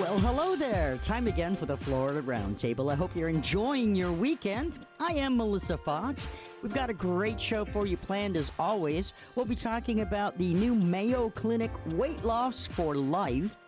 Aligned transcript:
Well, 0.00 0.18
hello 0.20 0.56
there. 0.56 0.96
Time 1.02 1.26
again 1.26 1.54
for 1.54 1.66
the 1.66 1.76
Florida 1.76 2.22
Roundtable. 2.22 2.90
I 2.90 2.94
hope 2.94 3.14
you're 3.14 3.28
enjoying 3.28 3.94
your 3.94 4.10
weekend. 4.10 4.78
I 4.98 5.12
am 5.12 5.36
Melissa 5.36 5.76
Fox. 5.76 6.26
We've 6.62 6.72
got 6.72 6.88
a 6.88 6.94
great 6.94 7.38
show 7.38 7.66
for 7.66 7.84
you 7.84 7.98
planned 7.98 8.38
as 8.38 8.50
always. 8.58 9.12
We'll 9.34 9.44
be 9.44 9.54
talking 9.54 10.00
about 10.00 10.38
the 10.38 10.54
new 10.54 10.74
Mayo 10.74 11.28
Clinic 11.28 11.70
Weight 11.84 12.24
Loss 12.24 12.68
for 12.68 12.94
Life. 12.94 13.58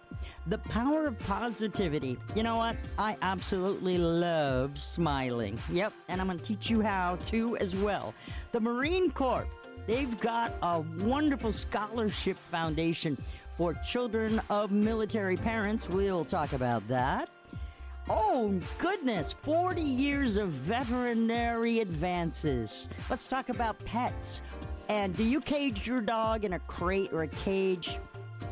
The 0.46 0.56
power 0.56 1.06
of 1.06 1.18
positivity. 1.18 2.16
You 2.34 2.44
know 2.44 2.56
what? 2.56 2.76
I 2.98 3.18
absolutely 3.20 3.98
love 3.98 4.78
smiling. 4.78 5.58
Yep, 5.70 5.92
and 6.08 6.18
I'm 6.18 6.28
going 6.28 6.38
to 6.38 6.44
teach 6.44 6.70
you 6.70 6.80
how 6.80 7.16
to 7.26 7.58
as 7.58 7.76
well. 7.76 8.14
The 8.52 8.60
Marine 8.60 9.10
Corps. 9.10 9.46
They've 9.86 10.18
got 10.20 10.54
a 10.62 10.80
wonderful 10.80 11.50
scholarship 11.50 12.36
foundation 12.50 13.18
for 13.56 13.74
children 13.74 14.40
of 14.50 14.70
military 14.70 15.36
parents. 15.36 15.88
We'll 15.88 16.24
talk 16.24 16.52
about 16.52 16.86
that. 16.88 17.28
Oh, 18.08 18.60
goodness, 18.78 19.32
40 19.32 19.80
years 19.80 20.36
of 20.36 20.48
veterinary 20.48 21.80
advances. 21.80 22.88
Let's 23.08 23.26
talk 23.26 23.48
about 23.48 23.82
pets. 23.84 24.42
And 24.88 25.14
do 25.14 25.24
you 25.24 25.40
cage 25.40 25.86
your 25.86 26.00
dog 26.00 26.44
in 26.44 26.54
a 26.54 26.58
crate 26.60 27.12
or 27.12 27.22
a 27.22 27.28
cage? 27.28 27.98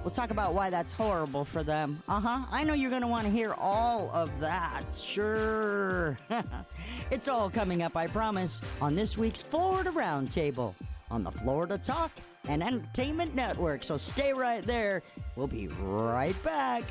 We'll 0.05 0.11
talk 0.11 0.31
about 0.31 0.55
why 0.55 0.71
that's 0.71 0.93
horrible 0.93 1.45
for 1.45 1.63
them. 1.63 2.03
Uh 2.09 2.21
huh. 2.21 2.39
I 2.51 2.65
know 2.65 2.73
you're 2.73 2.91
going 2.91 3.03
to 3.03 3.09
want 3.09 3.25
to 3.25 3.31
hear 3.31 3.53
all 3.55 4.11
of 4.13 4.31
that. 4.41 4.95
Sure. 4.95 6.19
it's 7.11 7.29
all 7.29 7.51
coming 7.51 7.83
up, 7.83 7.97
I 7.97 8.07
promise, 8.07 8.63
on 8.81 8.95
this 8.95 9.19
week's 9.19 9.43
Florida 9.43 9.91
Roundtable 9.91 10.75
on 11.11 11.23
the 11.25 11.31
Florida 11.31 11.77
Talk 11.77 12.13
and 12.49 12.63
Entertainment 12.63 13.35
Network. 13.35 13.85
So 13.85 13.97
stay 13.97 14.33
right 14.33 14.67
there. 14.67 15.03
We'll 15.37 15.47
be 15.47 15.69
right 15.69 16.41
back. 16.43 16.85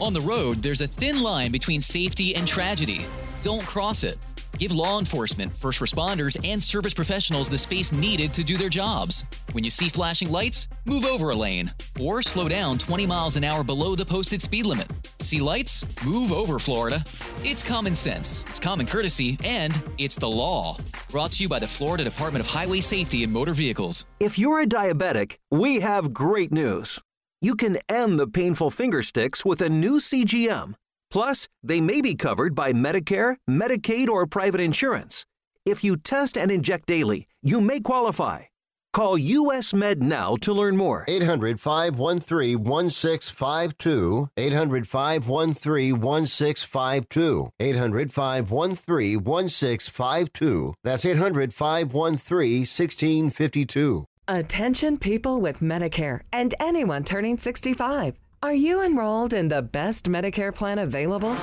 On 0.00 0.12
the 0.12 0.20
road, 0.20 0.62
there's 0.62 0.80
a 0.80 0.86
thin 0.86 1.22
line 1.22 1.50
between 1.50 1.80
safety 1.80 2.36
and 2.36 2.46
tragedy. 2.46 3.04
Don't 3.42 3.64
cross 3.64 4.04
it. 4.04 4.16
Give 4.58 4.72
law 4.72 4.98
enforcement, 4.98 5.56
first 5.56 5.80
responders, 5.80 6.36
and 6.44 6.60
service 6.60 6.92
professionals 6.92 7.48
the 7.48 7.58
space 7.58 7.92
needed 7.92 8.34
to 8.34 8.42
do 8.42 8.56
their 8.56 8.68
jobs. 8.68 9.24
When 9.52 9.62
you 9.62 9.70
see 9.70 9.88
flashing 9.88 10.30
lights, 10.30 10.66
move 10.84 11.04
over 11.04 11.30
a 11.30 11.34
lane 11.34 11.72
or 12.00 12.22
slow 12.22 12.48
down 12.48 12.76
20 12.78 13.06
miles 13.06 13.36
an 13.36 13.44
hour 13.44 13.62
below 13.62 13.94
the 13.94 14.04
posted 14.04 14.42
speed 14.42 14.66
limit. 14.66 14.88
See 15.20 15.40
lights? 15.40 15.84
Move 16.04 16.32
over, 16.32 16.58
Florida. 16.58 17.04
It's 17.44 17.62
common 17.62 17.94
sense, 17.94 18.44
it's 18.48 18.58
common 18.58 18.86
courtesy, 18.86 19.38
and 19.44 19.80
it's 19.96 20.16
the 20.16 20.28
law. 20.28 20.76
Brought 21.10 21.32
to 21.32 21.44
you 21.44 21.48
by 21.48 21.60
the 21.60 21.68
Florida 21.68 22.02
Department 22.02 22.44
of 22.44 22.50
Highway 22.50 22.80
Safety 22.80 23.22
and 23.22 23.32
Motor 23.32 23.54
Vehicles. 23.54 24.06
If 24.18 24.38
you're 24.38 24.60
a 24.60 24.66
diabetic, 24.66 25.36
we 25.52 25.80
have 25.80 26.12
great 26.12 26.52
news. 26.52 27.00
You 27.40 27.54
can 27.54 27.78
end 27.88 28.18
the 28.18 28.26
painful 28.26 28.72
finger 28.72 29.02
sticks 29.02 29.44
with 29.44 29.60
a 29.60 29.68
new 29.68 30.00
CGM. 30.00 30.74
Plus, 31.10 31.48
they 31.62 31.80
may 31.80 32.00
be 32.00 32.14
covered 32.14 32.54
by 32.54 32.72
Medicare, 32.72 33.36
Medicaid, 33.48 34.08
or 34.08 34.26
private 34.26 34.60
insurance. 34.60 35.24
If 35.64 35.84
you 35.84 35.96
test 35.96 36.36
and 36.36 36.50
inject 36.50 36.86
daily, 36.86 37.26
you 37.42 37.60
may 37.60 37.80
qualify. 37.80 38.42
Call 38.92 39.18
US 39.18 39.74
Med 39.74 40.02
now 40.02 40.36
to 40.36 40.52
learn 40.52 40.76
more. 40.76 41.04
800 41.08 41.60
513 41.60 42.64
1652. 42.64 44.28
800 44.36 44.88
513 44.88 46.00
1652. 46.00 47.50
800 47.60 48.12
513 48.12 49.24
1652. 49.24 50.74
That's 50.82 51.04
800 51.04 51.54
513 51.54 52.60
1652. 52.60 54.04
Attention 54.26 54.96
people 54.98 55.40
with 55.40 55.60
Medicare 55.60 56.20
and 56.32 56.54
anyone 56.58 57.04
turning 57.04 57.38
65. 57.38 58.18
Are 58.40 58.54
you 58.54 58.84
enrolled 58.84 59.34
in 59.34 59.48
the 59.48 59.62
best 59.62 60.06
Medicare 60.06 60.54
plan 60.54 60.78
available? 60.78 61.36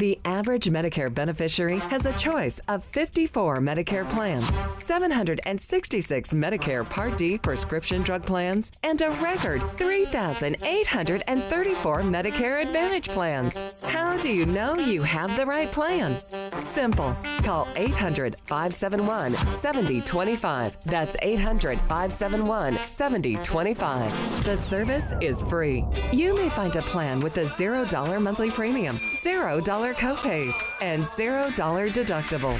The 0.00 0.18
average 0.24 0.64
Medicare 0.64 1.14
beneficiary 1.14 1.78
has 1.90 2.06
a 2.06 2.14
choice 2.14 2.58
of 2.68 2.86
54 2.86 3.58
Medicare 3.58 4.08
plans, 4.08 4.46
766 4.72 6.32
Medicare 6.32 6.88
Part 6.88 7.18
D 7.18 7.36
prescription 7.36 8.02
drug 8.02 8.22
plans, 8.22 8.72
and 8.82 9.02
a 9.02 9.10
record 9.10 9.60
3,834 9.76 12.00
Medicare 12.00 12.62
Advantage 12.62 13.10
plans. 13.10 13.84
How 13.84 14.16
do 14.16 14.30
you 14.30 14.46
know 14.46 14.74
you 14.74 15.02
have 15.02 15.36
the 15.36 15.44
right 15.44 15.70
plan? 15.70 16.18
Simple. 16.54 17.14
Call 17.42 17.68
800 17.76 18.36
571 18.36 19.34
7025. 19.34 20.80
That's 20.84 21.14
800 21.20 21.78
571 21.78 22.78
7025. 22.78 24.44
The 24.44 24.56
service 24.56 25.12
is 25.20 25.42
free. 25.42 25.84
You 26.10 26.34
may 26.38 26.48
find 26.48 26.74
a 26.76 26.80
plan 26.80 27.20
with 27.20 27.36
a 27.36 27.44
$0 27.44 28.22
monthly 28.22 28.50
premium, 28.50 28.96
$0 28.96 29.89
copays, 29.94 30.54
and 30.80 31.02
$0 31.02 31.52
deductible. 31.90 32.58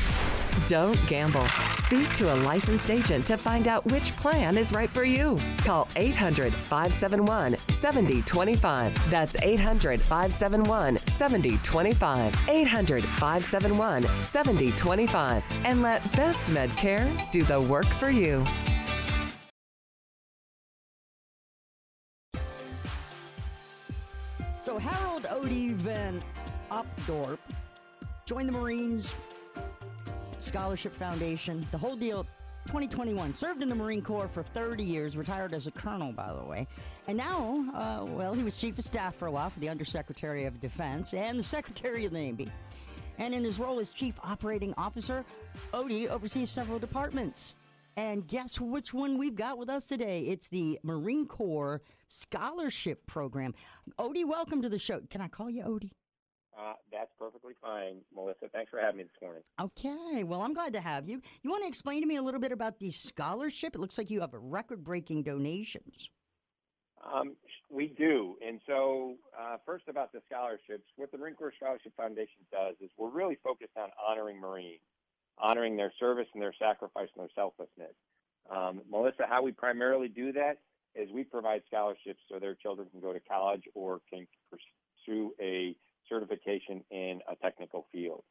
Don't 0.68 0.98
gamble. 1.06 1.46
Speak 1.72 2.12
to 2.14 2.32
a 2.32 2.36
licensed 2.36 2.90
agent 2.90 3.26
to 3.26 3.36
find 3.36 3.66
out 3.66 3.84
which 3.86 4.12
plan 4.16 4.56
is 4.56 4.72
right 4.72 4.88
for 4.88 5.04
you. 5.04 5.36
Call 5.58 5.88
800 5.96 6.52
571 6.52 7.56
7025. 7.56 9.10
That's 9.10 9.36
800 9.42 10.00
571 10.00 10.96
7025. 10.98 12.48
800 12.48 13.04
571 13.04 14.02
7025. 14.02 15.44
And 15.64 15.82
let 15.82 16.02
Best 16.16 16.46
Medcare 16.46 17.30
do 17.32 17.42
the 17.42 17.60
work 17.60 17.86
for 17.86 18.10
you. 18.10 18.44
So 24.60 24.76
Harold 24.78 25.24
Odie 25.24 25.72
Van 25.72 26.22
Opdorp 26.70 27.38
joined 28.26 28.48
the 28.48 28.52
Marines 28.52 29.14
Scholarship 30.38 30.92
Foundation, 30.92 31.66
the 31.70 31.78
whole 31.78 31.96
deal. 31.96 32.24
2021 32.66 33.34
served 33.34 33.62
in 33.62 33.68
the 33.68 33.74
Marine 33.74 34.02
Corps 34.02 34.28
for 34.28 34.42
30 34.42 34.84
years, 34.84 35.16
retired 35.16 35.54
as 35.54 35.66
a 35.66 35.70
colonel, 35.70 36.12
by 36.12 36.32
the 36.32 36.44
way, 36.44 36.68
and 37.08 37.16
now, 37.16 37.64
uh, 37.74 38.04
well, 38.04 38.34
he 38.34 38.42
was 38.42 38.56
chief 38.60 38.78
of 38.78 38.84
staff 38.84 39.16
for 39.16 39.26
a 39.26 39.30
while 39.30 39.50
for 39.50 39.58
the 39.60 39.68
Undersecretary 39.68 40.44
of 40.44 40.60
Defense 40.60 41.12
and 41.14 41.38
the 41.38 41.42
Secretary 41.56 42.04
of 42.04 42.12
the 42.12 42.18
Navy. 42.18 42.52
And 43.18 43.34
in 43.34 43.42
his 43.42 43.58
role 43.58 43.80
as 43.80 43.90
chief 43.90 44.18
operating 44.22 44.72
officer, 44.76 45.24
Odie 45.74 46.08
oversees 46.08 46.50
several 46.50 46.78
departments. 46.78 47.54
And 47.96 48.26
guess 48.28 48.60
which 48.60 48.94
one 48.94 49.18
we've 49.18 49.34
got 49.34 49.58
with 49.58 49.68
us 49.68 49.86
today? 49.86 50.20
It's 50.28 50.48
the 50.48 50.78
Marine 50.82 51.26
Corps 51.26 51.82
Scholarship 52.06 53.06
Program. 53.06 53.54
Odie, 53.98 54.24
welcome 54.24 54.62
to 54.62 54.68
the 54.68 54.78
show. 54.78 55.00
Can 55.10 55.20
I 55.20 55.28
call 55.28 55.50
you 55.50 55.64
Odie? 55.64 55.90
Uh, 56.60 56.74
that's 56.92 57.10
perfectly 57.18 57.54
fine, 57.62 57.98
Melissa. 58.14 58.48
Thanks 58.52 58.70
for 58.70 58.78
having 58.78 58.98
me 58.98 59.04
this 59.04 59.22
morning. 59.22 59.42
Okay, 59.60 60.24
well, 60.24 60.42
I'm 60.42 60.52
glad 60.52 60.74
to 60.74 60.80
have 60.80 61.08
you. 61.08 61.22
You 61.42 61.50
want 61.50 61.62
to 61.62 61.68
explain 61.68 62.02
to 62.02 62.06
me 62.06 62.16
a 62.16 62.22
little 62.22 62.40
bit 62.40 62.52
about 62.52 62.78
the 62.78 62.90
scholarship? 62.90 63.74
It 63.74 63.78
looks 63.80 63.96
like 63.96 64.10
you 64.10 64.20
have 64.20 64.30
record 64.34 64.84
breaking 64.84 65.22
donations. 65.22 66.10
Um, 67.02 67.36
we 67.70 67.94
do. 67.96 68.36
And 68.46 68.60
so, 68.66 69.14
uh, 69.38 69.56
first 69.64 69.84
about 69.88 70.12
the 70.12 70.20
scholarships, 70.30 70.84
what 70.96 71.10
the 71.12 71.18
Marine 71.18 71.34
Corps 71.34 71.54
Scholarship 71.56 71.92
Foundation 71.96 72.44
does 72.52 72.74
is 72.80 72.90
we're 72.98 73.10
really 73.10 73.38
focused 73.42 73.76
on 73.76 73.88
honoring 74.06 74.38
Marines, 74.38 74.80
honoring 75.38 75.76
their 75.76 75.92
service 75.98 76.26
and 76.34 76.42
their 76.42 76.54
sacrifice 76.58 77.08
and 77.16 77.22
their 77.22 77.34
selflessness. 77.34 77.94
Um, 78.54 78.82
Melissa, 78.90 79.24
how 79.26 79.42
we 79.42 79.52
primarily 79.52 80.08
do 80.08 80.32
that 80.32 80.58
is 80.94 81.08
we 81.10 81.24
provide 81.24 81.62
scholarships 81.68 82.20
so 82.30 82.38
their 82.38 82.54
children 82.54 82.88
can 82.90 83.00
go 83.00 83.14
to 83.14 83.20
college 83.20 83.62
or 83.74 84.00
can 84.12 84.26
pursue 84.50 85.32
a 85.40 85.74
certification 86.10 86.82
in 86.90 87.20
a 87.30 87.36
technical 87.36 87.86
field. 87.92 88.24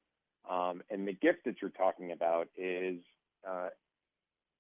Um, 0.50 0.82
and 0.90 1.08
the 1.08 1.14
gift 1.14 1.40
that 1.46 1.56
you're 1.62 1.72
talking 1.72 2.12
about 2.12 2.48
is 2.56 3.00
uh, 3.50 3.70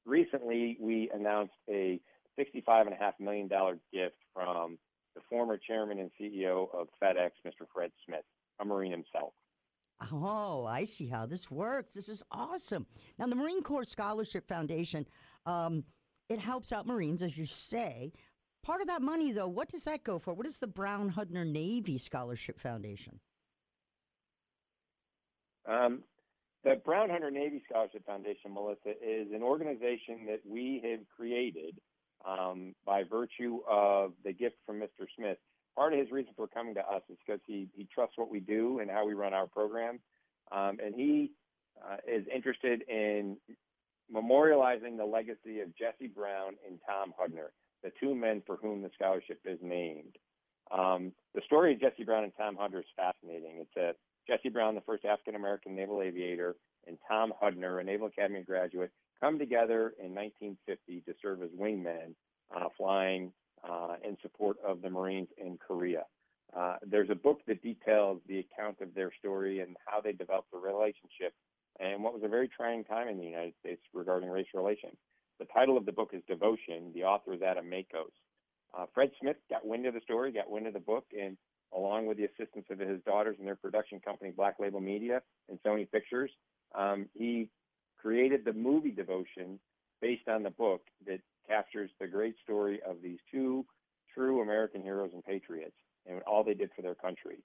recently 0.06 0.78
we 0.80 1.12
announced 1.13 1.53
a 1.69 2.00
$65.5 2.40 2.94
million 3.19 3.47
gift 3.91 4.16
from 4.34 4.78
the 5.16 5.22
former 5.30 5.57
chairman 5.57 6.00
and 6.00 6.12
CEO 6.19 6.68
of 6.74 6.88
FedEx, 7.01 7.31
Mr. 7.45 7.66
Fred 7.74 7.92
Smith, 8.06 8.24
a 8.60 8.66
Marine 8.66 8.92
himself. 8.92 9.33
Oh, 10.12 10.65
I 10.65 10.86
see 10.86 11.07
how 11.07 11.25
this 11.25 11.51
works. 11.51 11.94
This 11.94 12.07
is 12.07 12.24
awesome. 12.31 12.86
Now, 13.18 13.27
the 13.27 13.36
Marine 13.36 13.62
Corps 13.62 13.83
Scholarship 13.83 14.48
Foundation, 14.48 15.06
um, 15.45 15.83
it 16.30 16.39
helps 16.39 16.72
out 16.72 16.88
Marines, 16.88 17.22
as 17.22 17.38
you 17.38 17.45
say. 17.45 18.13
Part 18.63 18.81
of 18.81 18.88
that 18.88 19.01
money, 19.01 19.31
though, 19.31 19.47
what 19.47 19.69
does 19.69 19.83
that 19.83 20.03
go 20.03 20.19
for? 20.19 20.33
What 20.33 20.45
is 20.45 20.57
the 20.57 20.67
Brown 20.67 21.11
Hudner 21.11 21.45
Navy 21.45 21.97
Scholarship 21.97 22.59
Foundation? 22.59 23.19
Um, 25.67 26.03
the 26.63 26.75
Brown 26.83 27.09
Hudner 27.09 27.31
Navy 27.31 27.63
Scholarship 27.69 28.06
Foundation, 28.06 28.53
Melissa, 28.53 28.89
is 28.89 29.31
an 29.33 29.44
organization 29.44 30.25
that 30.27 30.41
we 30.45 30.81
have 30.83 31.00
created 31.15 31.79
um, 32.27 32.75
by 32.85 33.03
virtue 33.03 33.59
of 33.69 34.13
the 34.25 34.33
gift 34.33 34.57
from 34.65 34.79
Mr. 34.79 35.05
Smith. 35.15 35.38
Part 35.75 35.94
of 35.94 36.00
his 36.00 36.12
reason 36.12 36.33
for 36.35 36.47
coming 36.47 36.75
to 36.75 36.81
us 36.81 37.01
is 37.09 37.17
because 37.25 37.39
he, 37.47 37.69
he 37.75 37.88
trusts 37.94 38.17
what 38.17 38.29
we 38.29 38.39
do 38.39 38.79
and 38.79 38.91
how 38.91 39.05
we 39.05 39.13
run 39.13 39.33
our 39.33 39.47
program. 39.47 40.00
Um, 40.51 40.79
and 40.83 40.94
he 40.94 41.31
uh, 41.81 41.97
is 42.07 42.25
interested 42.33 42.83
in 42.89 43.38
memorializing 44.13 44.97
the 44.97 45.05
legacy 45.05 45.62
of 45.62 45.75
Jesse 45.77 46.07
Brown 46.07 46.55
and 46.67 46.79
Tom 46.85 47.13
Hudner, 47.19 47.50
the 47.83 47.91
two 47.99 48.15
men 48.15 48.41
for 48.45 48.57
whom 48.57 48.81
the 48.81 48.91
scholarship 48.95 49.39
is 49.45 49.59
named. 49.61 50.15
Um, 50.71 51.13
the 51.33 51.41
story 51.45 51.73
of 51.73 51.81
Jesse 51.81 52.03
Brown 52.03 52.23
and 52.23 52.33
Tom 52.37 52.55
Hudner 52.55 52.79
is 52.79 52.85
fascinating. 52.95 53.57
It's 53.59 53.71
that 53.75 53.95
Jesse 54.27 54.49
Brown, 54.49 54.75
the 54.75 54.81
first 54.81 55.05
African 55.05 55.35
American 55.35 55.75
naval 55.75 56.01
aviator, 56.01 56.55
and 56.87 56.97
Tom 57.07 57.33
Hudner, 57.41 57.81
a 57.81 57.83
Naval 57.83 58.07
Academy 58.07 58.43
graduate, 58.43 58.91
come 59.19 59.39
together 59.39 59.93
in 59.99 60.13
1950 60.13 61.01
to 61.01 61.13
serve 61.21 61.41
as 61.41 61.49
wingmen, 61.59 62.13
uh, 62.55 62.69
flying 62.77 63.31
uh, 63.67 63.95
in 64.03 64.17
support 64.21 64.57
of 64.65 64.81
the 64.81 64.89
Marines 64.89 65.27
in 65.37 65.57
Korea. 65.57 66.03
Uh, 66.55 66.77
there's 66.85 67.09
a 67.09 67.15
book 67.15 67.39
that 67.47 67.61
details 67.61 68.21
the 68.27 68.39
account 68.39 68.77
of 68.81 68.93
their 68.95 69.11
story 69.19 69.59
and 69.59 69.75
how 69.85 70.01
they 70.01 70.13
developed 70.13 70.47
a 70.53 70.57
relationship 70.57 71.33
and 71.79 72.03
what 72.03 72.13
was 72.13 72.23
a 72.23 72.27
very 72.27 72.47
trying 72.47 72.83
time 72.83 73.07
in 73.07 73.17
the 73.17 73.25
United 73.25 73.53
States 73.59 73.81
regarding 73.93 74.29
race 74.29 74.47
relations. 74.53 74.97
The 75.39 75.45
title 75.45 75.77
of 75.77 75.86
the 75.86 75.94
book 75.94 76.09
is 76.13 76.21
Devotion. 76.27 76.91
The 76.94 77.06
author 77.06 77.33
is 77.33 77.41
Adam 77.41 77.69
Makos. 77.69 78.12
Uh, 78.77 78.86
Fred 78.94 79.12
Smith 79.21 79.38
got 79.50 79.65
wind 79.65 79.86
of 79.86 79.94
the 79.94 80.01
story, 80.01 80.33
got 80.33 80.50
wind 80.50 80.68
of 80.68 80.74
the 80.74 80.80
book, 80.81 81.06
and 81.18 81.38
along 81.74 82.07
with 82.07 82.18
the 82.18 82.25
assistance 82.25 82.65
of 82.69 82.80
his 82.80 83.01
daughters 83.06 83.38
and 83.39 83.47
their 83.47 83.56
production 83.56 84.01
company, 84.01 84.31
Black 84.36 84.56
Label 84.59 84.81
Media 84.81 85.21
and 85.47 85.57
Sony 85.63 85.89
Pictures, 85.89 86.30
um, 86.75 87.07
he 87.13 87.50
created 88.01 88.44
the 88.44 88.53
movie 88.53 88.91
Devotion 88.91 89.59
based 90.01 90.27
on 90.27 90.44
the 90.44 90.50
book 90.50 90.81
that 91.07 91.21
captures 91.47 91.89
the 92.00 92.07
great 92.07 92.36
story 92.44 92.81
of 92.88 92.97
these 93.01 93.19
two 93.31 93.65
true 94.13 94.41
American 94.41 94.81
heroes 94.81 95.12
and 95.13 95.24
patriots 95.24 95.75
and 96.06 96.21
all 96.24 96.44
they 96.44 96.53
did 96.53 96.69
for 96.75 96.81
their 96.81 96.95
country. 96.95 97.38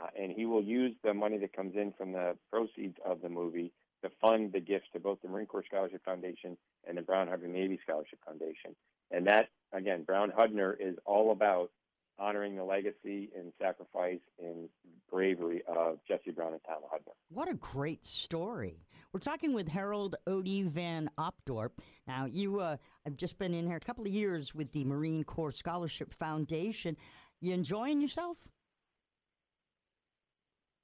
Uh, 0.00 0.08
and 0.20 0.32
he 0.32 0.46
will 0.46 0.62
use 0.62 0.94
the 1.04 1.14
money 1.14 1.38
that 1.38 1.52
comes 1.52 1.74
in 1.76 1.92
from 1.96 2.12
the 2.12 2.36
proceeds 2.50 2.96
of 3.04 3.20
the 3.20 3.28
movie 3.28 3.72
to 4.04 4.10
fund 4.20 4.52
the 4.52 4.60
gifts 4.60 4.86
to 4.92 5.00
both 5.00 5.20
the 5.22 5.28
Marine 5.28 5.46
Corps 5.46 5.64
Scholarship 5.66 6.04
Foundation 6.04 6.56
and 6.86 6.96
the 6.96 7.02
Brown 7.02 7.26
Hudner 7.26 7.48
Navy 7.48 7.78
Scholarship 7.82 8.18
Foundation. 8.24 8.76
And 9.10 9.26
that, 9.26 9.48
again, 9.72 10.04
Brown 10.04 10.30
Hudner 10.30 10.74
is 10.78 10.96
all 11.04 11.32
about 11.32 11.70
honoring 12.18 12.54
the 12.54 12.62
legacy 12.64 13.30
and 13.36 13.52
sacrifice 13.60 14.20
and 14.38 14.68
bravery 15.10 15.62
of 15.66 15.98
Jesse 16.06 16.30
Brown 16.30 16.52
and 16.52 16.60
Tom 16.64 16.82
Hudner. 16.92 17.12
What 17.28 17.48
a 17.48 17.54
great 17.54 18.04
story. 18.04 18.86
We're 19.12 19.20
talking 19.20 19.52
with 19.52 19.68
Harold 19.68 20.16
Odie 20.28 20.64
Van 20.64 21.10
Opdorp. 21.18 21.70
Now, 22.06 22.26
you 22.26 22.60
uh, 22.60 22.76
have 23.04 23.16
just 23.16 23.38
been 23.38 23.54
in 23.54 23.66
here 23.66 23.76
a 23.76 23.80
couple 23.80 24.04
of 24.06 24.12
years 24.12 24.54
with 24.54 24.72
the 24.72 24.84
Marine 24.84 25.24
Corps 25.24 25.52
Scholarship 25.52 26.12
Foundation. 26.14 26.96
You 27.40 27.54
enjoying 27.54 28.00
yourself? 28.00 28.48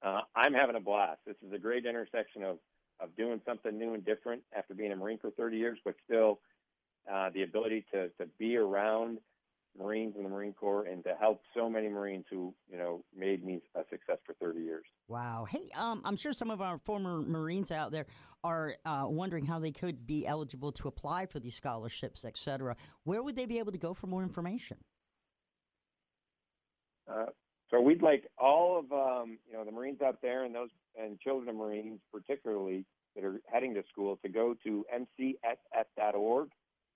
Uh, 0.03 0.21
I'm 0.35 0.53
having 0.53 0.75
a 0.75 0.79
blast. 0.79 1.19
This 1.25 1.35
is 1.45 1.53
a 1.53 1.59
great 1.59 1.85
intersection 1.85 2.43
of, 2.43 2.57
of 3.01 3.15
doing 3.15 3.41
something 3.45 3.77
new 3.77 3.93
and 3.93 4.05
different 4.05 4.41
after 4.55 4.73
being 4.73 4.91
a 4.91 4.95
Marine 4.95 5.17
for 5.17 5.31
30 5.31 5.57
years, 5.57 5.79
but 5.83 5.95
still 6.05 6.39
uh, 7.11 7.29
the 7.33 7.43
ability 7.43 7.85
to, 7.93 8.09
to 8.09 8.27
be 8.37 8.55
around 8.55 9.17
Marines 9.77 10.15
in 10.17 10.23
the 10.23 10.29
Marine 10.29 10.53
Corps 10.53 10.85
and 10.85 11.03
to 11.03 11.15
help 11.19 11.41
so 11.55 11.69
many 11.69 11.87
Marines 11.87 12.25
who, 12.29 12.53
you 12.69 12.77
know, 12.77 13.03
made 13.17 13.43
me 13.43 13.61
a 13.75 13.81
success 13.89 14.17
for 14.25 14.33
30 14.33 14.59
years. 14.61 14.83
Wow. 15.07 15.47
Hey, 15.49 15.69
um, 15.75 16.01
I'm 16.03 16.17
sure 16.17 16.33
some 16.33 16.51
of 16.51 16.61
our 16.61 16.77
former 16.77 17.21
Marines 17.21 17.71
out 17.71 17.91
there 17.91 18.05
are 18.43 18.75
uh, 18.85 19.05
wondering 19.05 19.45
how 19.45 19.59
they 19.59 19.71
could 19.71 20.05
be 20.05 20.27
eligible 20.27 20.71
to 20.73 20.87
apply 20.87 21.25
for 21.25 21.39
these 21.39 21.55
scholarships, 21.55 22.25
et 22.25 22.37
cetera. 22.37 22.75
Where 23.03 23.23
would 23.23 23.35
they 23.35 23.45
be 23.45 23.59
able 23.59 23.71
to 23.71 23.77
go 23.77 23.93
for 23.93 24.07
more 24.07 24.23
information? 24.23 24.77
Uh, 27.09 27.25
so 27.71 27.79
we'd 27.79 28.01
like 28.01 28.25
all 28.37 28.77
of 28.79 28.91
um, 28.91 29.37
you 29.49 29.53
know 29.53 29.63
the 29.63 29.71
Marines 29.71 30.01
out 30.01 30.21
there 30.21 30.43
and 30.43 30.53
those 30.53 30.69
and 31.01 31.19
children 31.19 31.49
of 31.49 31.55
Marines 31.55 31.99
particularly 32.11 32.85
that 33.15 33.23
are 33.23 33.41
heading 33.51 33.73
to 33.73 33.83
school 33.91 34.17
to 34.23 34.29
go 34.29 34.55
to 34.63 34.85
mcsf.org. 34.93 36.49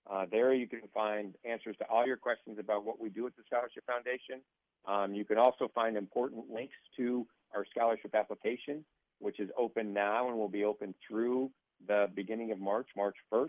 Uh, 0.08 0.24
there 0.30 0.54
you 0.54 0.68
can 0.68 0.82
find 0.94 1.34
answers 1.44 1.76
to 1.78 1.84
all 1.88 2.06
your 2.06 2.16
questions 2.16 2.58
about 2.60 2.84
what 2.84 3.00
we 3.00 3.08
do 3.08 3.26
at 3.26 3.34
the 3.36 3.42
Scholarship 3.46 3.84
Foundation. 3.86 4.40
Um, 4.86 5.14
you 5.14 5.24
can 5.24 5.36
also 5.36 5.70
find 5.74 5.96
important 5.96 6.44
links 6.50 6.76
to 6.96 7.26
our 7.54 7.64
scholarship 7.74 8.14
application, 8.14 8.84
which 9.18 9.40
is 9.40 9.50
open 9.58 9.92
now 9.92 10.28
and 10.28 10.38
will 10.38 10.48
be 10.48 10.64
open 10.64 10.94
through 11.06 11.50
the 11.88 12.08
beginning 12.14 12.52
of 12.52 12.60
March, 12.60 12.86
March 12.96 13.16
1st. 13.32 13.48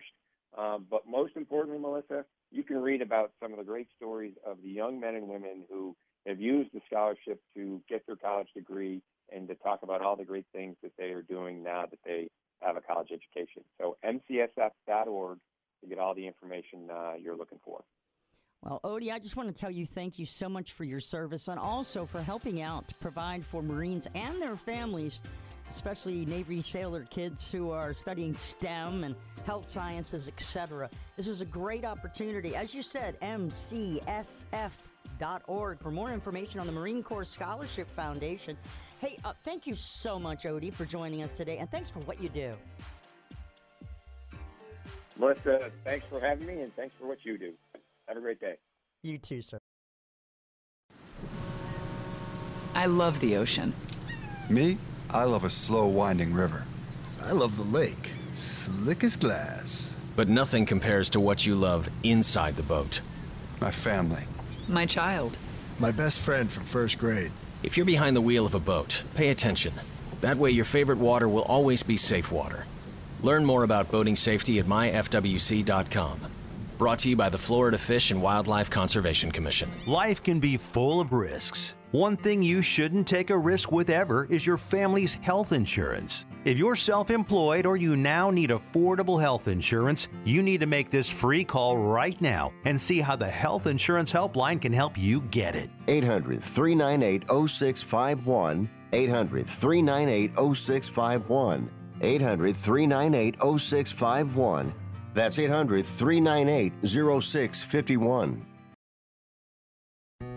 Uh, 0.57 0.77
but 0.89 1.03
most 1.07 1.35
importantly, 1.35 1.79
Melissa, 1.79 2.25
you 2.51 2.63
can 2.63 2.77
read 2.81 3.01
about 3.01 3.31
some 3.41 3.51
of 3.51 3.59
the 3.59 3.65
great 3.65 3.87
stories 3.95 4.33
of 4.45 4.57
the 4.63 4.69
young 4.69 4.99
men 4.99 5.15
and 5.15 5.27
women 5.27 5.63
who 5.69 5.95
have 6.27 6.41
used 6.41 6.69
the 6.73 6.81
scholarship 6.85 7.41
to 7.55 7.81
get 7.89 8.05
their 8.05 8.17
college 8.17 8.49
degree 8.53 9.01
and 9.33 9.47
to 9.47 9.55
talk 9.55 9.79
about 9.83 10.01
all 10.01 10.15
the 10.15 10.25
great 10.25 10.45
things 10.53 10.75
that 10.83 10.91
they 10.97 11.11
are 11.11 11.21
doing 11.21 11.63
now 11.63 11.85
that 11.89 11.99
they 12.05 12.27
have 12.61 12.75
a 12.75 12.81
college 12.81 13.09
education. 13.11 13.63
So 13.79 13.97
mcsf.org 14.05 15.39
to 15.81 15.87
get 15.87 15.99
all 15.99 16.13
the 16.13 16.27
information 16.27 16.89
uh, 16.91 17.13
you're 17.21 17.37
looking 17.37 17.59
for. 17.63 17.83
Well, 18.63 18.79
Odie, 18.83 19.11
I 19.11 19.19
just 19.19 19.35
want 19.35 19.53
to 19.53 19.59
tell 19.59 19.69
you 19.69 19.85
thank 19.85 20.17
you 20.17 20.25
so 20.25 20.49
much 20.49 20.73
for 20.73 20.83
your 20.83 20.99
service 20.99 21.47
and 21.47 21.59
also 21.59 22.05
for 22.05 22.21
helping 22.21 22.61
out 22.61 22.87
to 22.87 22.95
provide 22.95 23.45
for 23.45 23.61
Marines 23.61 24.07
and 24.15 24.41
their 24.41 24.55
families, 24.55 25.21
especially 25.69 26.25
Navy 26.25 26.61
sailor 26.61 27.03
kids 27.03 27.51
who 27.51 27.69
are 27.69 27.93
studying 27.93 28.35
STEM 28.35 29.03
and 29.03 29.15
health 29.45 29.67
sciences, 29.67 30.27
etc. 30.27 30.89
This 31.15 31.27
is 31.27 31.41
a 31.41 31.45
great 31.45 31.85
opportunity. 31.85 32.55
As 32.55 32.73
you 32.73 32.81
said, 32.81 33.19
MCSF 33.21 34.71
marine 35.19 35.79
for 35.79 35.91
more 35.91 36.11
information 36.11 36.59
on 36.59 36.65
the 36.65 36.71
Marine 36.71 37.03
Corps 37.03 37.23
Scholarship 37.23 37.87
Foundation. 37.95 38.57
Hey, 38.99 39.17
uh, 39.23 39.33
thank 39.43 39.67
you 39.67 39.75
so 39.75 40.17
much, 40.19 40.43
Odie, 40.43 40.73
for 40.73 40.85
joining 40.85 41.23
us 41.23 41.37
today, 41.37 41.57
and 41.57 41.69
thanks 41.69 41.91
for 41.91 41.99
what 41.99 42.21
you 42.21 42.29
do. 42.29 42.53
Melissa, 45.19 45.71
thanks 45.83 46.05
for 46.09 46.19
having 46.19 46.45
me, 46.45 46.61
and 46.61 46.73
thanks 46.73 46.95
for 46.95 47.07
what 47.07 47.25
you 47.25 47.37
do. 47.37 47.53
Have 48.07 48.17
a 48.17 48.21
great 48.21 48.39
day. 48.39 48.55
You 49.03 49.17
too, 49.17 49.41
sir. 49.41 49.59
I 52.73 52.85
love 52.85 53.19
the 53.19 53.37
ocean. 53.37 53.73
Me? 54.49 54.77
I 55.09 55.23
love 55.23 55.43
a 55.43 55.49
slow 55.49 55.87
winding 55.87 56.33
river. 56.33 56.65
I 57.23 57.31
love 57.31 57.57
the 57.57 57.63
lake, 57.63 58.13
slick 58.33 59.03
as 59.03 59.15
glass. 59.15 59.99
But 60.15 60.29
nothing 60.29 60.65
compares 60.65 61.09
to 61.11 61.19
what 61.19 61.45
you 61.45 61.55
love 61.55 61.89
inside 62.03 62.55
the 62.55 62.63
boat. 62.63 63.01
My 63.61 63.71
family. 63.71 64.23
My 64.67 64.85
child. 64.85 65.37
My 65.79 65.91
best 65.91 66.19
friend 66.19 66.51
from 66.51 66.65
first 66.65 66.97
grade. 66.99 67.31
If 67.63 67.77
you're 67.77 67.85
behind 67.85 68.15
the 68.15 68.21
wheel 68.21 68.45
of 68.45 68.53
a 68.53 68.59
boat, 68.59 69.03
pay 69.15 69.29
attention. 69.29 69.73
That 70.21 70.37
way, 70.37 70.51
your 70.51 70.65
favorite 70.65 70.97
water 70.97 71.29
will 71.29 71.43
always 71.43 71.83
be 71.83 71.95
safe 71.95 72.31
water. 72.31 72.65
Learn 73.21 73.45
more 73.45 73.63
about 73.63 73.91
boating 73.91 74.15
safety 74.15 74.59
at 74.59 74.65
myfwc.com. 74.65 76.19
Brought 76.77 76.99
to 76.99 77.09
you 77.09 77.15
by 77.15 77.29
the 77.29 77.37
Florida 77.37 77.77
Fish 77.77 78.11
and 78.11 78.21
Wildlife 78.21 78.69
Conservation 78.69 79.31
Commission. 79.31 79.71
Life 79.87 80.21
can 80.21 80.39
be 80.39 80.57
full 80.57 80.99
of 80.99 81.13
risks. 81.13 81.73
One 81.91 82.17
thing 82.17 82.43
you 82.43 82.61
shouldn't 82.61 83.07
take 83.07 83.29
a 83.29 83.37
risk 83.37 83.71
with 83.71 83.89
ever 83.89 84.27
is 84.29 84.45
your 84.45 84.57
family's 84.57 85.15
health 85.15 85.53
insurance. 85.53 86.25
If 86.47 86.57
you're 86.57 86.77
self 86.77 87.11
employed 87.11 87.65
or 87.65 87.75
you 87.75 87.97
now 87.97 88.29
need 88.29 88.51
affordable 88.51 89.19
health 89.19 89.49
insurance, 89.49 90.07
you 90.23 90.41
need 90.41 90.61
to 90.61 90.65
make 90.65 90.89
this 90.89 91.09
free 91.09 91.43
call 91.43 91.77
right 91.77 92.19
now 92.21 92.53
and 92.63 92.79
see 92.79 93.01
how 93.01 93.17
the 93.17 93.27
Health 93.27 93.67
Insurance 93.67 94.13
Helpline 94.13 94.61
can 94.61 94.71
help 94.71 94.97
you 94.97 95.19
get 95.23 95.57
it. 95.57 95.69
800 95.89 96.41
398 96.41 97.49
0651. 97.49 98.69
800 98.93 99.45
398 99.45 100.55
0651. 100.55 101.69
800 101.99 102.55
398 102.55 103.35
0651. 103.59 104.73
That's 105.13 105.39
800 105.39 105.85
398 105.85 106.73
0651. 106.85 108.45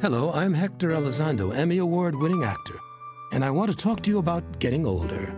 Hello, 0.00 0.32
I'm 0.32 0.54
Hector 0.54 0.90
Elizondo, 0.90 1.56
Emmy 1.56 1.78
Award 1.78 2.16
winning 2.16 2.42
actor, 2.42 2.80
and 3.30 3.44
I 3.44 3.52
want 3.52 3.70
to 3.70 3.76
talk 3.76 4.02
to 4.02 4.10
you 4.10 4.18
about 4.18 4.58
getting 4.58 4.84
older. 4.84 5.32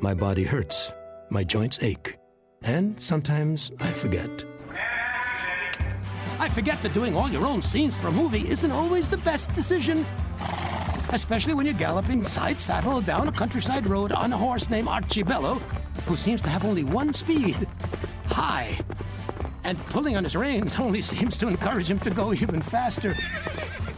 My 0.00 0.14
body 0.14 0.44
hurts, 0.44 0.92
my 1.28 1.42
joints 1.42 1.80
ache, 1.82 2.16
and 2.62 3.00
sometimes 3.00 3.72
I 3.80 3.90
forget. 3.90 4.44
I 6.38 6.48
forget 6.48 6.80
that 6.82 6.94
doing 6.94 7.16
all 7.16 7.28
your 7.28 7.44
own 7.44 7.60
scenes 7.60 7.96
for 7.96 8.06
a 8.06 8.12
movie 8.12 8.48
isn't 8.48 8.70
always 8.70 9.08
the 9.08 9.16
best 9.18 9.52
decision. 9.54 10.06
Especially 11.08 11.52
when 11.52 11.66
you're 11.66 11.74
galloping 11.74 12.24
side 12.24 12.60
saddle 12.60 13.00
down 13.00 13.26
a 13.26 13.32
countryside 13.32 13.88
road 13.88 14.12
on 14.12 14.32
a 14.32 14.36
horse 14.36 14.70
named 14.70 14.86
Archibello, 14.86 15.60
who 16.06 16.16
seems 16.16 16.40
to 16.42 16.48
have 16.48 16.64
only 16.64 16.84
one 16.84 17.12
speed 17.12 17.66
high 18.26 18.78
and 19.64 19.78
pulling 19.86 20.16
on 20.16 20.22
his 20.22 20.36
reins 20.36 20.78
only 20.78 21.00
seems 21.12 21.36
to 21.38 21.48
encourage 21.48 21.90
him 21.90 21.98
to 22.00 22.10
go 22.10 22.32
even 22.32 22.62
faster. 22.62 23.16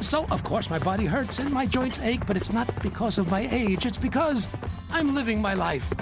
So, 0.00 0.26
of 0.30 0.42
course, 0.42 0.70
my 0.70 0.78
body 0.78 1.04
hurts 1.06 1.38
and 1.38 1.52
my 1.52 1.66
joints 1.66 1.98
ache, 2.00 2.26
but 2.26 2.36
it's 2.36 2.52
not 2.52 2.68
because 2.82 3.18
of 3.18 3.30
my 3.30 3.46
age, 3.50 3.86
it's 3.86 3.98
because 3.98 4.48
I'm 4.90 5.14
living 5.14 5.40
my 5.40 5.54
life. 5.54 5.92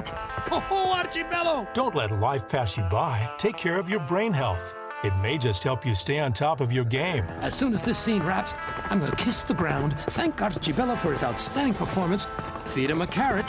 Oh, 0.51 0.95
Archibello! 0.97 1.73
Don't 1.75 1.95
let 1.95 2.11
life 2.13 2.49
pass 2.49 2.77
you 2.77 2.85
by. 2.85 3.31
Take 3.39 3.57
care 3.57 3.79
of 3.79 3.89
your 3.89 4.01
brain 4.01 4.33
health. 4.33 4.75
It 5.05 5.17
may 5.19 5.39
just 5.39 5.63
help 5.63 5.87
you 5.87 5.95
stay 5.95 6.19
on 6.19 6.33
top 6.33 6.61
of 6.61 6.73
your 6.73 6.85
game. 6.85 7.25
As 7.41 7.55
soon 7.55 7.73
as 7.73 7.83
this 7.83 7.99
scene 7.99 8.23
wraps, 8.23 8.55
I'm 8.91 8.99
going 8.99 9.11
to 9.11 9.17
kiss 9.17 9.43
the 9.43 9.55
ground, 9.55 9.99
thank 10.09 10.37
Archibello 10.37 10.97
for 10.97 11.13
his 11.13 11.23
outstanding 11.23 11.75
performance, 11.75 12.27
feed 12.67 12.91
him 12.91 13.03
a 13.03 13.07
carrot, 13.07 13.47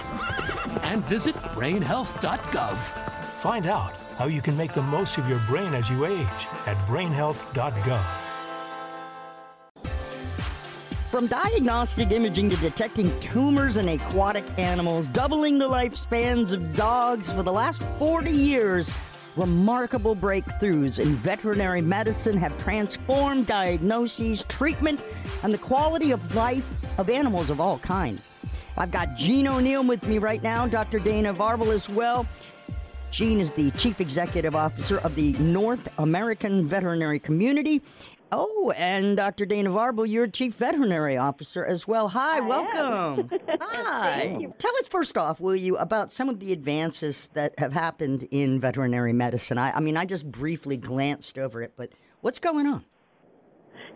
and 0.84 1.04
visit 1.06 1.36
brainhealth.gov. 1.54 2.76
Find 2.76 3.66
out 3.66 3.94
how 4.18 4.26
you 4.26 4.42
can 4.42 4.56
make 4.58 4.74
the 4.74 4.82
most 4.82 5.18
of 5.18 5.28
your 5.30 5.40
brain 5.48 5.74
as 5.74 5.90
you 5.90 6.06
age 6.06 6.48
at 6.68 6.78
brainhealth.gov. 6.86 8.29
From 11.10 11.26
diagnostic 11.26 12.12
imaging 12.12 12.52
to 12.52 12.56
detecting 12.58 13.20
tumors 13.20 13.78
in 13.78 13.90
aquatic 13.90 14.46
animals, 14.60 15.08
doubling 15.08 15.58
the 15.58 15.68
lifespans 15.68 16.54
of 16.54 16.76
dogs 16.76 17.32
for 17.32 17.42
the 17.42 17.52
last 17.52 17.82
40 17.98 18.30
years, 18.30 18.94
remarkable 19.36 20.16
breakthroughs 20.16 21.00
in 21.00 21.16
veterinary 21.16 21.82
medicine 21.82 22.38
have 22.38 22.56
transformed 22.60 23.48
diagnoses, 23.48 24.44
treatment, 24.44 25.04
and 25.42 25.52
the 25.52 25.58
quality 25.58 26.12
of 26.12 26.36
life 26.36 26.78
of 27.00 27.10
animals 27.10 27.50
of 27.50 27.60
all 27.60 27.80
kinds. 27.80 28.22
I've 28.78 28.92
got 28.92 29.18
Gene 29.18 29.48
O'Neill 29.48 29.84
with 29.84 30.04
me 30.04 30.20
right 30.20 30.44
now, 30.44 30.68
Dr. 30.68 31.00
Dana 31.00 31.34
Varble 31.34 31.74
as 31.74 31.90
well. 31.90 32.28
Gene 33.10 33.40
is 33.40 33.52
the 33.54 33.72
Chief 33.72 34.00
Executive 34.00 34.56
Officer 34.56 35.00
of 35.00 35.16
the 35.16 35.34
North 35.34 35.92
American 35.98 36.68
Veterinary 36.68 37.18
Community. 37.20 37.82
Oh, 38.32 38.72
and 38.78 39.18
Dr. 39.18 39.46
Dana 39.46 39.72
Varble, 39.72 40.08
you're 40.08 40.28
Chief 40.28 40.54
Veterinary 40.54 41.18
Officer 41.18 41.66
as 41.66 41.88
well. 41.88 42.10
Hi, 42.10 42.38
I 42.38 42.42
welcome. 42.42 43.30
Hi. 43.62 44.48
Tell 44.58 44.76
us 44.78 44.88
first 44.88 45.18
off, 45.18 45.40
will 45.40 45.56
you, 45.56 45.78
about 45.78 46.12
some 46.12 46.30
of 46.30 46.40
the 46.40 46.54
advances 46.54 47.30
that 47.34 47.58
have 47.58 47.74
happened 47.74 48.28
in 48.30 48.60
veterinary 48.60 49.14
medicine? 49.14 49.58
I, 49.58 49.72
I 49.72 49.80
mean, 49.80 49.98
I 49.98 50.06
just 50.06 50.30
briefly 50.32 50.78
glanced 50.78 51.40
over 51.40 51.64
it, 51.64 51.74
but 51.76 51.92
what's 52.22 52.40
going 52.40 52.68
on? 52.68 52.86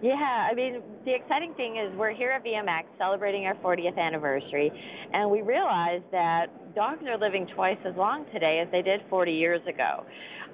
Yeah, 0.04 0.50
I 0.52 0.54
mean, 0.54 0.82
the 1.06 1.16
exciting 1.16 1.54
thing 1.54 1.78
is 1.78 1.98
we're 1.98 2.14
here 2.14 2.32
at 2.32 2.44
VMX 2.44 2.84
celebrating 2.98 3.46
our 3.46 3.56
40th 3.56 3.98
anniversary, 3.98 4.70
and 5.14 5.32
we 5.32 5.42
realized 5.42 6.04
that 6.12 6.48
dogs 6.76 7.04
are 7.08 7.18
living 7.18 7.48
twice 7.56 7.78
as 7.86 7.96
long 7.96 8.26
today 8.34 8.60
as 8.62 8.70
they 8.70 8.82
did 8.82 9.00
40 9.10 9.32
years 9.32 9.62
ago. 9.66 10.04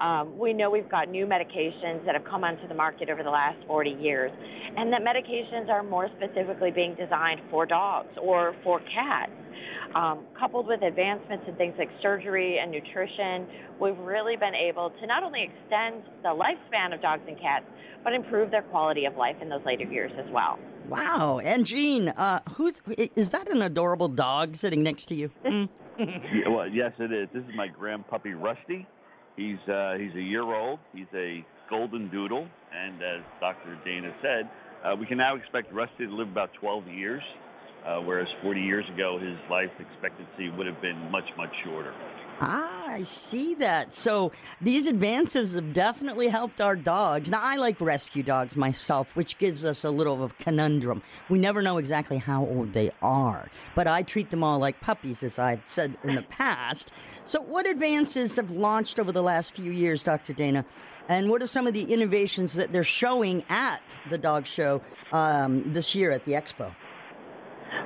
Um, 0.05 0.37
we 0.37 0.53
know 0.53 0.69
we've 0.69 0.87
got 0.87 1.09
new 1.09 1.25
medications 1.25 2.05
that 2.05 2.13
have 2.13 2.25
come 2.25 2.43
onto 2.43 2.67
the 2.67 2.75
market 2.75 3.09
over 3.09 3.23
the 3.23 3.31
last 3.31 3.57
40 3.65 3.97
years, 3.99 4.31
and 4.77 4.93
that 4.93 5.01
medications 5.01 5.67
are 5.67 5.81
more 5.81 6.09
specifically 6.15 6.69
being 6.69 6.93
designed 6.93 7.41
for 7.49 7.65
dogs 7.65 8.09
or 8.21 8.55
for 8.63 8.81
cats. 8.81 9.31
Um, 9.95 10.25
coupled 10.39 10.67
with 10.67 10.81
advancements 10.83 11.45
in 11.47 11.55
things 11.55 11.73
like 11.77 11.89
surgery 12.01 12.59
and 12.61 12.71
nutrition, 12.71 13.47
we've 13.81 13.97
really 13.97 14.35
been 14.35 14.53
able 14.53 14.91
to 14.91 15.07
not 15.07 15.23
only 15.23 15.43
extend 15.43 16.03
the 16.21 16.29
lifespan 16.29 16.93
of 16.93 17.01
dogs 17.01 17.23
and 17.27 17.39
cats, 17.39 17.65
but 18.03 18.13
improve 18.13 18.51
their 18.51 18.61
quality 18.61 19.05
of 19.05 19.15
life 19.17 19.35
in 19.41 19.49
those 19.49 19.65
later 19.65 19.85
years 19.85 20.11
as 20.17 20.31
well. 20.31 20.59
Wow. 20.87 21.39
And 21.43 21.65
Gene, 21.65 22.09
uh, 22.09 22.41
who's 22.53 22.81
is 23.15 23.31
that 23.31 23.49
an 23.49 23.61
adorable 23.61 24.07
dog 24.07 24.55
sitting 24.55 24.83
next 24.83 25.05
to 25.07 25.15
you? 25.15 25.31
Mm. 25.99 26.23
yeah, 26.33 26.47
well, 26.47 26.65
yes, 26.65 26.93
it 26.97 27.11
is. 27.11 27.27
This 27.33 27.43
is 27.43 27.49
my 27.57 27.67
grand 27.67 28.07
puppy 28.07 28.33
Rusty. 28.33 28.87
He's 29.35 29.57
uh, 29.67 29.95
he's 29.99 30.15
a 30.15 30.21
year 30.21 30.43
old. 30.43 30.79
He's 30.93 31.11
a 31.13 31.45
golden 31.69 32.09
doodle, 32.09 32.47
and 32.73 33.03
as 33.03 33.21
Dr. 33.41 33.77
Dana 33.83 34.13
said, 34.21 34.49
uh, 34.85 34.95
we 34.95 35.05
can 35.05 35.17
now 35.17 35.35
expect 35.35 35.73
Rusty 35.73 36.05
to 36.05 36.15
live 36.15 36.29
about 36.29 36.53
12 36.53 36.87
years, 36.87 37.21
uh, 37.85 37.99
whereas 37.99 38.27
40 38.41 38.61
years 38.61 38.85
ago 38.93 39.19
his 39.19 39.37
life 39.49 39.71
expectancy 39.79 40.49
would 40.49 40.67
have 40.67 40.81
been 40.81 40.97
much 41.11 41.25
much 41.37 41.51
shorter. 41.63 41.93
Ah, 42.41 42.87
I 42.87 43.01
see 43.01 43.53
that. 43.55 43.93
So 43.93 44.31
these 44.61 44.87
advances 44.87 45.55
have 45.55 45.73
definitely 45.73 46.29
helped 46.29 46.61
our 46.61 46.75
dogs. 46.75 47.29
Now, 47.29 47.39
I 47.41 47.57
like 47.57 47.81
rescue 47.81 48.23
dogs 48.23 48.55
myself, 48.55 49.15
which 49.15 49.37
gives 49.37 49.65
us 49.65 49.83
a 49.83 49.91
little 49.91 50.23
of 50.23 50.31
a 50.31 50.33
conundrum. 50.35 51.01
We 51.27 51.37
never 51.37 51.61
know 51.61 51.77
exactly 51.77 52.17
how 52.17 52.45
old 52.45 52.71
they 52.71 52.91
are, 53.01 53.49
but 53.75 53.87
I 53.87 54.03
treat 54.03 54.29
them 54.29 54.43
all 54.43 54.57
like 54.57 54.79
puppies, 54.79 55.21
as 55.21 55.37
I've 55.37 55.63
said 55.65 55.97
in 56.03 56.15
the 56.15 56.21
past. 56.23 56.93
So, 57.25 57.41
what 57.41 57.67
advances 57.67 58.37
have 58.37 58.51
launched 58.51 58.99
over 58.99 59.11
the 59.11 59.23
last 59.23 59.55
few 59.55 59.71
years, 59.71 60.01
Dr. 60.01 60.31
Dana? 60.33 60.65
And 61.09 61.29
what 61.29 61.41
are 61.41 61.47
some 61.47 61.67
of 61.67 61.73
the 61.73 61.91
innovations 61.91 62.53
that 62.53 62.71
they're 62.71 62.83
showing 62.83 63.43
at 63.49 63.81
the 64.09 64.17
dog 64.17 64.45
show 64.45 64.81
um, 65.11 65.73
this 65.73 65.93
year 65.95 66.11
at 66.11 66.23
the 66.23 66.33
expo? 66.33 66.73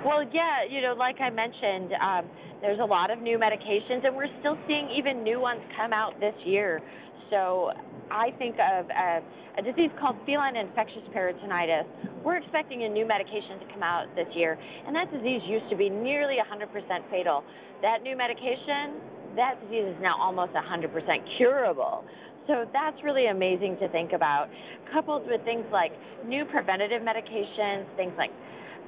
Well, 0.06 0.28
yeah, 0.34 0.68
you 0.70 0.82
know, 0.82 0.94
like 1.00 1.22
I 1.22 1.30
mentioned, 1.30 1.96
um, 1.96 2.28
there's 2.60 2.80
a 2.80 2.86
lot 2.86 3.10
of 3.10 3.20
new 3.20 3.40
medications, 3.40 4.04
and 4.04 4.14
we're 4.16 4.32
still 4.40 4.58
seeing 4.68 4.92
even 5.00 5.24
new 5.24 5.40
ones 5.40 5.62
come 5.80 5.94
out 5.94 6.20
this 6.20 6.36
year. 6.44 6.82
So 7.30 7.72
I 8.12 8.32
think 8.38 8.56
of 8.60 8.92
a, 8.92 9.24
a 9.58 9.62
disease 9.64 9.92
called 10.00 10.18
feline 10.26 10.58
infectious 10.58 11.08
peritonitis. 11.16 11.88
We're 12.26 12.36
expecting 12.36 12.84
a 12.84 12.90
new 12.90 13.08
medication 13.08 13.64
to 13.64 13.66
come 13.72 13.82
out 13.82 14.12
this 14.16 14.28
year, 14.36 14.60
and 14.60 14.94
that 14.94 15.08
disease 15.10 15.40
used 15.48 15.70
to 15.72 15.78
be 15.78 15.90
nearly 15.90 16.36
100% 16.36 16.68
fatal. 17.10 17.44
That 17.82 18.04
new 18.04 18.18
medication, 18.18 19.00
that 19.38 19.56
disease 19.64 19.88
is 19.88 20.00
now 20.02 20.20
almost 20.20 20.52
100% 20.52 20.92
curable. 21.38 22.04
So 22.48 22.66
that's 22.74 22.98
really 23.04 23.28
amazing 23.28 23.78
to 23.80 23.88
think 23.88 24.12
about, 24.12 24.50
coupled 24.92 25.24
with 25.28 25.40
things 25.46 25.64
like 25.72 25.94
new 26.28 26.44
preventative 26.44 27.02
medications, 27.02 27.88
things 27.96 28.12
like 28.18 28.32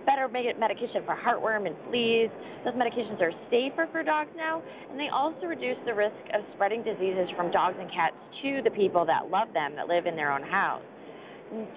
better 0.06 0.30
medication 0.30 1.04
for 1.06 1.16
heartworm 1.16 1.68
and 1.68 1.76
fleas. 1.90 2.30
Those 2.64 2.74
medications 2.76 3.22
are 3.22 3.32
safer 3.50 3.88
for 3.92 4.04
dogs 4.04 4.32
now, 4.36 4.62
and 4.90 5.00
they 5.00 5.10
also 5.14 5.48
reduce 5.48 5.78
the 5.86 5.94
risk 5.94 6.16
of 6.34 6.42
spreading 6.56 6.84
diseases 6.84 7.30
from 7.36 7.52
dogs 7.52 7.78
and 7.80 7.92
cats 7.92 8.16
to 8.44 8.62
the 8.64 8.72
people 8.72 9.06
that 9.06 9.30
love 9.30 9.50
them 9.54 9.76
that 9.76 9.88
live 9.88 10.06
in 10.06 10.16
their 10.16 10.32
own 10.32 10.44
house. 10.44 10.84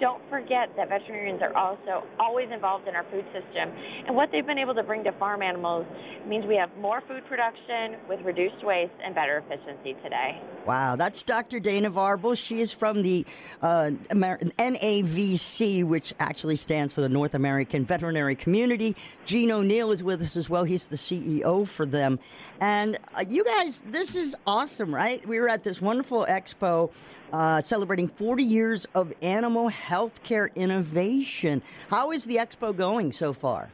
Don't 0.00 0.22
forget 0.30 0.70
that 0.76 0.88
veterinarians 0.88 1.42
are 1.42 1.56
also 1.56 2.06
always 2.18 2.48
involved 2.52 2.88
in 2.88 2.94
our 2.94 3.04
food 3.10 3.24
system, 3.32 3.70
and 4.06 4.16
what 4.16 4.30
they've 4.32 4.46
been 4.46 4.58
able 4.58 4.74
to 4.74 4.82
bring 4.82 5.04
to 5.04 5.12
farm 5.12 5.42
animals 5.42 5.86
means 6.26 6.46
we 6.46 6.56
have 6.56 6.70
more 6.78 7.00
food 7.06 7.24
production 7.26 7.96
with 8.08 8.20
reduced 8.22 8.64
waste 8.64 8.92
and 9.04 9.14
better 9.14 9.38
efficiency 9.38 9.94
today. 10.02 10.40
Wow, 10.66 10.96
that's 10.96 11.22
Dr. 11.22 11.60
Dana 11.60 11.90
Varble. 11.90 12.36
She 12.36 12.60
is 12.60 12.72
from 12.72 13.02
the 13.02 13.24
uh, 13.62 13.90
Amer- 14.10 14.38
NAVC, 14.58 15.84
which 15.84 16.12
actually 16.20 16.56
stands 16.56 16.92
for 16.92 17.00
the 17.00 17.08
North 17.08 17.34
American 17.34 17.84
Veterinary 17.84 18.34
Community. 18.36 18.96
Gene 19.24 19.50
O'Neill 19.50 19.92
is 19.92 20.02
with 20.02 20.20
us 20.20 20.36
as 20.36 20.50
well. 20.50 20.64
He's 20.64 20.88
the 20.88 20.96
CEO 20.96 21.66
for 21.66 21.86
them. 21.86 22.18
And 22.60 22.98
uh, 23.14 23.24
you 23.28 23.44
guys, 23.44 23.82
this 23.86 24.16
is 24.16 24.36
awesome, 24.46 24.94
right? 24.94 25.26
We 25.26 25.40
were 25.40 25.48
at 25.48 25.64
this 25.64 25.80
wonderful 25.80 26.26
expo 26.28 26.90
uh, 27.32 27.62
celebrating 27.62 28.08
40 28.08 28.42
years 28.42 28.86
of 28.94 29.12
animal 29.22 29.70
healthcare 29.70 30.54
innovation. 30.54 31.62
How 31.88 32.12
is 32.12 32.24
the 32.24 32.36
expo 32.36 32.76
going 32.76 33.12
so 33.12 33.32
far? 33.32 33.70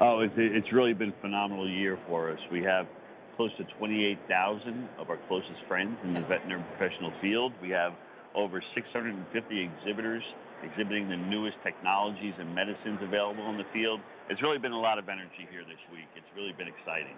Oh, 0.00 0.20
it's, 0.20 0.34
it's 0.36 0.72
really 0.72 0.92
been 0.92 1.10
a 1.10 1.20
phenomenal 1.20 1.68
year 1.68 1.98
for 2.06 2.30
us. 2.30 2.38
We 2.52 2.62
have 2.62 2.86
close 3.36 3.50
to 3.58 3.64
28,000 3.78 4.88
of 4.98 5.10
our 5.10 5.18
closest 5.28 5.60
friends 5.68 5.96
in 6.04 6.14
the 6.14 6.20
veterinary 6.22 6.62
professional 6.76 7.12
field. 7.20 7.52
We 7.62 7.70
have 7.70 7.92
over 8.34 8.62
650 8.74 9.60
exhibitors 9.60 10.22
exhibiting 10.62 11.08
the 11.08 11.16
newest 11.16 11.56
technologies 11.62 12.34
and 12.38 12.54
medicines 12.54 12.98
available 13.02 13.48
in 13.50 13.56
the 13.56 13.66
field. 13.72 14.00
It's 14.28 14.42
really 14.42 14.58
been 14.58 14.72
a 14.72 14.80
lot 14.80 14.98
of 14.98 15.08
energy 15.08 15.46
here 15.50 15.62
this 15.64 15.80
week. 15.92 16.08
It's 16.16 16.26
really 16.34 16.52
been 16.52 16.68
exciting. 16.68 17.16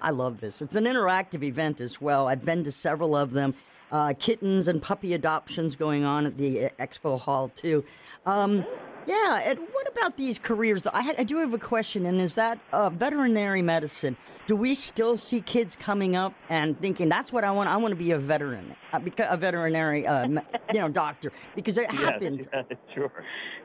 I 0.00 0.10
love 0.10 0.40
this. 0.40 0.62
It's 0.62 0.76
an 0.76 0.84
interactive 0.84 1.42
event 1.42 1.80
as 1.80 2.00
well. 2.00 2.28
I've 2.28 2.44
been 2.44 2.64
to 2.64 2.72
several 2.72 3.16
of 3.16 3.32
them. 3.32 3.54
Uh, 3.90 4.12
kittens 4.18 4.68
and 4.68 4.82
puppy 4.82 5.14
adoptions 5.14 5.74
going 5.74 6.04
on 6.04 6.26
at 6.26 6.36
the 6.36 6.66
uh, 6.66 6.68
expo 6.78 7.18
hall 7.18 7.48
too. 7.54 7.84
Um, 8.26 8.64
yeah, 9.08 9.40
and 9.46 9.58
what 9.72 9.88
about 9.88 10.18
these 10.18 10.38
careers? 10.38 10.86
I, 10.86 11.14
I 11.16 11.24
do 11.24 11.38
have 11.38 11.54
a 11.54 11.58
question, 11.58 12.04
and 12.04 12.20
is 12.20 12.34
that 12.34 12.58
uh, 12.72 12.90
veterinary 12.90 13.62
medicine? 13.62 14.18
Do 14.46 14.54
we 14.54 14.74
still 14.74 15.16
see 15.16 15.40
kids 15.40 15.76
coming 15.76 16.14
up 16.14 16.34
and 16.50 16.78
thinking 16.78 17.08
that's 17.08 17.32
what 17.32 17.42
I 17.42 17.50
want? 17.50 17.70
I 17.70 17.78
want 17.78 17.92
to 17.92 17.96
be 17.96 18.10
a 18.12 18.18
veteran, 18.18 18.74
uh, 18.92 19.00
a 19.30 19.36
veterinary, 19.38 20.06
uh, 20.06 20.26
you 20.26 20.40
know, 20.74 20.88
doctor, 20.88 21.32
because 21.54 21.78
it 21.78 21.86
yes, 21.90 22.00
happened. 22.02 22.48
Yeah, 22.52 22.62
sure, 22.94 23.12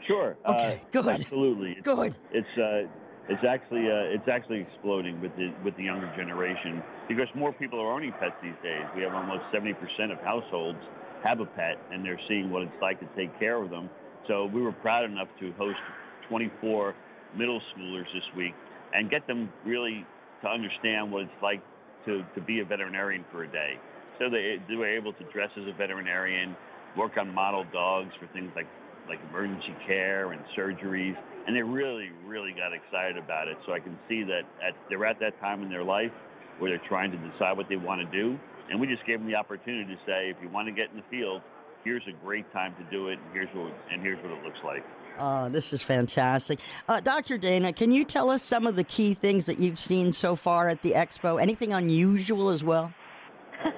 sure. 0.07 0.37
Okay, 0.47 0.81
good. 0.93 1.21
Absolutely, 1.21 1.71
it's, 1.71 1.81
good. 1.81 2.15
It's 2.31 2.57
uh, 2.57 2.87
it's 3.29 3.43
actually 3.47 3.87
uh, 3.87 4.15
it's 4.15 4.27
actually 4.27 4.59
exploding 4.61 5.21
with 5.21 5.31
the 5.35 5.53
with 5.63 5.75
the 5.77 5.83
younger 5.83 6.11
generation 6.15 6.83
because 7.07 7.27
more 7.35 7.53
people 7.53 7.79
are 7.79 7.93
owning 7.93 8.11
pets 8.19 8.35
these 8.41 8.57
days. 8.63 8.83
We 8.95 9.03
have 9.03 9.13
almost 9.13 9.43
70% 9.53 9.73
of 10.11 10.19
households 10.19 10.79
have 11.23 11.39
a 11.39 11.45
pet, 11.45 11.77
and 11.91 12.03
they're 12.03 12.19
seeing 12.27 12.51
what 12.51 12.63
it's 12.63 12.81
like 12.81 12.99
to 12.99 13.07
take 13.15 13.31
care 13.39 13.61
of 13.61 13.69
them 13.69 13.89
so 14.27 14.45
we 14.45 14.61
were 14.61 14.71
proud 14.71 15.05
enough 15.05 15.27
to 15.39 15.51
host 15.53 15.77
24 16.29 16.95
middle 17.37 17.61
schoolers 17.75 18.05
this 18.13 18.23
week 18.37 18.53
and 18.93 19.09
get 19.09 19.25
them 19.27 19.51
really 19.65 20.05
to 20.41 20.47
understand 20.47 21.11
what 21.11 21.23
it's 21.23 21.41
like 21.41 21.61
to, 22.05 22.23
to 22.35 22.41
be 22.41 22.59
a 22.59 22.65
veterinarian 22.65 23.25
for 23.31 23.43
a 23.43 23.47
day. 23.51 23.73
So 24.19 24.29
they, 24.29 24.57
they 24.69 24.75
were 24.75 24.87
able 24.87 25.13
to 25.13 25.23
dress 25.33 25.49
as 25.57 25.67
a 25.67 25.77
veterinarian, 25.77 26.55
work 26.97 27.17
on 27.17 27.33
model 27.33 27.65
dogs 27.73 28.11
for 28.19 28.27
things 28.33 28.51
like, 28.55 28.67
like 29.09 29.19
emergency 29.29 29.75
care 29.85 30.31
and 30.31 30.41
surgeries, 30.57 31.15
and 31.47 31.55
they 31.55 31.61
really, 31.61 32.09
really 32.25 32.51
got 32.51 32.73
excited 32.73 33.17
about 33.17 33.47
it. 33.47 33.57
So 33.65 33.73
I 33.73 33.79
can 33.79 33.97
see 34.07 34.23
that 34.23 34.43
at, 34.65 34.73
they're 34.89 35.05
at 35.05 35.19
that 35.19 35.39
time 35.39 35.61
in 35.61 35.69
their 35.69 35.83
life 35.83 36.11
where 36.59 36.71
they're 36.71 36.87
trying 36.87 37.11
to 37.11 37.17
decide 37.17 37.57
what 37.57 37.67
they 37.69 37.75
want 37.75 37.99
to 38.01 38.07
do. 38.11 38.37
And 38.69 38.79
we 38.79 38.87
just 38.87 39.05
gave 39.05 39.19
them 39.19 39.27
the 39.27 39.35
opportunity 39.35 39.93
to 39.93 39.99
say, 40.05 40.29
if 40.29 40.37
you 40.41 40.49
want 40.49 40.67
to 40.67 40.71
get 40.73 40.89
in 40.91 40.97
the 40.97 41.03
field, 41.09 41.41
here's 41.83 42.03
a 42.07 42.25
great 42.25 42.51
time 42.53 42.73
to 42.75 42.83
do 42.89 43.09
it, 43.09 43.19
and 43.19 43.33
here's 43.33 43.49
what 43.53 43.73
and 43.91 44.01
here's 44.01 44.21
what 44.23 44.31
it 44.31 44.43
looks 44.43 44.59
like. 44.63 44.83
Uh, 45.19 45.49
this 45.49 45.73
is 45.73 45.83
fantastic. 45.83 46.59
Uh, 46.87 46.99
Dr. 46.99 47.37
Dana, 47.37 47.71
can 47.71 47.91
you 47.91 48.03
tell 48.03 48.29
us 48.29 48.41
some 48.41 48.65
of 48.65 48.75
the 48.75 48.83
key 48.83 49.13
things 49.13 49.45
that 49.45 49.59
you've 49.59 49.77
seen 49.77 50.11
so 50.11 50.35
far 50.35 50.69
at 50.69 50.81
the 50.81 50.93
expo? 50.93 51.39
Anything 51.39 51.71
unusual 51.73 52.49
as 52.49 52.63
well? 52.63 52.91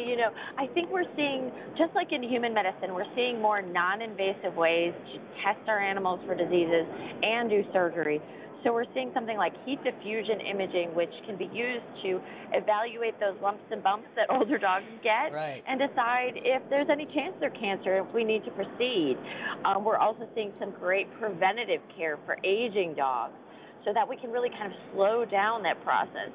Absolutely. 0.00 0.10
You 0.10 0.16
know, 0.16 0.20
know, 0.20 0.30
I 0.58 0.66
think 0.72 0.90
we're 0.90 1.08
seeing, 1.16 1.50
just 1.78 1.94
like 1.94 2.12
in 2.12 2.22
human 2.22 2.54
medicine, 2.54 2.94
we're 2.94 3.08
seeing 3.14 3.40
more 3.40 3.62
non 3.62 4.02
invasive 4.02 4.54
ways 4.56 4.92
to 5.12 5.18
test 5.44 5.60
our 5.68 5.80
animals 5.80 6.20
for 6.26 6.34
diseases 6.34 6.86
and 7.22 7.48
do 7.50 7.64
surgery. 7.72 8.20
So 8.62 8.74
we're 8.74 8.84
seeing 8.92 9.10
something 9.14 9.38
like 9.38 9.54
heat 9.64 9.80
diffusion 9.82 10.40
imaging, 10.40 10.94
which 10.94 11.12
can 11.24 11.38
be 11.38 11.48
used 11.48 11.86
to 12.04 12.20
evaluate 12.52 13.18
those 13.18 13.34
lumps 13.40 13.64
and 13.70 13.82
bumps 13.82 14.08
that 14.16 14.28
older 14.34 14.58
dogs 14.58 14.84
get 15.02 15.32
Right. 15.32 15.62
and 15.66 15.80
decide 15.80 16.36
if 16.36 16.62
there's 16.68 16.88
any 16.92 17.06
chance 17.06 17.32
they're 17.40 17.48
cancer, 17.56 18.04
if 18.04 18.12
we 18.12 18.22
need 18.22 18.44
to 18.44 18.50
proceed. 18.50 19.16
Um, 19.64 19.82
we're 19.84 19.96
also 19.96 20.28
seeing 20.34 20.52
some 20.60 20.72
great 20.72 21.08
preventative 21.18 21.80
care 21.96 22.18
for 22.26 22.36
aging 22.44 22.94
dogs 22.94 23.32
so 23.84 23.92
that 23.94 24.06
we 24.06 24.16
can 24.16 24.30
really 24.30 24.50
kind 24.50 24.66
of 24.70 24.78
slow 24.92 25.24
down 25.24 25.62
that 25.62 25.82
process. 25.82 26.28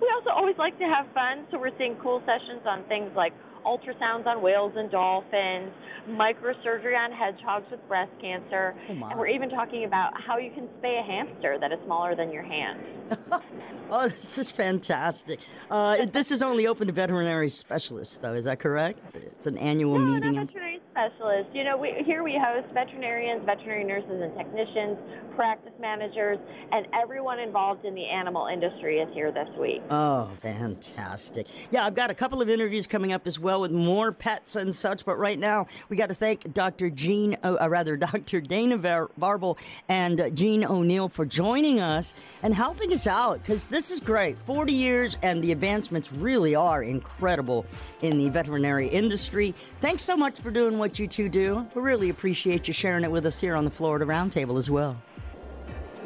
We 0.00 0.10
also 0.14 0.30
always 0.30 0.56
like 0.58 0.78
to 0.78 0.84
have 0.84 1.06
fun, 1.14 1.46
so 1.50 1.58
we're 1.58 1.76
seeing 1.78 1.96
cool 2.02 2.22
sessions 2.26 2.62
on 2.66 2.84
things 2.84 3.10
like 3.16 3.32
ultrasounds 3.64 4.26
on 4.26 4.42
whales 4.42 4.72
and 4.76 4.90
dolphins, 4.90 5.70
microsurgery 6.10 6.96
on 6.96 7.10
hedgehogs 7.10 7.66
with 7.70 7.80
breast 7.88 8.12
cancer, 8.20 8.74
Oh, 8.88 8.92
and 8.92 9.18
we're 9.18 9.26
even 9.28 9.48
talking 9.50 9.84
about 9.84 10.12
how 10.20 10.38
you 10.38 10.50
can 10.52 10.68
spay 10.80 11.00
a 11.00 11.02
hamster 11.02 11.56
that 11.60 11.72
is 11.72 11.78
smaller 11.84 12.14
than 12.14 12.30
your 12.32 12.42
hand. 12.44 12.80
Oh, 13.88 14.08
this 14.08 14.36
is 14.36 14.50
fantastic. 14.50 15.38
Uh, 15.70 16.06
this 16.06 16.32
is 16.32 16.42
only 16.42 16.66
open 16.66 16.88
to 16.88 16.92
veterinary 16.92 17.48
specialists, 17.48 18.18
though. 18.18 18.34
Is 18.34 18.44
that 18.46 18.58
correct? 18.58 18.98
It's 19.14 19.46
an 19.46 19.56
annual 19.58 19.96
No, 20.00 20.06
meeting. 20.14 20.32
not 20.34 20.46
veterinary 20.48 20.80
specialists. 20.90 21.52
You 21.54 21.62
know, 21.62 21.76
we, 21.76 21.94
here 22.04 22.24
we 22.24 22.36
host 22.36 22.66
veterinarians, 22.74 23.44
veterinary 23.46 23.84
nurses 23.84 24.10
and 24.10 24.36
technicians, 24.36 24.98
practice 25.36 25.72
managers, 25.78 26.38
and 26.72 26.86
everyone 26.94 27.38
involved 27.38 27.84
in 27.84 27.94
the 27.94 28.04
animal 28.06 28.46
industry 28.46 28.98
is 28.98 29.08
here 29.14 29.30
this 29.30 29.48
week. 29.60 29.82
Oh, 29.90 30.30
fantastic. 30.40 31.46
Yeah, 31.70 31.84
I've 31.84 31.94
got 31.94 32.10
a 32.10 32.14
couple 32.14 32.40
of 32.42 32.48
interviews 32.48 32.86
coming 32.86 33.12
up 33.12 33.26
as 33.26 33.38
well 33.38 33.60
with 33.60 33.70
more 33.70 34.10
pets 34.10 34.56
and 34.56 34.74
such, 34.74 35.04
but 35.04 35.16
right 35.18 35.38
now 35.38 35.66
we 35.88 35.96
got 35.96 36.08
to 36.08 36.14
thank 36.14 36.52
Dr. 36.54 36.90
Gene, 36.90 37.36
uh, 37.44 37.56
uh, 37.60 37.68
rather, 37.68 37.96
Dr. 38.06 38.40
Dana 38.40 38.78
Varble 38.78 39.58
and 39.88 40.20
uh, 40.20 40.30
Gene 40.30 40.64
O'Neill 40.64 41.08
for 41.08 41.26
joining 41.26 41.80
us 41.80 42.14
and 42.42 42.54
helping 42.54 42.92
us 42.92 43.06
out 43.06 43.42
because 43.42 43.68
this 43.68 43.90
is 43.90 44.00
great. 44.00 44.38
40 44.38 44.72
years 44.72 45.18
and 45.22 45.44
the 45.44 45.52
advancements 45.52 46.12
really 46.12 46.54
are 46.54 46.82
incredible 46.82 47.66
in 48.00 48.18
the 48.18 48.30
veterinary 48.30 48.88
industry. 48.88 49.54
Thanks 49.80 50.02
so 50.02 50.16
much 50.16 50.40
for 50.40 50.50
doing 50.50 50.78
what 50.78 50.98
you 50.98 51.06
two 51.06 51.28
do. 51.28 51.66
We 51.74 51.82
really 51.82 52.08
appreciate 52.08 52.66
you 52.66 52.74
sharing 52.74 53.04
it 53.04 53.10
with 53.10 53.26
us 53.26 53.40
here 53.40 53.54
on 53.54 53.64
the 53.64 53.70
Florida 53.70 54.06
Roundtable 54.06 54.58
as 54.58 54.70
well. 54.70 54.96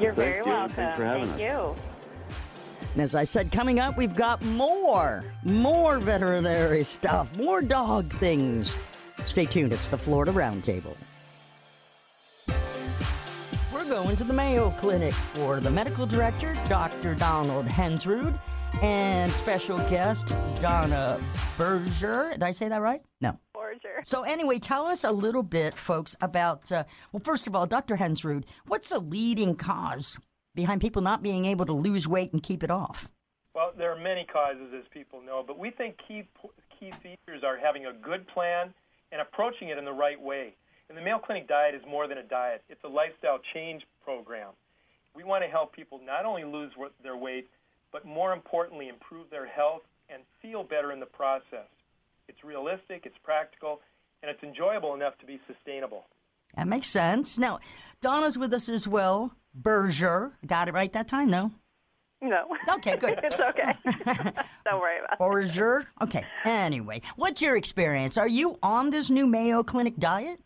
You're 0.00 0.14
Thank 0.14 0.16
very 0.16 0.38
you. 0.38 0.45
welcome. 0.47 0.76
Thanks 0.76 0.97
for 0.97 1.04
having 1.04 1.28
Thank 1.28 1.35
us. 1.35 1.76
you. 1.76 1.76
And 2.95 3.02
as 3.02 3.14
I 3.14 3.25
said, 3.25 3.52
coming 3.52 3.78
up, 3.78 3.97
we've 3.97 4.16
got 4.16 4.42
more, 4.42 5.25
more 5.45 5.99
veterinary 5.99 6.83
stuff, 6.85 7.37
more 7.37 7.61
dog 7.61 8.11
things. 8.11 8.75
Stay 9.26 9.45
tuned. 9.45 9.73
It's 9.73 9.88
the 9.88 9.99
Florida 9.99 10.33
Roundtable. 10.33 10.97
We're 13.73 13.85
going 13.88 14.16
to 14.16 14.25
the 14.25 14.33
Mayo 14.33 14.71
Clinic 14.71 15.14
for 15.14 15.61
the 15.61 15.71
medical 15.71 16.07
director, 16.07 16.57
Dr. 16.69 17.14
Donald 17.14 17.66
Hensrud, 17.66 18.40
and 18.83 19.30
special 19.33 19.78
guest, 19.90 20.33
Donna 20.59 21.21
Berger. 21.59 22.30
Did 22.33 22.42
I 22.42 22.52
say 22.52 22.69
that 22.69 22.80
right? 22.80 23.02
No. 23.21 23.38
Borger. 23.70 24.04
So, 24.04 24.22
anyway, 24.22 24.58
tell 24.58 24.86
us 24.86 25.04
a 25.04 25.12
little 25.12 25.42
bit, 25.42 25.76
folks, 25.76 26.16
about. 26.20 26.70
Uh, 26.70 26.84
well, 27.12 27.22
first 27.22 27.46
of 27.46 27.54
all, 27.54 27.66
Dr. 27.66 27.96
Hensrud, 27.96 28.44
what's 28.66 28.90
the 28.90 28.98
leading 28.98 29.56
cause 29.56 30.18
behind 30.54 30.80
people 30.80 31.02
not 31.02 31.22
being 31.22 31.44
able 31.44 31.66
to 31.66 31.72
lose 31.72 32.08
weight 32.08 32.32
and 32.32 32.42
keep 32.42 32.62
it 32.62 32.70
off? 32.70 33.10
Well, 33.54 33.72
there 33.76 33.92
are 33.92 34.00
many 34.00 34.24
causes, 34.24 34.72
as 34.76 34.84
people 34.92 35.20
know, 35.20 35.44
but 35.46 35.58
we 35.58 35.70
think 35.70 35.96
key 36.06 36.24
key 36.78 36.92
features 37.02 37.42
are 37.44 37.58
having 37.58 37.86
a 37.86 37.92
good 37.92 38.26
plan 38.28 38.72
and 39.12 39.20
approaching 39.20 39.68
it 39.68 39.76
in 39.78 39.84
the 39.84 39.92
right 39.92 40.20
way. 40.20 40.54
And 40.88 40.96
the 40.96 41.02
Mayo 41.02 41.18
Clinic 41.18 41.46
diet 41.46 41.74
is 41.74 41.82
more 41.88 42.08
than 42.08 42.18
a 42.18 42.22
diet; 42.22 42.62
it's 42.68 42.82
a 42.84 42.88
lifestyle 42.88 43.38
change 43.54 43.82
program. 44.02 44.50
We 45.14 45.24
want 45.24 45.42
to 45.44 45.50
help 45.50 45.74
people 45.74 46.00
not 46.04 46.24
only 46.24 46.44
lose 46.44 46.72
their 47.02 47.16
weight, 47.16 47.50
but 47.92 48.04
more 48.04 48.32
importantly, 48.32 48.88
improve 48.88 49.28
their 49.30 49.47
health 49.47 49.82
and 50.08 50.23
feel 50.40 50.62
better 50.62 50.92
in 50.92 51.00
the 51.00 51.06
process. 51.06 51.66
It's 52.30 52.45
realistic, 52.45 53.02
it's 53.06 53.19
practical, 53.25 53.80
and 54.23 54.30
it's 54.30 54.43
enjoyable 54.45 54.95
enough 54.95 55.19
to 55.19 55.26
be 55.26 55.40
sustainable. 55.49 56.04
That 56.56 56.69
makes 56.69 56.86
sense. 56.86 57.38
Now, 57.38 57.58
Donna's 58.00 58.38
with 58.38 58.54
us 58.54 58.69
as 58.69 58.86
well. 58.86 59.34
Berger. 59.52 60.38
Got 60.47 60.69
it 60.69 60.75
right 60.75 60.93
that 60.93 61.08
time? 61.08 61.28
No? 61.28 61.50
No. 62.23 62.45
Okay, 62.69 62.97
good. 62.97 63.19
it's 63.25 63.34
okay. 63.34 63.73
Don't 64.64 64.80
worry 64.80 64.99
about 64.99 65.14
it. 65.14 65.19
Berger? 65.19 65.88
Okay. 66.00 66.25
Anyway, 66.45 67.02
what's 67.16 67.43
your 67.43 67.56
experience? 67.56 68.16
Are 68.16 68.28
you 68.28 68.56
on 68.62 68.90
this 68.90 69.10
new 69.10 69.26
Mayo 69.26 69.64
Clinic 69.64 69.97
diet? 69.97 70.38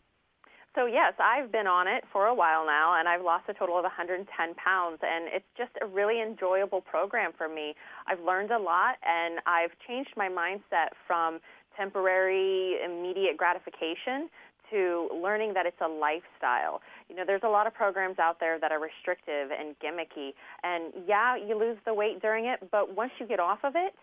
So, 0.73 0.87
yes, 0.87 1.13
I've 1.19 1.53
been 1.53 1.67
on 1.67 1.87
it 1.87 2.03
for 2.11 2.25
a 2.25 2.35
while 2.35 2.65
now, 2.65 2.99
and 2.99 3.07
I've 3.07 3.21
lost 3.21 3.45
a 3.47 3.53
total 3.53 3.77
of 3.77 3.83
110 3.83 4.27
pounds, 4.55 4.99
and 5.01 5.29
it's 5.31 5.45
just 5.57 5.71
a 5.81 5.85
really 5.85 6.21
enjoyable 6.21 6.81
program 6.81 7.31
for 7.37 7.47
me. 7.47 7.75
I've 8.07 8.19
learned 8.19 8.51
a 8.51 8.59
lot, 8.59 8.95
and 9.01 9.39
I've 9.47 9.71
changed 9.87 10.11
my 10.17 10.27
mindset 10.27 10.91
from 11.07 11.39
temporary, 11.77 12.77
immediate 12.83 13.37
gratification 13.37 14.29
to 14.71 15.09
learning 15.13 15.53
that 15.53 15.65
it's 15.65 15.79
a 15.81 15.87
lifestyle. 15.87 16.81
You 17.09 17.15
know, 17.15 17.23
there's 17.25 17.43
a 17.43 17.49
lot 17.49 17.67
of 17.67 17.73
programs 17.73 18.17
out 18.17 18.39
there 18.39 18.59
that 18.59 18.71
are 18.71 18.79
restrictive 18.79 19.51
and 19.51 19.75
gimmicky, 19.79 20.33
and 20.63 20.91
yeah, 21.07 21.35
you 21.35 21.57
lose 21.57 21.77
the 21.85 21.93
weight 21.93 22.21
during 22.21 22.45
it, 22.45 22.59
but 22.71 22.95
once 22.95 23.11
you 23.19 23.27
get 23.27 23.39
off 23.39 23.59
of 23.63 23.73
it, 23.75 23.93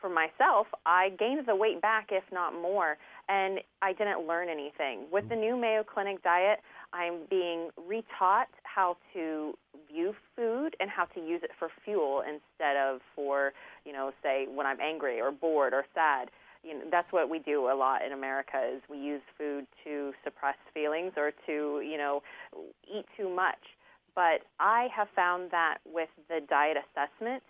for 0.00 0.08
myself, 0.08 0.66
I 0.86 1.10
gained 1.18 1.46
the 1.46 1.56
weight 1.56 1.82
back, 1.82 2.08
if 2.10 2.24
not 2.32 2.52
more, 2.52 2.96
and 3.28 3.58
I 3.82 3.92
didn't 3.92 4.26
learn 4.26 4.48
anything. 4.48 5.06
With 5.10 5.28
the 5.28 5.36
new 5.36 5.56
Mayo 5.56 5.82
Clinic 5.82 6.22
diet, 6.22 6.60
I'm 6.92 7.26
being 7.28 7.70
retaught 7.88 8.46
how 8.62 8.96
to 9.14 9.54
view 9.92 10.14
food 10.36 10.76
and 10.80 10.88
how 10.90 11.04
to 11.06 11.20
use 11.20 11.40
it 11.42 11.50
for 11.58 11.68
fuel 11.84 12.22
instead 12.22 12.76
of 12.76 13.00
for, 13.14 13.52
you 13.84 13.92
know, 13.92 14.12
say 14.22 14.46
when 14.52 14.66
I'm 14.66 14.80
angry 14.80 15.20
or 15.20 15.30
bored 15.30 15.72
or 15.72 15.84
sad. 15.94 16.30
You 16.62 16.74
know, 16.74 16.84
that's 16.90 17.12
what 17.12 17.30
we 17.30 17.38
do 17.38 17.70
a 17.70 17.76
lot 17.76 18.04
in 18.04 18.12
America 18.12 18.58
is 18.74 18.82
we 18.90 18.98
use 18.98 19.22
food 19.36 19.66
to 19.84 20.12
suppress 20.24 20.56
feelings 20.74 21.12
or 21.16 21.32
to, 21.46 21.80
you 21.80 21.96
know, 21.96 22.22
eat 22.86 23.06
too 23.16 23.28
much. 23.28 23.60
But 24.14 24.42
I 24.58 24.88
have 24.94 25.08
found 25.14 25.50
that 25.52 25.78
with 25.86 26.08
the 26.28 26.40
diet 26.48 26.76
assessment, 26.76 27.42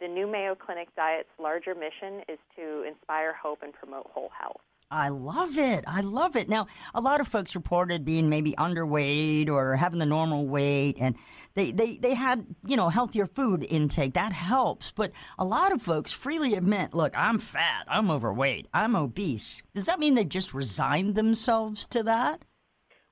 the 0.00 0.08
new 0.08 0.26
Mayo 0.26 0.54
Clinic 0.54 0.88
diet's 0.96 1.28
larger 1.40 1.74
mission 1.74 2.22
is 2.28 2.38
to 2.56 2.84
inspire 2.86 3.32
hope 3.32 3.60
and 3.62 3.72
promote 3.72 4.06
whole 4.12 4.30
health. 4.38 4.60
I 4.90 5.08
love 5.08 5.58
it. 5.58 5.84
I 5.86 6.00
love 6.00 6.36
it. 6.36 6.48
Now, 6.48 6.66
a 6.94 7.00
lot 7.00 7.20
of 7.20 7.28
folks 7.28 7.54
reported 7.54 8.04
being 8.04 8.28
maybe 8.28 8.52
underweight 8.52 9.48
or 9.48 9.76
having 9.76 9.98
the 9.98 10.06
normal 10.06 10.46
weight, 10.46 10.96
and 11.00 11.16
they, 11.54 11.72
they, 11.72 11.96
they 11.96 12.14
had, 12.14 12.46
you 12.66 12.76
know, 12.76 12.90
healthier 12.90 13.26
food 13.26 13.66
intake. 13.68 14.14
That 14.14 14.32
helps. 14.32 14.92
But 14.92 15.12
a 15.38 15.44
lot 15.44 15.72
of 15.72 15.82
folks 15.82 16.12
freely 16.12 16.54
admit, 16.54 16.94
look, 16.94 17.12
I'm 17.16 17.38
fat, 17.38 17.86
I'm 17.88 18.10
overweight, 18.10 18.68
I'm 18.72 18.94
obese. 18.94 19.62
Does 19.74 19.86
that 19.86 19.98
mean 19.98 20.14
they 20.14 20.24
just 20.24 20.54
resigned 20.54 21.14
themselves 21.14 21.86
to 21.86 22.02
that? 22.04 22.42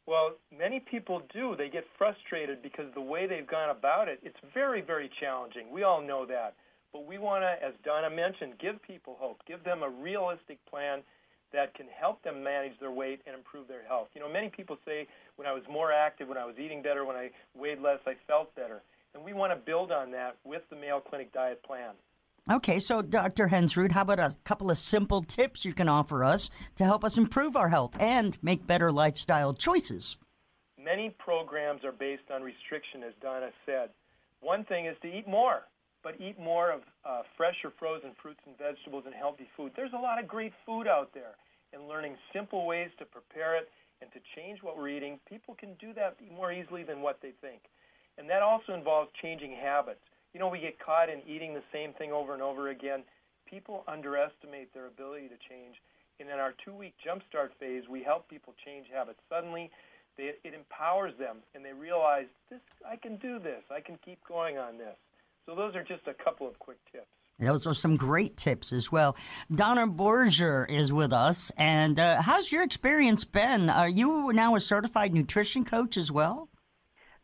Well, 0.07 0.33
many 0.57 0.81
people 0.81 1.23
do. 1.33 1.55
They 1.57 1.69
get 1.69 1.85
frustrated 1.97 2.63
because 2.63 2.93
the 2.95 3.01
way 3.01 3.27
they've 3.27 3.47
gone 3.47 3.71
about 3.71 4.09
it, 4.09 4.21
it's 4.23 4.37
very, 4.53 4.81
very 4.81 5.11
challenging. 5.21 5.71
We 5.71 5.85
all 5.85 6.03
know 6.03 6.27
that. 6.27 6.55
But 6.93 7.07
we 7.07 7.19
want 7.19 7.43
to, 7.43 7.67
as 7.67 7.73
Donna 7.85 8.11
mentioned, 8.11 8.55
give 8.61 8.83
people 8.83 9.17
hope, 9.19 9.41
give 9.47 9.65
them 9.65 9.83
a 9.83 9.89
realistic 9.89 10.59
plan 10.69 11.03
that 11.53 11.75
can 11.75 11.87
help 11.89 12.23
them 12.23 12.43
manage 12.43 12.79
their 12.81 12.91
weight 12.91 13.21
and 13.27 13.35
improve 13.35 13.69
their 13.69 13.85
health. 13.87 14.09
You 14.15 14.21
know, 14.21 14.29
many 14.29 14.49
people 14.49 14.77
say 14.85 15.07
when 15.37 15.47
I 15.47 15.53
was 15.53 15.63
more 15.71 15.93
active, 15.93 16.29
when 16.29 16.39
I 16.39 16.45
was 16.45 16.57
eating 16.59 16.83
better, 16.83 17.05
when 17.05 17.17
I 17.17 17.31
weighed 17.55 17.81
less, 17.81 18.01
I 18.07 18.15
felt 18.27 18.55
better. 18.55 18.83
And 19.15 19.23
we 19.23 19.33
want 19.33 19.53
to 19.53 19.57
build 19.57 19.93
on 19.93 20.11
that 20.13 20.37
with 20.45 20.63
the 20.71 20.77
Mayo 20.77 21.01
Clinic 21.01 21.33
diet 21.33 21.63
plan. 21.63 21.93
Okay, 22.51 22.81
so 22.81 23.03
Dr. 23.03 23.49
Hensrud, 23.49 23.93
how 23.93 24.03
about 24.03 24.19
a 24.19 24.37
couple 24.43 24.71
of 24.71 24.79
simple 24.79 25.23
tips 25.23 25.65
you 25.65 25.73
can 25.73 25.89
offer 25.89 26.25
us 26.25 26.51
to 26.75 26.85
help 26.85 27.05
us 27.05 27.17
improve 27.17 27.55
our 27.55 27.69
health 27.69 27.95
and 28.01 28.37
make 28.43 28.67
better 28.67 28.91
lifestyle 28.91 29.55
choices? 29.55 30.17
Many 30.83 31.11
programs 31.11 31.85
are 31.85 31.93
based 31.93 32.31
on 32.35 32.43
restriction, 32.43 33.05
as 33.05 33.13
Donna 33.23 33.51
said. 33.65 33.91
One 34.41 34.65
thing 34.65 34.87
is 34.87 34.97
to 35.03 35.09
eat 35.09 35.29
more, 35.29 35.63
but 36.03 36.21
eat 36.21 36.39
more 36.39 36.71
of 36.71 36.81
uh, 37.05 37.23
fresh 37.37 37.57
or 37.65 37.73
frozen 37.79 38.11
fruits 38.21 38.41
and 38.47 38.57
vegetables 38.59 39.05
and 39.07 39.15
healthy 39.15 39.49
food. 39.57 39.73
There's 39.77 39.93
a 39.93 40.01
lot 40.01 40.19
of 40.19 40.27
great 40.27 40.53
food 40.67 40.87
out 40.87 41.11
there, 41.15 41.39
and 41.73 41.89
learning 41.89 42.17
simple 42.33 42.67
ways 42.67 42.91
to 42.99 43.05
prepare 43.05 43.57
it 43.57 43.69
and 44.03 44.11
to 44.13 44.21
change 44.37 44.59
what 44.63 44.77
we're 44.77 44.91
eating, 44.91 45.19
people 45.29 45.55
can 45.55 45.75
do 45.81 45.95
that 45.95 46.17
more 46.35 46.53
easily 46.53 46.83
than 46.83 47.01
what 47.01 47.19
they 47.23 47.33
think. 47.41 47.63
And 48.19 48.29
that 48.29 48.43
also 48.43 48.75
involves 48.75 49.11
changing 49.23 49.53
habits. 49.53 50.03
You 50.35 50.41
know, 50.41 50.49
we 50.49 50.59
get 50.59 50.79
caught 50.79 51.09
in 51.09 51.23
eating 51.27 51.55
the 51.55 51.63
same 51.73 51.93
thing 51.95 52.13
over 52.13 52.35
and 52.35 52.43
over 52.43 52.71
again. 52.71 53.05
People 53.49 53.85
underestimate 53.87 54.75
their 54.75 54.87
ability 54.87 55.29
to 55.29 55.39
change. 55.49 55.77
And 56.21 56.29
in 56.29 56.39
our 56.39 56.53
two 56.65 56.75
week 56.75 56.95
jumpstart 57.01 57.51
phase, 57.59 57.85
we 57.89 58.03
help 58.03 58.29
people 58.29 58.55
change 58.65 58.87
habits. 58.93 59.19
Suddenly, 59.31 59.71
they, 60.19 60.33
it 60.45 60.53
empowers 60.53 61.13
them, 61.19 61.39
and 61.55 61.65
they 61.65 61.73
realize, 61.73 62.27
this, 62.51 62.61
I 62.87 62.97
can 62.97 63.17
do 63.17 63.39
this. 63.39 63.63
I 63.71 63.81
can 63.81 63.99
keep 64.05 64.19
going 64.29 64.59
on 64.59 64.77
this. 64.77 64.97
So, 65.47 65.55
those 65.57 65.75
are 65.75 65.83
just 65.83 66.07
a 66.07 66.15
couple 66.15 66.47
of 66.47 66.59
quick 66.59 66.79
tips. 66.93 67.07
Those 67.39 67.67
are 67.67 67.75
some 67.75 67.97
great 67.97 68.37
tips 68.37 68.73
as 68.73 68.93
well. 68.93 69.17
Donna 69.53 69.89
Borger 69.89 70.69
is 70.71 70.93
with 70.93 71.13
us. 71.13 71.51
And 71.57 71.99
uh, 71.99 72.23
how's 72.23 72.53
your 72.53 72.63
experience 72.63 73.25
been? 73.25 73.69
Are 73.69 73.89
you 73.89 74.33
now 74.33 74.55
a 74.55 74.61
certified 74.61 75.13
nutrition 75.13 75.65
coach 75.65 75.97
as 75.97 76.13
well? 76.13 76.49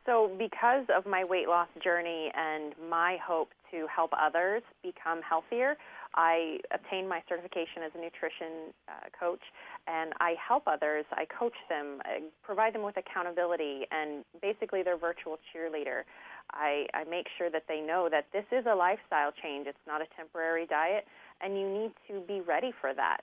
So, 0.07 0.31
because 0.39 0.87
of 0.97 1.07
my 1.07 1.23
weight 1.23 1.49
loss 1.49 1.69
journey 1.85 2.33
and 2.35 2.75
my 2.91 3.19
hope 3.23 3.51
to 3.71 3.87
help 3.95 4.11
others 4.19 4.63
become 4.83 5.21
healthier, 5.23 5.77
I 6.15 6.59
obtained 6.73 7.09
my 7.09 7.23
certification 7.29 7.83
as 7.85 7.93
a 7.95 8.01
nutrition 8.01 8.73
uh, 8.89 8.93
coach, 9.19 9.43
and 9.87 10.13
I 10.19 10.35
help 10.41 10.65
others. 10.67 11.05
I 11.13 11.27
coach 11.27 11.53
them, 11.69 12.01
I 12.05 12.23
provide 12.43 12.75
them 12.75 12.83
with 12.83 12.97
accountability, 12.97 13.87
and 13.91 14.25
basically 14.41 14.83
their 14.83 14.97
virtual 14.97 15.39
cheerleader. 15.53 16.03
I, 16.53 16.87
I 16.95 17.05
make 17.05 17.27
sure 17.37 17.51
that 17.51 17.65
they 17.69 17.81
know 17.81 18.09
that 18.11 18.27
this 18.33 18.45
is 18.53 18.65
a 18.67 18.75
lifestyle 18.75 19.33
change. 19.43 19.67
It's 19.67 19.87
not 19.87 20.01
a 20.01 20.07
temporary 20.17 20.67
diet, 20.67 21.05
and 21.41 21.59
you 21.59 21.69
need 21.69 21.93
to 22.09 22.21
be 22.27 22.41
ready 22.41 22.73
for 22.81 22.95
that. 22.95 23.21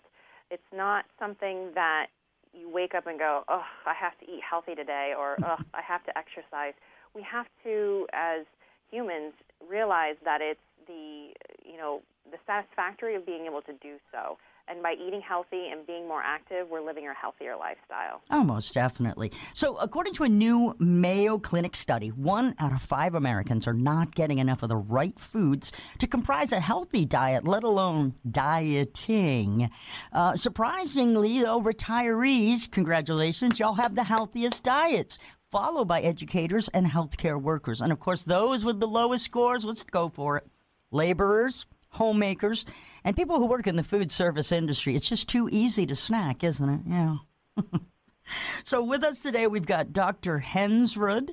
It's 0.52 0.70
not 0.74 1.06
something 1.20 1.72
that 1.74 2.08
you 2.54 2.70
wake 2.70 2.94
up 2.96 3.08
and 3.08 3.20
go, 3.20 3.44
oh, 3.50 3.64
I 3.86 3.94
have 3.94 4.18
to 4.20 4.26
eat 4.26 4.42
healthy 4.48 4.76
today, 4.76 5.14
or 5.18 5.38
oh, 5.46 5.58
I 5.74 5.82
have 5.86 6.04
to 6.06 6.18
exercise. 6.18 6.74
We 7.14 7.24
have 7.24 7.48
to, 7.64 8.08
as 8.14 8.46
humans, 8.92 9.34
realize 9.68 10.16
that 10.24 10.42
it's 10.42 10.60
the 10.88 11.30
you 11.66 11.78
know 11.78 12.02
the 12.32 12.38
satisfactory 12.46 13.16
of 13.16 13.26
being 13.26 13.46
able 13.46 13.62
to 13.62 13.74
do 13.82 13.98
so. 14.12 14.38
And 14.68 14.82
by 14.82 14.94
eating 14.94 15.22
healthy 15.22 15.70
and 15.72 15.86
being 15.86 16.08
more 16.08 16.22
active, 16.24 16.68
we're 16.70 16.84
living 16.84 17.08
a 17.08 17.14
healthier 17.14 17.56
lifestyle. 17.56 18.22
Oh, 18.32 18.44
most 18.44 18.74
definitely. 18.74 19.32
So, 19.54 19.78
according 19.78 20.14
to 20.16 20.24
a 20.24 20.30
new 20.30 20.76
Mayo 20.80 21.38
Clinic 21.38 21.76
study, 21.76 22.10
one 22.10 22.56
out 22.58 22.72
of 22.72 22.82
five 22.82 23.14
Americans 23.14 23.68
are 23.68 23.74
not 23.74 24.16
getting 24.16 24.40
enough 24.40 24.64
of 24.64 24.70
the 24.70 24.78
right 24.78 25.20
foods 25.20 25.72
to 26.00 26.08
comprise 26.08 26.52
a 26.52 26.60
healthy 26.60 27.06
diet, 27.06 27.48
let 27.48 27.64
alone 27.64 28.16
dieting. 28.30 29.70
Uh, 30.12 30.36
surprisingly, 30.36 31.42
though, 31.42 31.62
retirees, 31.62 32.70
congratulations, 32.70 33.60
y'all 33.60 33.76
have 33.76 33.94
the 33.94 34.04
healthiest 34.04 34.64
diets 34.64 35.20
followed 35.52 35.88
by 35.88 36.02
educators 36.02 36.68
and 36.70 36.88
healthcare 36.88 37.42
workers. 37.42 37.82
And 37.82 37.92
of 37.92 38.00
course, 38.00 38.24
those 38.24 38.66
with 38.66 38.80
the 38.80 38.88
lowest 38.88 39.26
scores, 39.26 39.64
let's 39.64 39.84
go 39.84 40.10
for 40.10 40.38
it. 40.38 40.48
Laborers, 40.92 41.66
homemakers, 41.96 42.66
and 43.04 43.16
people 43.16 43.38
who 43.38 43.48
work 43.48 43.68
in 43.68 43.76
the 43.76 43.84
food 43.84 44.12
service 44.12 44.52
industry. 44.52 44.96
It's 44.96 45.10
just 45.10 45.28
too 45.28 45.50
easy 45.52 45.86
to 45.86 45.96
snack, 45.96 46.44
isn't 46.44 46.70
it? 46.70 46.82
Yeah. 46.86 47.18
so 48.64 48.84
with 48.84 49.04
us 49.04 49.22
today, 49.22 49.48
we've 49.48 49.66
got 49.66 49.94
Dr. 49.94 50.40
Hensrud 50.40 51.32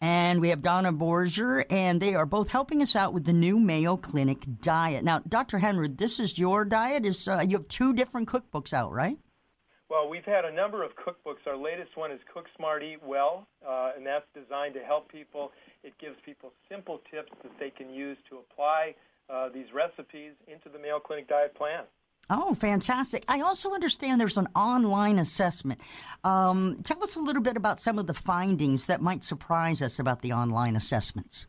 and 0.00 0.40
we 0.40 0.48
have 0.48 0.62
Donna 0.62 0.92
Borger, 0.92 1.64
and 1.68 2.00
they 2.00 2.14
are 2.14 2.24
both 2.24 2.50
helping 2.50 2.80
us 2.80 2.96
out 2.96 3.12
with 3.12 3.24
the 3.24 3.32
new 3.32 3.60
Mayo 3.60 3.96
Clinic 3.96 4.46
diet. 4.62 5.04
Now, 5.04 5.18
Dr. 5.28 5.58
Hensrud, 5.58 5.98
this 5.98 6.18
is 6.18 6.38
your 6.38 6.64
diet. 6.64 7.04
Is 7.04 7.28
uh, 7.28 7.44
you 7.46 7.56
have 7.58 7.68
two 7.68 7.92
different 7.92 8.28
cookbooks 8.28 8.72
out, 8.72 8.92
right? 8.92 9.18
Well, 9.90 10.08
we've 10.08 10.24
had 10.24 10.44
a 10.44 10.52
number 10.52 10.84
of 10.84 10.92
cookbooks. 10.92 11.46
Our 11.46 11.56
latest 11.56 11.96
one 11.96 12.12
is 12.12 12.20
Cook 12.32 12.46
Smart, 12.56 12.82
Eat 12.82 13.02
Well, 13.04 13.46
uh, 13.66 13.90
and 13.96 14.06
that's 14.06 14.24
designed 14.34 14.74
to 14.74 14.80
help 14.80 15.10
people. 15.10 15.50
It 15.82 15.92
gives 15.98 16.16
people 16.24 16.52
simple 16.70 17.00
tips 17.10 17.32
that 17.42 17.52
they 17.58 17.70
can 17.70 17.92
use 17.92 18.16
to 18.30 18.38
apply 18.38 18.94
uh, 19.30 19.48
these 19.48 19.66
recipes 19.72 20.32
into 20.46 20.68
the 20.68 20.78
Mayo 20.78 20.98
Clinic 20.98 21.28
diet 21.28 21.54
plan. 21.54 21.84
Oh, 22.28 22.54
fantastic. 22.54 23.24
I 23.26 23.40
also 23.40 23.72
understand 23.72 24.20
there's 24.20 24.38
an 24.38 24.48
online 24.54 25.18
assessment. 25.18 25.80
Um, 26.22 26.80
tell 26.84 27.02
us 27.02 27.16
a 27.16 27.20
little 27.20 27.42
bit 27.42 27.56
about 27.56 27.80
some 27.80 27.98
of 27.98 28.06
the 28.06 28.14
findings 28.14 28.86
that 28.86 29.00
might 29.00 29.24
surprise 29.24 29.82
us 29.82 29.98
about 29.98 30.22
the 30.22 30.32
online 30.32 30.76
assessments. 30.76 31.46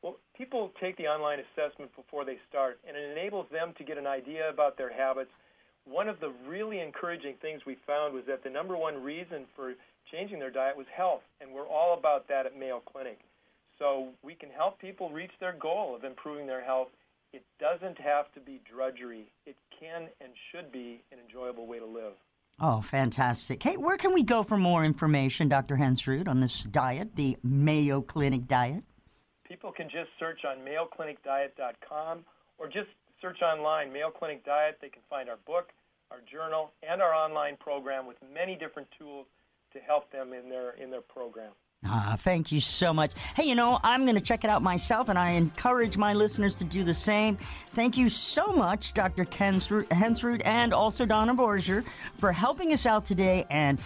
Well, 0.00 0.18
people 0.34 0.72
take 0.80 0.96
the 0.96 1.06
online 1.06 1.40
assessment 1.40 1.94
before 1.94 2.24
they 2.24 2.38
start, 2.48 2.80
and 2.88 2.96
it 2.96 3.10
enables 3.10 3.46
them 3.52 3.74
to 3.76 3.84
get 3.84 3.98
an 3.98 4.06
idea 4.06 4.48
about 4.48 4.78
their 4.78 4.90
habits. 4.90 5.30
One 5.84 6.08
of 6.08 6.18
the 6.20 6.32
really 6.46 6.80
encouraging 6.80 7.34
things 7.42 7.62
we 7.66 7.76
found 7.86 8.14
was 8.14 8.24
that 8.26 8.42
the 8.42 8.50
number 8.50 8.76
one 8.76 9.02
reason 9.02 9.44
for 9.54 9.74
changing 10.10 10.38
their 10.38 10.50
diet 10.50 10.76
was 10.78 10.86
health, 10.94 11.22
and 11.42 11.52
we're 11.52 11.68
all 11.68 11.98
about 11.98 12.26
that 12.28 12.46
at 12.46 12.58
Mayo 12.58 12.80
Clinic. 12.80 13.18
So 13.78 14.08
we 14.22 14.34
can 14.34 14.48
help 14.48 14.80
people 14.80 15.10
reach 15.10 15.32
their 15.40 15.52
goal 15.52 15.94
of 15.94 16.04
improving 16.04 16.46
their 16.46 16.64
health 16.64 16.88
it 17.32 17.44
doesn't 17.58 17.98
have 17.98 18.32
to 18.32 18.40
be 18.40 18.60
drudgery. 18.70 19.32
It 19.46 19.56
can 19.78 20.08
and 20.20 20.32
should 20.50 20.70
be 20.70 21.02
an 21.12 21.18
enjoyable 21.18 21.66
way 21.66 21.78
to 21.78 21.86
live. 21.86 22.14
Oh, 22.60 22.80
fantastic. 22.80 23.62
Hey, 23.62 23.76
where 23.76 23.96
can 23.96 24.12
we 24.12 24.22
go 24.22 24.42
for 24.42 24.56
more 24.56 24.84
information, 24.84 25.48
Dr. 25.48 25.76
Hensrud, 25.76 26.28
on 26.28 26.40
this 26.40 26.62
diet, 26.64 27.16
the 27.16 27.36
Mayo 27.42 28.02
Clinic 28.02 28.46
diet? 28.46 28.84
People 29.48 29.72
can 29.72 29.88
just 29.88 30.10
search 30.18 30.40
on 30.44 30.58
mayoclinicdiet.com 30.58 32.24
or 32.58 32.66
just 32.66 32.88
search 33.20 33.40
online 33.42 33.92
Mayo 33.92 34.10
Clinic 34.10 34.44
Diet. 34.44 34.78
They 34.80 34.88
can 34.88 35.02
find 35.08 35.28
our 35.28 35.38
book, 35.46 35.70
our 36.10 36.18
journal, 36.30 36.72
and 36.88 37.00
our 37.00 37.14
online 37.14 37.56
program 37.56 38.06
with 38.06 38.16
many 38.32 38.56
different 38.56 38.88
tools 38.98 39.26
to 39.72 39.78
help 39.80 40.10
them 40.12 40.32
in 40.32 40.48
their 40.48 40.72
in 40.72 40.90
their 40.90 41.00
program. 41.00 41.52
Ah, 41.84 42.16
thank 42.18 42.52
you 42.52 42.60
so 42.60 42.92
much. 42.92 43.12
Hey, 43.34 43.44
you 43.44 43.56
know, 43.56 43.78
I'm 43.82 44.04
going 44.04 44.14
to 44.14 44.20
check 44.20 44.44
it 44.44 44.50
out 44.50 44.62
myself, 44.62 45.08
and 45.08 45.18
I 45.18 45.32
encourage 45.32 45.96
my 45.96 46.14
listeners 46.14 46.54
to 46.56 46.64
do 46.64 46.84
the 46.84 46.94
same. 46.94 47.38
Thank 47.74 47.96
you 47.96 48.08
so 48.08 48.52
much, 48.52 48.94
Dr. 48.94 49.24
Hensrud 49.24 50.42
and 50.44 50.72
also 50.72 51.04
Donna 51.04 51.34
Borger, 51.34 51.84
for 52.18 52.30
helping 52.30 52.72
us 52.72 52.86
out 52.86 53.04
today 53.04 53.46
and 53.50 53.80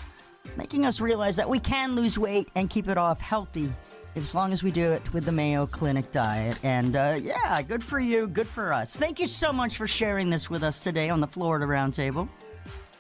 making 0.59 0.85
us 0.85 1.01
realize 1.01 1.37
that 1.37 1.49
we 1.49 1.59
can 1.59 1.95
lose 1.95 2.19
weight 2.19 2.49
and 2.55 2.69
keep 2.69 2.89
it 2.89 2.99
off 2.99 3.21
healthy 3.21 3.73
as 4.15 4.35
long 4.35 4.53
as 4.53 4.63
we 4.63 4.71
do 4.71 4.93
it 4.93 5.13
with 5.13 5.25
the 5.25 5.33
Mayo 5.33 5.67
Clinic 5.67 6.13
diet. 6.13 6.59
And 6.63 6.97
uh, 6.97 7.19
yeah, 7.21 7.61
good 7.63 7.83
for 7.83 7.99
you, 7.99 8.27
good 8.27 8.47
for 8.47 8.73
us. 8.73 8.97
Thank 8.97 9.19
you 9.21 9.27
so 9.27 9.53
much 9.53 9.77
for 9.77 9.87
sharing 9.87 10.29
this 10.31 10.51
with 10.51 10.63
us 10.63 10.81
today 10.81 11.09
on 11.11 11.21
the 11.21 11.27
Florida 11.27 11.67
Roundtable. 11.67 12.29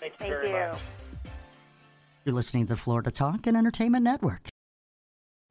Thank 0.00 0.12
you 0.14 0.18
Thank 0.18 0.30
very 0.30 0.50
you. 0.50 0.54
much. 0.56 0.78
You're 2.24 2.34
listening 2.34 2.64
to 2.64 2.70
the 2.70 2.76
Florida 2.76 3.10
Talk 3.10 3.46
and 3.46 3.56
Entertainment 3.56 4.02
Network. 4.02 4.48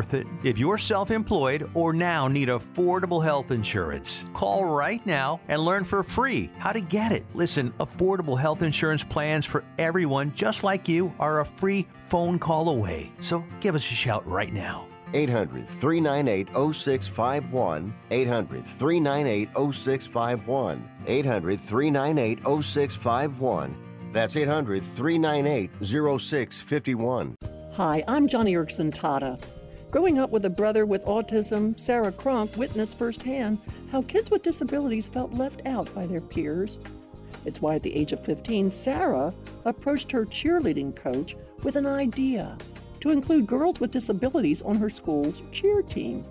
it. 0.00 0.26
If 0.42 0.58
you're 0.58 0.78
self 0.78 1.10
employed 1.10 1.68
or 1.74 1.92
now 1.92 2.28
need 2.28 2.48
affordable 2.48 3.22
health 3.22 3.50
insurance, 3.50 4.24
call 4.32 4.64
right 4.64 5.04
now 5.06 5.40
and 5.48 5.64
learn 5.64 5.84
for 5.84 6.02
free 6.02 6.50
how 6.58 6.72
to 6.72 6.80
get 6.80 7.12
it. 7.12 7.24
Listen, 7.34 7.72
affordable 7.80 8.38
health 8.38 8.62
insurance 8.62 9.04
plans 9.04 9.44
for 9.46 9.64
everyone 9.78 10.32
just 10.34 10.64
like 10.64 10.88
you 10.88 11.12
are 11.20 11.40
a 11.40 11.44
free 11.44 11.86
phone 12.04 12.38
call 12.38 12.70
away. 12.70 13.12
So 13.20 13.44
give 13.60 13.74
us 13.74 13.90
a 13.90 13.94
shout 13.94 14.26
right 14.26 14.52
now. 14.52 14.86
800 15.14 15.68
398 15.68 16.48
0651. 16.74 17.94
800 18.10 18.64
398 18.64 19.48
0651. 19.74 20.88
800 21.06 21.60
398 21.60 22.38
0651. 22.64 23.76
That's 24.12 24.36
800 24.36 24.84
398 24.84 25.70
0651. 25.80 27.36
Hi, 27.74 28.04
I'm 28.06 28.28
Joni 28.28 28.52
Eareckson 28.52 28.94
Tada. 28.94 29.42
Growing 29.92 30.18
up 30.18 30.30
with 30.30 30.46
a 30.46 30.50
brother 30.50 30.86
with 30.86 31.04
autism, 31.04 31.78
Sarah 31.78 32.12
Cronk 32.12 32.56
witnessed 32.56 32.96
firsthand 32.96 33.58
how 33.90 34.00
kids 34.00 34.30
with 34.30 34.42
disabilities 34.42 35.06
felt 35.06 35.34
left 35.34 35.60
out 35.66 35.94
by 35.94 36.06
their 36.06 36.22
peers. 36.22 36.78
It's 37.44 37.60
why 37.60 37.74
at 37.74 37.82
the 37.82 37.94
age 37.94 38.14
of 38.14 38.24
15, 38.24 38.70
Sarah 38.70 39.34
approached 39.66 40.10
her 40.12 40.24
cheerleading 40.24 40.96
coach 40.96 41.36
with 41.62 41.76
an 41.76 41.84
idea 41.84 42.56
to 43.00 43.10
include 43.10 43.46
girls 43.46 43.80
with 43.80 43.90
disabilities 43.90 44.62
on 44.62 44.76
her 44.76 44.88
school's 44.88 45.42
cheer 45.52 45.82
team. 45.82 46.24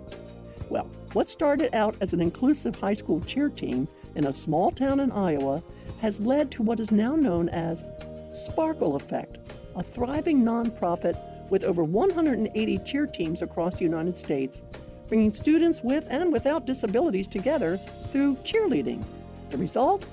Well, 0.68 0.90
what 1.12 1.30
started 1.30 1.72
out 1.72 1.94
as 2.00 2.12
an 2.12 2.20
inclusive 2.20 2.74
high 2.74 2.94
school 2.94 3.20
cheer 3.20 3.48
team 3.48 3.86
in 4.16 4.26
a 4.26 4.34
small 4.34 4.72
town 4.72 4.98
in 4.98 5.12
Iowa 5.12 5.62
has 6.00 6.18
led 6.18 6.50
to 6.50 6.64
what 6.64 6.80
is 6.80 6.90
now 6.90 7.14
known 7.14 7.48
as 7.50 7.84
Sparkle 8.28 8.96
Effect, 8.96 9.38
a 9.76 9.84
thriving 9.84 10.42
nonprofit 10.42 11.16
with 11.52 11.64
over 11.64 11.84
180 11.84 12.78
cheer 12.78 13.06
teams 13.06 13.42
across 13.42 13.74
the 13.74 13.84
United 13.84 14.18
States, 14.18 14.62
bringing 15.06 15.30
students 15.30 15.82
with 15.82 16.06
and 16.08 16.32
without 16.32 16.64
disabilities 16.64 17.28
together 17.28 17.76
through 18.10 18.34
cheerleading. 18.36 19.04
The 19.50 19.58
result? 19.58 20.06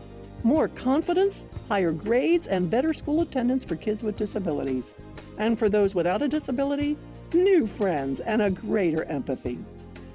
More 0.43 0.67
confidence, 0.67 1.45
higher 1.69 1.93
grades, 1.93 2.47
and 2.47 2.69
better 2.69 2.93
school 2.93 3.21
attendance 3.21 3.63
for 3.63 3.78
kids 3.78 4.04
with 4.04 4.17
disabilities. 4.17 4.93
And 5.38 5.58
for 5.58 5.69
those 5.69 5.95
without 5.95 6.21
a 6.21 6.28
disability, 6.28 6.97
new 7.34 7.65
friends 7.65 8.19
and 8.19 8.41
a 8.41 8.52
greater 8.52 9.06
empathy. 9.06 9.58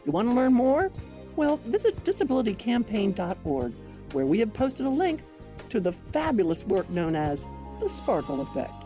You 0.04 0.12
want 0.12 0.28
to 0.28 0.34
learn 0.34 0.52
more? 0.52 0.92
Well, 1.36 1.56
visit 1.56 2.04
disabilitycampaign.org, 2.04 3.72
where 4.12 4.26
we 4.26 4.40
have 4.40 4.52
posted 4.52 4.84
a 4.84 4.90
link 4.90 5.22
to 5.70 5.80
the 5.80 5.92
fabulous 5.92 6.64
work 6.64 6.88
known 6.90 7.16
as 7.16 7.46
the 7.80 7.88
Sparkle 7.88 8.42
Effect. 8.42 8.83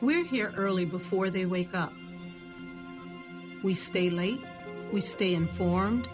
We're 0.00 0.24
here 0.24 0.52
early 0.56 0.84
before 0.84 1.28
they 1.28 1.44
wake 1.44 1.74
up. 1.74 1.92
We 3.64 3.74
stay 3.74 4.10
late, 4.10 4.40
we 4.92 5.00
stay 5.00 5.34
informed, 5.34 6.08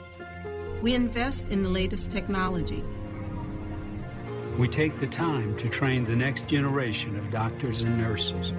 we 0.80 0.94
invest 0.94 1.50
in 1.50 1.62
the 1.62 1.68
latest 1.68 2.10
technology. 2.10 2.82
We 4.56 4.68
take 4.68 4.96
the 4.96 5.06
time 5.06 5.54
to 5.58 5.68
train 5.68 6.06
the 6.06 6.16
next 6.16 6.46
generation 6.48 7.14
of 7.16 7.30
doctors 7.30 7.82
and 7.82 7.98
nurses. 7.98 8.54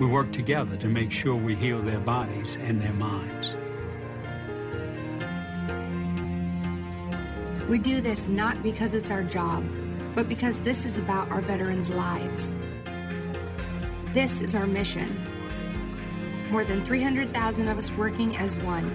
We 0.00 0.06
work 0.08 0.32
together 0.32 0.76
to 0.78 0.88
make 0.88 1.12
sure 1.12 1.36
we 1.36 1.54
heal 1.54 1.80
their 1.80 2.00
bodies 2.00 2.56
and 2.56 2.82
their 2.82 2.92
minds. 2.94 3.56
We 7.68 7.78
do 7.78 8.00
this 8.00 8.26
not 8.26 8.64
because 8.64 8.96
it's 8.96 9.12
our 9.12 9.22
job, 9.22 9.64
but 10.16 10.28
because 10.28 10.60
this 10.62 10.84
is 10.84 10.98
about 10.98 11.30
our 11.30 11.40
veterans' 11.40 11.90
lives. 11.90 12.56
This 14.14 14.42
is 14.42 14.54
our 14.54 14.64
mission. 14.64 15.26
More 16.52 16.62
than 16.62 16.84
300,000 16.84 17.66
of 17.66 17.78
us 17.78 17.90
working 17.90 18.36
as 18.36 18.54
one, 18.58 18.88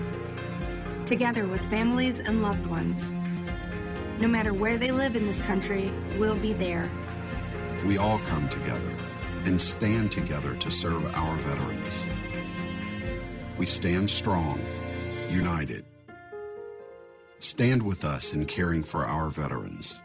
together 1.06 1.46
with 1.46 1.70
families 1.70 2.22
and 2.22 2.42
loved 2.42 2.66
ones. 2.68 3.14
No 4.22 4.30
matter 4.30 4.54
where 4.54 4.78
they 4.78 4.92
live 4.92 5.18
in 5.18 5.26
this 5.26 5.42
country, 5.42 5.92
we'll 6.18 6.38
be 6.38 6.54
there. 6.54 6.90
We 7.86 7.98
all 7.98 8.20
come 8.20 8.48
together 8.48 8.96
and 9.44 9.62
stand 9.62 10.14
together 10.14 10.56
to 10.56 10.72
serve 10.72 11.06
our 11.14 11.36
veterans. 11.40 12.08
We 13.58 13.66
stand 13.66 14.10
strong, 14.10 14.58
united. 15.30 15.84
Stand 17.40 17.84
with 17.84 18.06
us 18.06 18.32
in 18.34 18.46
caring 18.46 18.84
for 18.84 19.06
our 19.06 19.28
veterans. 19.30 20.02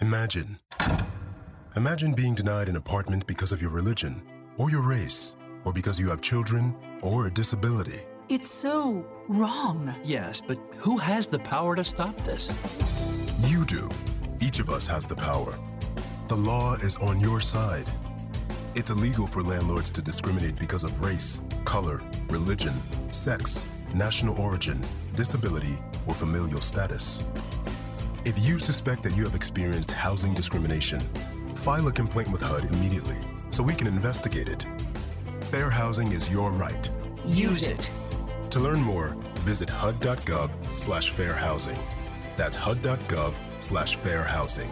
Imagine. 0.00 0.58
Imagine 1.78 2.12
being 2.12 2.34
denied 2.34 2.68
an 2.68 2.74
apartment 2.74 3.24
because 3.28 3.52
of 3.52 3.62
your 3.62 3.70
religion, 3.70 4.20
or 4.56 4.68
your 4.68 4.80
race, 4.80 5.36
or 5.64 5.72
because 5.72 5.96
you 5.96 6.10
have 6.10 6.20
children, 6.20 6.74
or 7.02 7.28
a 7.28 7.30
disability. 7.30 8.00
It's 8.28 8.50
so 8.50 9.06
wrong. 9.28 9.94
Yes, 10.02 10.42
but 10.44 10.58
who 10.78 10.96
has 10.96 11.28
the 11.28 11.38
power 11.38 11.76
to 11.76 11.84
stop 11.84 12.16
this? 12.24 12.52
You 13.42 13.64
do. 13.64 13.88
Each 14.40 14.58
of 14.58 14.70
us 14.70 14.88
has 14.88 15.06
the 15.06 15.14
power. 15.14 15.56
The 16.26 16.36
law 16.36 16.74
is 16.74 16.96
on 16.96 17.20
your 17.20 17.40
side. 17.40 17.88
It's 18.74 18.90
illegal 18.90 19.28
for 19.28 19.44
landlords 19.44 19.90
to 19.90 20.02
discriminate 20.02 20.58
because 20.58 20.82
of 20.82 21.00
race, 21.00 21.40
color, 21.64 22.02
religion, 22.28 22.74
sex, 23.12 23.64
national 23.94 24.36
origin, 24.40 24.84
disability, 25.14 25.76
or 26.08 26.14
familial 26.14 26.60
status. 26.60 27.22
If 28.24 28.36
you 28.36 28.58
suspect 28.58 29.04
that 29.04 29.14
you 29.14 29.22
have 29.22 29.36
experienced 29.36 29.92
housing 29.92 30.34
discrimination, 30.34 31.08
file 31.58 31.88
a 31.88 31.92
complaint 31.92 32.30
with 32.30 32.40
HUD 32.40 32.64
immediately 32.72 33.16
so 33.50 33.62
we 33.62 33.74
can 33.74 33.86
investigate 33.86 34.48
it. 34.48 34.64
Fair 35.50 35.70
housing 35.70 36.12
is 36.12 36.30
your 36.30 36.50
right. 36.50 36.88
Use 37.26 37.64
it. 37.64 37.90
To 38.50 38.60
learn 38.60 38.80
more, 38.80 39.16
visit 39.40 39.68
hud.gov 39.68 40.50
slash 40.78 41.10
fair 41.10 41.34
housing. 41.34 41.78
That's 42.36 42.56
hud.gov 42.56 43.34
slash 43.60 43.96
fair 43.96 44.22
housing. 44.22 44.70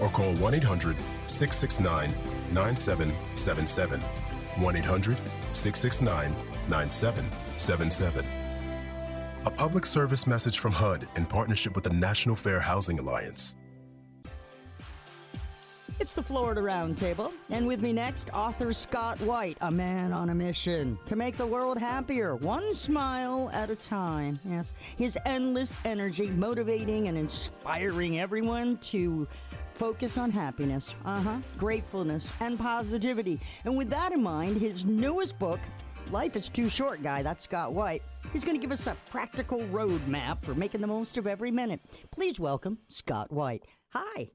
Or 0.00 0.08
call 0.08 0.34
1 0.34 0.54
800 0.54 0.96
669 1.26 2.14
9777. 2.52 4.00
1 4.00 4.76
800 4.76 5.16
669 5.52 6.34
9777. 6.68 8.26
A 9.46 9.50
public 9.50 9.84
service 9.84 10.26
message 10.26 10.58
from 10.58 10.72
HUD 10.72 11.06
in 11.16 11.26
partnership 11.26 11.74
with 11.74 11.84
the 11.84 11.92
National 11.92 12.34
Fair 12.34 12.60
Housing 12.60 12.98
Alliance. 12.98 13.56
It's 16.00 16.12
the 16.12 16.22
Florida 16.22 16.60
Roundtable, 16.60 17.32
and 17.50 17.66
with 17.68 17.80
me 17.80 17.92
next, 17.92 18.28
author 18.34 18.72
Scott 18.72 19.20
White, 19.20 19.56
a 19.60 19.70
man 19.70 20.12
on 20.12 20.30
a 20.30 20.34
mission 20.34 20.98
to 21.06 21.14
make 21.14 21.36
the 21.36 21.46
world 21.46 21.78
happier, 21.78 22.34
one 22.34 22.74
smile 22.74 23.48
at 23.54 23.70
a 23.70 23.76
time. 23.76 24.40
Yes, 24.44 24.74
his 24.98 25.16
endless 25.24 25.78
energy 25.84 26.26
motivating 26.28 27.06
and 27.06 27.16
inspiring 27.16 28.18
everyone 28.18 28.76
to 28.78 29.28
focus 29.74 30.18
on 30.18 30.32
happiness, 30.32 30.92
uh 31.04 31.20
huh, 31.20 31.38
gratefulness, 31.58 32.28
and 32.40 32.58
positivity. 32.58 33.40
And 33.64 33.78
with 33.78 33.88
that 33.90 34.12
in 34.12 34.22
mind, 34.22 34.60
his 34.60 34.84
newest 34.84 35.38
book, 35.38 35.60
Life 36.10 36.34
is 36.34 36.48
Too 36.48 36.68
Short, 36.68 37.02
Guy, 37.04 37.22
that's 37.22 37.44
Scott 37.44 37.72
White. 37.72 38.02
He's 38.32 38.44
going 38.44 38.56
to 38.56 38.60
give 38.60 38.72
us 38.72 38.88
a 38.88 38.96
practical 39.10 39.60
roadmap 39.70 40.44
for 40.44 40.54
making 40.54 40.80
the 40.80 40.88
most 40.88 41.16
of 41.16 41.26
every 41.28 41.52
minute. 41.52 41.80
Please 42.10 42.40
welcome 42.40 42.78
Scott 42.88 43.32
White. 43.32 43.62
Hi. 43.90 44.30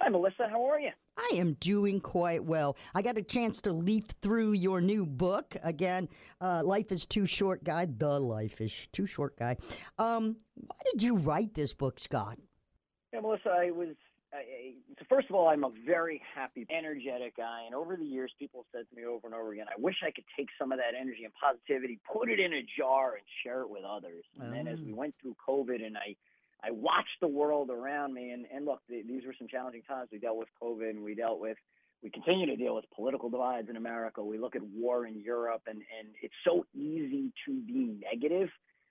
Hi, 0.00 0.08
Melissa. 0.10 0.48
How 0.48 0.64
are 0.64 0.78
you? 0.78 0.90
I 1.16 1.30
am 1.36 1.54
doing 1.54 2.00
quite 2.00 2.44
well. 2.44 2.76
I 2.94 3.02
got 3.02 3.18
a 3.18 3.22
chance 3.22 3.60
to 3.62 3.72
leaf 3.72 4.04
through 4.22 4.52
your 4.52 4.80
new 4.80 5.04
book 5.04 5.56
again. 5.62 6.08
Uh, 6.40 6.62
Life 6.64 6.92
is 6.92 7.04
too 7.04 7.26
short, 7.26 7.64
guy. 7.64 7.86
The 7.86 8.20
Life 8.20 8.60
is 8.60 8.86
too 8.92 9.06
short, 9.06 9.36
guy. 9.36 9.56
Um, 9.98 10.36
why 10.54 10.76
did 10.92 11.02
you 11.02 11.16
write 11.16 11.54
this 11.54 11.74
book, 11.74 11.98
Scott? 11.98 12.38
Yeah, 13.12 13.20
Melissa. 13.20 13.50
I 13.50 13.70
was. 13.72 13.96
I, 14.32 14.74
so 14.98 15.06
first 15.08 15.30
of 15.30 15.34
all, 15.34 15.48
I'm 15.48 15.64
a 15.64 15.70
very 15.86 16.20
happy, 16.34 16.66
energetic 16.70 17.38
guy, 17.38 17.62
and 17.64 17.74
over 17.74 17.96
the 17.96 18.04
years, 18.04 18.30
people 18.38 18.66
have 18.72 18.80
said 18.80 18.90
to 18.90 18.96
me 18.96 19.06
over 19.06 19.26
and 19.26 19.34
over 19.34 19.52
again, 19.52 19.66
"I 19.68 19.80
wish 19.80 19.96
I 20.06 20.10
could 20.10 20.26
take 20.36 20.48
some 20.58 20.70
of 20.70 20.78
that 20.78 20.94
energy 20.98 21.24
and 21.24 21.32
positivity, 21.34 21.98
put 22.12 22.30
it 22.30 22.38
in 22.38 22.52
a 22.52 22.62
jar, 22.78 23.14
and 23.14 23.24
share 23.42 23.62
it 23.62 23.70
with 23.70 23.84
others." 23.84 24.24
And 24.38 24.52
then 24.52 24.68
as 24.68 24.78
we 24.80 24.92
went 24.92 25.14
through 25.20 25.34
COVID, 25.48 25.84
and 25.84 25.96
I 25.96 26.14
I 26.62 26.70
watched 26.72 27.20
the 27.20 27.28
world 27.28 27.70
around 27.70 28.14
me, 28.14 28.30
and, 28.30 28.46
and 28.52 28.64
look, 28.64 28.80
th- 28.88 29.06
these 29.06 29.24
were 29.24 29.34
some 29.38 29.48
challenging 29.48 29.82
times. 29.82 30.08
We 30.10 30.18
dealt 30.18 30.36
with 30.36 30.48
COVID, 30.60 30.90
and 30.90 31.04
we 31.04 31.14
dealt 31.14 31.40
with, 31.40 31.56
we 32.02 32.10
continue 32.10 32.46
to 32.46 32.56
deal 32.56 32.74
with 32.74 32.84
political 32.94 33.30
divides 33.30 33.68
in 33.68 33.76
America. 33.76 34.22
We 34.22 34.38
look 34.38 34.56
at 34.56 34.62
war 34.62 35.06
in 35.06 35.20
Europe, 35.20 35.62
and, 35.66 35.78
and 35.78 36.08
it's 36.22 36.34
so 36.44 36.66
easy 36.74 37.32
to 37.46 37.52
be 37.52 37.96
negative 38.02 38.48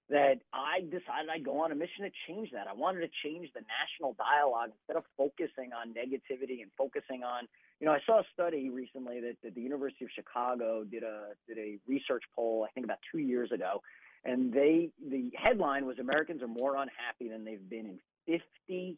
that 0.09 0.39
I 0.53 0.81
decided 0.81 1.27
I'd 1.29 1.43
go 1.43 1.59
on 1.59 1.71
a 1.71 1.75
mission 1.75 2.05
to 2.05 2.11
change 2.27 2.51
that. 2.53 2.67
I 2.67 2.73
wanted 2.73 3.01
to 3.01 3.09
change 3.23 3.49
the 3.53 3.61
national 3.67 4.15
dialogue 4.15 4.71
instead 4.71 4.95
of 4.95 5.03
focusing 5.17 5.71
on 5.75 5.91
negativity 5.91 6.61
and 6.61 6.71
focusing 6.77 7.23
on, 7.23 7.47
you 7.81 7.87
know, 7.87 7.91
I 7.91 7.99
saw 8.05 8.19
a 8.19 8.23
study 8.33 8.69
recently 8.69 9.19
that, 9.19 9.35
that 9.43 9.53
the 9.53 9.61
University 9.61 10.05
of 10.05 10.11
Chicago 10.15 10.85
did 10.85 11.03
a 11.03 11.35
did 11.47 11.57
a 11.57 11.77
research 11.87 12.23
poll, 12.33 12.65
I 12.67 12.71
think 12.71 12.85
about 12.85 12.99
two 13.11 13.19
years 13.19 13.51
ago, 13.51 13.81
and 14.25 14.53
they 14.53 14.89
the 15.09 15.31
headline 15.35 15.85
was 15.85 15.99
Americans 15.99 16.41
are 16.41 16.47
more 16.47 16.75
unhappy 16.75 17.29
than 17.29 17.45
they've 17.45 17.69
been 17.69 17.99
in 18.27 18.41
50 18.67 18.97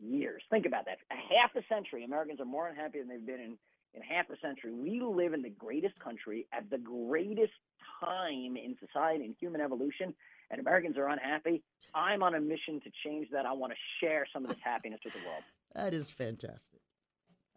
years. 0.00 0.42
Think 0.50 0.66
about 0.66 0.86
that. 0.86 0.98
A 1.10 1.14
half 1.14 1.54
a 1.56 1.66
century, 1.72 2.04
Americans 2.04 2.40
are 2.40 2.46
more 2.46 2.68
unhappy 2.68 2.98
than 2.98 3.08
they've 3.08 3.26
been 3.26 3.40
in 3.40 3.58
in 3.94 4.02
half 4.02 4.30
a 4.30 4.36
century. 4.40 4.72
We 4.72 5.00
live 5.00 5.34
in 5.34 5.42
the 5.42 5.50
greatest 5.50 5.98
country 5.98 6.46
at 6.52 6.68
the 6.70 6.78
greatest 6.78 7.52
time 8.00 8.56
in 8.56 8.76
society 8.80 9.24
and 9.24 9.34
human 9.38 9.60
evolution, 9.60 10.14
and 10.50 10.60
Americans 10.60 10.96
are 10.96 11.08
unhappy. 11.08 11.62
I'm 11.94 12.22
on 12.22 12.34
a 12.34 12.40
mission 12.40 12.80
to 12.80 12.90
change 13.04 13.28
that. 13.32 13.44
I 13.44 13.52
want 13.52 13.72
to 13.72 13.78
share 14.00 14.26
some 14.32 14.44
of 14.44 14.50
this 14.50 14.60
happiness 14.64 15.00
with 15.04 15.14
the 15.14 15.20
world. 15.26 15.42
That 15.74 15.94
is 15.94 16.10
fantastic. 16.10 16.80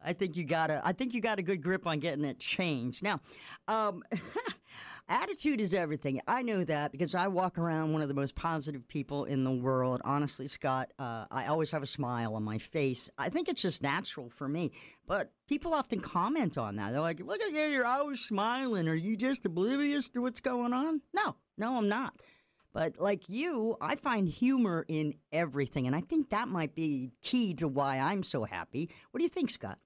I 0.02 0.14
think 0.14 0.38
you 0.38 0.46
got 0.46 0.70
a. 0.70 0.82
I 0.86 0.94
think 0.94 1.14
you 1.14 1.20
got 1.20 1.38
a 1.38 1.42
good 1.42 1.62
grip 1.62 1.86
on 1.86 2.00
getting 2.00 2.24
it 2.24 2.40
changed. 2.40 3.04
Now, 3.04 3.20
um, 3.68 4.04
attitude 5.08 5.62
is 5.62 5.74
everything. 5.74 6.22
I 6.28 6.42
know 6.42 6.64
that 6.64 6.92
because 6.92 7.16
I 7.16 7.28
walk 7.28 7.58
around 7.58 7.94
one 7.94 8.02
of 8.02 8.08
the 8.08 8.14
most 8.14 8.36
positive 8.36 8.88
people 8.88 9.26
in 9.26 9.44
the 9.44 9.52
world. 9.52 10.02
Honestly, 10.04 10.48
Scott, 10.48 10.92
uh, 11.00 11.26
I 11.32 11.48
always 11.48 11.72
have 11.72 11.84
a 11.84 11.88
smile 11.88 12.36
on 12.36 12.44
my 12.44 12.58
face. 12.58 13.10
I 13.18 13.30
think 13.30 13.48
it's 13.48 13.62
just 13.62 13.82
natural 13.82 14.30
for 14.30 14.48
me. 14.48 14.72
But 15.08 15.32
people 15.48 15.74
often 15.74 16.00
comment 16.00 16.58
on 16.58 16.76
that. 16.78 16.92
They're 16.92 17.02
like, 17.02 17.20
"Look 17.20 17.42
at 17.42 17.52
you, 17.52 17.66
you're 17.68 17.86
always 17.86 18.20
smiling. 18.20 18.88
Are 18.88 18.96
you 18.96 19.16
just 19.16 19.46
oblivious 19.46 20.10
to 20.10 20.22
what's 20.22 20.40
going 20.40 20.74
on?" 20.74 21.02
No, 21.14 21.36
no, 21.58 21.78
I'm 21.78 21.90
not. 21.90 22.20
But 22.76 23.00
like 23.00 23.30
you, 23.30 23.78
I 23.80 23.96
find 23.96 24.28
humor 24.28 24.84
in 24.90 25.14
everything, 25.32 25.88
and 25.88 25.96
I 25.96 26.02
think 26.02 26.30
that 26.30 26.50
might 26.50 26.76
be 26.76 27.14
key 27.24 27.54
to 27.54 27.70
why 27.70 28.00
I'm 28.00 28.22
so 28.22 28.44
happy. 28.44 28.90
What 29.12 29.20
do 29.20 29.24
you 29.24 29.30
think, 29.30 29.50
Scott? 29.50 29.80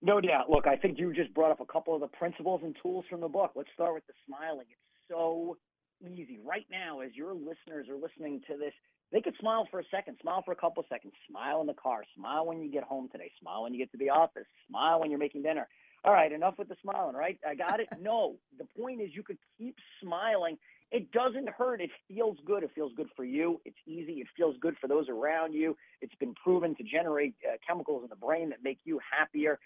No 0.00 0.20
doubt. 0.20 0.48
Look, 0.48 0.66
I 0.66 0.76
think 0.76 0.98
you 0.98 1.12
just 1.12 1.34
brought 1.34 1.50
up 1.50 1.60
a 1.60 1.66
couple 1.66 1.94
of 1.94 2.00
the 2.00 2.08
principles 2.08 2.60
and 2.62 2.76
tools 2.82 3.04
from 3.10 3.20
the 3.20 3.28
book. 3.28 3.52
Let's 3.56 3.70
start 3.74 3.94
with 3.94 4.06
the 4.06 4.12
smiling. 4.26 4.66
It's 4.70 5.08
so 5.10 5.56
easy. 6.00 6.38
Right 6.44 6.66
now, 6.70 7.00
as 7.00 7.10
your 7.14 7.34
listeners 7.34 7.88
are 7.88 7.96
listening 7.96 8.40
to 8.48 8.56
this, 8.56 8.72
they 9.10 9.20
could 9.20 9.34
smile 9.40 9.66
for 9.70 9.80
a 9.80 9.84
second, 9.90 10.18
smile 10.20 10.42
for 10.44 10.52
a 10.52 10.56
couple 10.56 10.82
of 10.82 10.86
seconds, 10.88 11.14
smile 11.28 11.60
in 11.60 11.66
the 11.66 11.74
car, 11.74 12.02
smile 12.16 12.46
when 12.46 12.60
you 12.60 12.70
get 12.70 12.84
home 12.84 13.08
today, 13.10 13.30
smile 13.40 13.62
when 13.62 13.72
you 13.72 13.78
get 13.78 13.90
to 13.92 13.98
the 13.98 14.10
office, 14.10 14.44
smile 14.68 15.00
when 15.00 15.10
you're 15.10 15.18
making 15.18 15.42
dinner. 15.42 15.66
All 16.04 16.12
right, 16.12 16.30
enough 16.30 16.54
with 16.58 16.68
the 16.68 16.76
smiling, 16.80 17.16
right? 17.16 17.38
I 17.48 17.54
got 17.54 17.80
it? 17.80 17.88
No. 18.00 18.36
The 18.58 18.66
point 18.80 19.00
is 19.00 19.10
you 19.12 19.22
could 19.24 19.38
keep 19.58 19.74
smiling. 20.00 20.56
It 20.90 21.10
doesn't 21.10 21.48
hurt. 21.50 21.80
It 21.80 21.90
feels 22.06 22.38
good. 22.46 22.62
It 22.62 22.70
feels 22.74 22.92
good 22.96 23.08
for 23.16 23.24
you. 23.24 23.60
It's 23.64 23.76
easy. 23.86 24.14
It 24.14 24.28
feels 24.36 24.56
good 24.60 24.76
for 24.80 24.86
those 24.86 25.08
around 25.08 25.52
you. 25.52 25.76
It's 26.00 26.14
been 26.14 26.34
proven 26.34 26.74
to 26.76 26.82
generate 26.84 27.34
uh, 27.46 27.56
chemicals 27.66 28.04
in 28.04 28.08
the 28.08 28.16
brain 28.16 28.50
that 28.50 28.62
make 28.62 28.78
you 28.84 29.00
happier. 29.18 29.58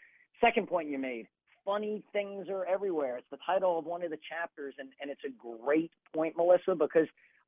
Second 0.43 0.67
point 0.69 0.89
you 0.89 0.99
made 0.99 1.29
funny 1.65 2.03
things 2.13 2.49
are 2.49 2.65
everywhere. 2.67 3.19
It's 3.19 3.31
the 3.31 3.39
title 3.45 3.79
of 3.79 3.85
one 3.85 4.03
of 4.03 4.11
the 4.11 4.19
chapters, 4.29 4.75
and, 4.79 4.89
and 5.01 5.11
it's 5.11 5.23
a 5.25 5.63
great 5.65 5.91
point, 6.15 6.35
Melissa, 6.37 6.75
because 6.75 7.07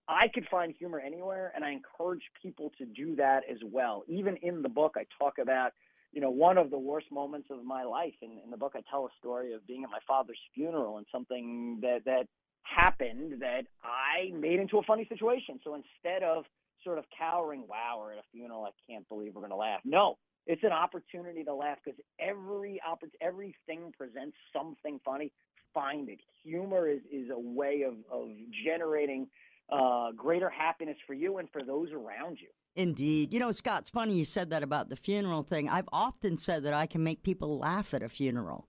I 0.08 0.28
could 0.32 0.46
find 0.50 0.74
humor 0.78 1.00
anywhere, 1.00 1.52
and 1.54 1.64
I 1.64 1.72
encourage 1.72 2.22
people 2.42 2.70
to 2.78 2.84
do 2.84 3.16
that 3.16 3.42
as 3.50 3.58
well. 3.64 4.04
Even 4.06 4.36
in 4.36 4.62
the 4.62 4.68
book, 4.68 4.94
I 4.96 5.06
talk 5.18 5.34
about, 5.40 5.72
you 6.12 6.20
know, 6.20 6.30
one 6.30 6.58
of 6.58 6.70
the 6.70 6.78
worst 6.78 7.06
moments 7.10 7.48
of 7.50 7.64
my 7.64 7.84
life. 7.84 8.14
In, 8.22 8.38
in 8.44 8.50
the 8.50 8.56
book, 8.56 8.72
I 8.76 8.82
tell 8.90 9.06
a 9.06 9.08
story 9.18 9.52
of 9.54 9.66
being 9.66 9.84
at 9.84 9.90
my 9.90 10.00
father's 10.06 10.38
funeral 10.54 10.98
and 10.98 11.06
something 11.10 11.78
that 11.82 12.04
that 12.04 12.26
happened 12.62 13.40
that 13.40 13.66
I 13.82 14.30
made 14.36 14.60
into 14.60 14.78
a 14.78 14.82
funny 14.82 15.06
situation. 15.08 15.58
So 15.64 15.74
instead 15.74 16.22
of 16.22 16.44
sort 16.82 16.98
of 16.98 17.04
cowering, 17.18 17.64
wow, 17.68 17.98
we're 17.98 18.12
at 18.12 18.18
a 18.18 18.22
funeral, 18.32 18.64
I 18.64 18.70
can't 18.90 19.08
believe 19.08 19.34
we're 19.34 19.40
going 19.40 19.50
to 19.50 19.56
laugh. 19.56 19.80
No, 19.84 20.16
it's 20.46 20.62
an 20.62 20.72
opportunity 20.72 21.44
to 21.44 21.54
laugh 21.54 21.78
because 21.84 21.98
every 22.18 22.80
oppor- 22.86 23.10
everything 23.20 23.92
presents 23.96 24.36
something 24.52 25.00
funny. 25.04 25.32
Find 25.72 26.08
it. 26.08 26.20
Humor 26.44 26.88
is, 26.88 27.00
is 27.10 27.30
a 27.30 27.38
way 27.38 27.82
of, 27.86 27.94
of 28.12 28.28
generating 28.64 29.26
uh, 29.72 30.12
greater 30.12 30.50
happiness 30.50 30.96
for 31.06 31.14
you 31.14 31.38
and 31.38 31.48
for 31.50 31.62
those 31.62 31.90
around 31.92 32.38
you. 32.40 32.48
Indeed. 32.76 33.32
You 33.32 33.40
know, 33.40 33.52
Scott, 33.52 33.80
it's 33.80 33.90
funny 33.90 34.14
you 34.16 34.24
said 34.24 34.50
that 34.50 34.62
about 34.62 34.88
the 34.88 34.96
funeral 34.96 35.42
thing. 35.42 35.68
I've 35.68 35.88
often 35.92 36.36
said 36.36 36.64
that 36.64 36.74
I 36.74 36.86
can 36.86 37.02
make 37.02 37.22
people 37.22 37.58
laugh 37.58 37.94
at 37.94 38.02
a 38.02 38.08
funeral. 38.08 38.68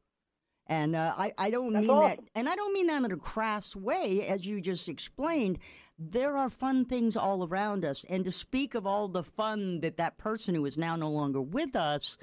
And 0.68 0.96
uh, 0.96 1.14
I, 1.16 1.32
I 1.38 1.52
don't 1.52 1.74
That's 1.74 1.88
mean 1.88 2.00
that, 2.00 2.20
and 2.34 2.50
I 2.50 2.56
don't 2.56 2.74
mean 2.74 2.88
that 2.88 3.04
in 3.04 3.12
a 3.12 3.18
crass 3.18 3.76
way, 3.76 4.26
as 4.28 4.48
you 4.48 4.62
just 4.62 4.90
explained. 4.90 5.60
There 6.00 6.36
are 6.36 6.50
fun 6.50 6.86
things 6.86 7.16
all 7.16 7.48
around 7.48 7.86
us, 7.86 8.04
and 8.10 8.26
to 8.26 8.32
speak 8.32 8.74
of 8.74 8.88
all 8.88 9.08
the 9.08 9.24
fun 9.24 9.82
that 9.82 9.98
that 9.98 10.18
person 10.18 10.56
who 10.56 10.66
is 10.66 10.78
now 10.78 10.96
no 10.96 11.10
longer 11.10 11.42
with 11.42 11.76
us, 11.76 12.18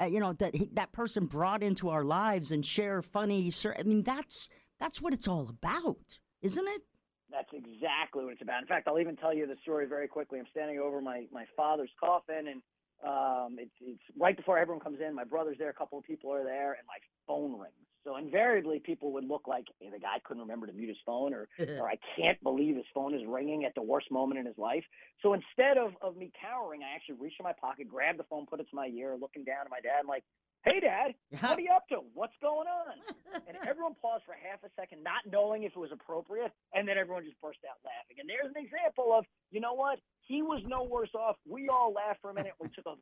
uh, 0.00 0.06
you 0.06 0.20
know, 0.20 0.32
that 0.34 0.54
he, 0.54 0.70
that 0.74 0.92
person 0.92 1.26
brought 1.26 1.62
into 1.62 1.88
our 1.88 2.04
lives 2.04 2.52
and 2.52 2.64
share 2.64 3.02
funny. 3.02 3.50
I 3.78 3.82
mean, 3.82 4.04
that's 4.04 4.48
that's 4.78 5.02
what 5.02 5.12
it's 5.12 5.26
all 5.26 5.48
about, 5.48 6.20
isn't 6.40 6.68
it? 6.68 6.82
That's 7.30 7.52
exactly 7.52 8.24
what 8.24 8.32
it's 8.32 8.42
about. 8.42 8.62
In 8.62 8.68
fact, 8.68 8.88
I'll 8.88 9.00
even 9.00 9.16
tell 9.16 9.34
you 9.34 9.46
the 9.46 9.56
story 9.62 9.86
very 9.86 10.08
quickly. 10.08 10.38
I'm 10.38 10.46
standing 10.50 10.78
over 10.78 11.00
my, 11.00 11.26
my 11.32 11.44
father's 11.56 11.90
coffin, 12.00 12.48
and 12.48 12.62
um, 13.06 13.56
it's, 13.58 13.74
it's 13.80 14.02
right 14.18 14.36
before 14.36 14.58
everyone 14.58 14.82
comes 14.82 14.98
in. 15.00 15.14
My 15.14 15.24
brother's 15.24 15.56
there, 15.58 15.70
a 15.70 15.74
couple 15.74 15.98
of 15.98 16.04
people 16.04 16.32
are 16.32 16.44
there, 16.44 16.72
and 16.72 16.86
my 16.86 16.98
phone 17.26 17.58
rings. 17.58 17.74
So 18.04 18.16
invariably, 18.16 18.78
people 18.78 19.12
would 19.12 19.24
look 19.24 19.46
like, 19.46 19.66
hey, 19.80 19.90
the 19.92 19.98
guy 19.98 20.18
couldn't 20.24 20.42
remember 20.42 20.66
to 20.66 20.72
mute 20.72 20.88
his 20.88 20.98
phone, 21.04 21.34
or, 21.34 21.48
or 21.58 21.88
I 21.88 21.98
can't 22.16 22.42
believe 22.42 22.76
his 22.76 22.86
phone 22.94 23.14
is 23.14 23.22
ringing 23.26 23.64
at 23.64 23.74
the 23.74 23.82
worst 23.82 24.10
moment 24.10 24.40
in 24.40 24.46
his 24.46 24.56
life. 24.56 24.84
So 25.22 25.34
instead 25.34 25.76
of, 25.76 25.92
of 26.00 26.16
me 26.16 26.32
cowering, 26.40 26.82
I 26.82 26.94
actually 26.94 27.16
reached 27.20 27.38
in 27.38 27.44
my 27.44 27.52
pocket, 27.52 27.88
grabbed 27.88 28.18
the 28.18 28.24
phone, 28.24 28.46
put 28.46 28.60
it 28.60 28.70
to 28.70 28.76
my 28.76 28.86
ear, 28.86 29.16
looking 29.20 29.44
down 29.44 29.66
at 29.66 29.70
my 29.70 29.80
dad, 29.80 30.00
I'm 30.00 30.08
like, 30.08 30.24
hey, 30.64 30.80
Dad, 30.80 31.14
what 31.40 31.58
are 31.58 31.60
you 31.60 31.72
up 31.74 31.88
to? 31.88 32.00
What's 32.14 32.36
going 32.40 32.66
on? 32.66 32.94
and 33.48 33.56
everyone 33.66 33.94
paused 34.00 34.24
for 34.24 34.34
half 34.34 34.62
a 34.64 34.70
second, 34.74 35.02
not 35.02 35.22
knowing 35.28 35.62
if 35.62 35.72
it 35.72 35.78
was 35.78 35.92
appropriate, 35.92 36.52
and 36.74 36.86
then 36.86 36.98
everyone 36.98 37.24
just 37.24 37.40
burst 37.40 37.60
out 37.68 37.78
laughing. 37.84 38.18
And 38.20 38.28
there's 38.28 38.50
an 38.50 38.58
example 38.58 39.14
of, 39.14 39.24
you 39.50 39.60
know 39.60 39.74
what? 39.74 39.98
He 40.28 40.42
was 40.42 40.60
no 40.66 40.82
worse 40.84 41.08
off. 41.14 41.36
We 41.48 41.70
all 41.70 41.90
laughed 41.92 42.20
for 42.20 42.30
a 42.30 42.34
minute. 42.34 42.52
We 42.60 42.68
took 42.68 42.84
a 42.84 42.96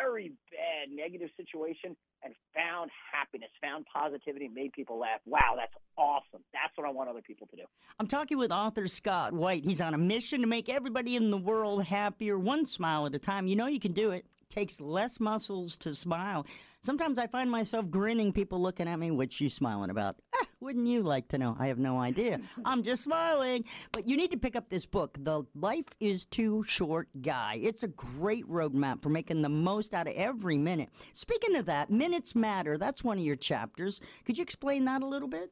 very 0.00 0.32
bad 0.50 0.90
negative 0.90 1.28
situation 1.36 1.94
and 2.24 2.34
found 2.54 2.90
happiness, 3.12 3.50
found 3.62 3.84
positivity, 3.92 4.48
made 4.48 4.72
people 4.72 4.98
laugh. 4.98 5.20
Wow, 5.26 5.56
that's 5.56 5.74
awesome. 5.98 6.42
That's 6.54 6.72
what 6.76 6.88
I 6.88 6.90
want 6.90 7.10
other 7.10 7.20
people 7.20 7.46
to 7.48 7.56
do. 7.56 7.62
I'm 7.98 8.06
talking 8.06 8.38
with 8.38 8.50
author 8.50 8.88
Scott 8.88 9.34
White. 9.34 9.64
He's 9.64 9.82
on 9.82 9.92
a 9.92 9.98
mission 9.98 10.40
to 10.40 10.46
make 10.46 10.70
everybody 10.70 11.16
in 11.16 11.30
the 11.30 11.36
world 11.36 11.84
happier, 11.84 12.38
one 12.38 12.64
smile 12.64 13.04
at 13.04 13.14
a 13.14 13.18
time. 13.18 13.46
You 13.46 13.56
know 13.56 13.66
you 13.66 13.80
can 13.80 13.92
do 13.92 14.10
it. 14.10 14.24
takes 14.48 14.80
less 14.80 15.20
muscles 15.20 15.76
to 15.78 15.94
smile. 15.94 16.46
Sometimes 16.82 17.18
I 17.18 17.26
find 17.26 17.50
myself 17.50 17.90
grinning, 17.90 18.32
people 18.32 18.58
looking 18.58 18.88
at 18.88 18.98
me, 18.98 19.10
what 19.10 19.38
you 19.38 19.50
smiling 19.50 19.90
about? 19.90 20.16
Ah, 20.34 20.46
wouldn't 20.60 20.86
you 20.86 21.02
like 21.02 21.28
to 21.28 21.36
know? 21.36 21.54
I 21.58 21.66
have 21.66 21.78
no 21.78 21.98
idea. 21.98 22.40
I'm 22.64 22.82
just 22.82 23.02
smiling. 23.02 23.66
But 23.92 24.08
you 24.08 24.16
need 24.16 24.30
to 24.30 24.38
pick 24.38 24.56
up 24.56 24.70
this 24.70 24.86
book, 24.86 25.18
The 25.20 25.42
Life 25.54 25.88
is 26.00 26.24
Too 26.24 26.64
Short 26.66 27.08
Guy. 27.20 27.60
It's 27.62 27.82
a 27.82 27.88
great 27.88 28.48
roadmap 28.48 29.02
for 29.02 29.10
making 29.10 29.42
the 29.42 29.50
most 29.50 29.92
out 29.92 30.08
of 30.08 30.14
every 30.14 30.56
minute. 30.56 30.88
Speaking 31.12 31.54
of 31.54 31.66
that, 31.66 31.90
minutes 31.90 32.34
matter. 32.34 32.78
That's 32.78 33.04
one 33.04 33.18
of 33.18 33.24
your 33.24 33.36
chapters. 33.36 34.00
Could 34.24 34.38
you 34.38 34.42
explain 34.42 34.86
that 34.86 35.02
a 35.02 35.06
little 35.06 35.28
bit? 35.28 35.50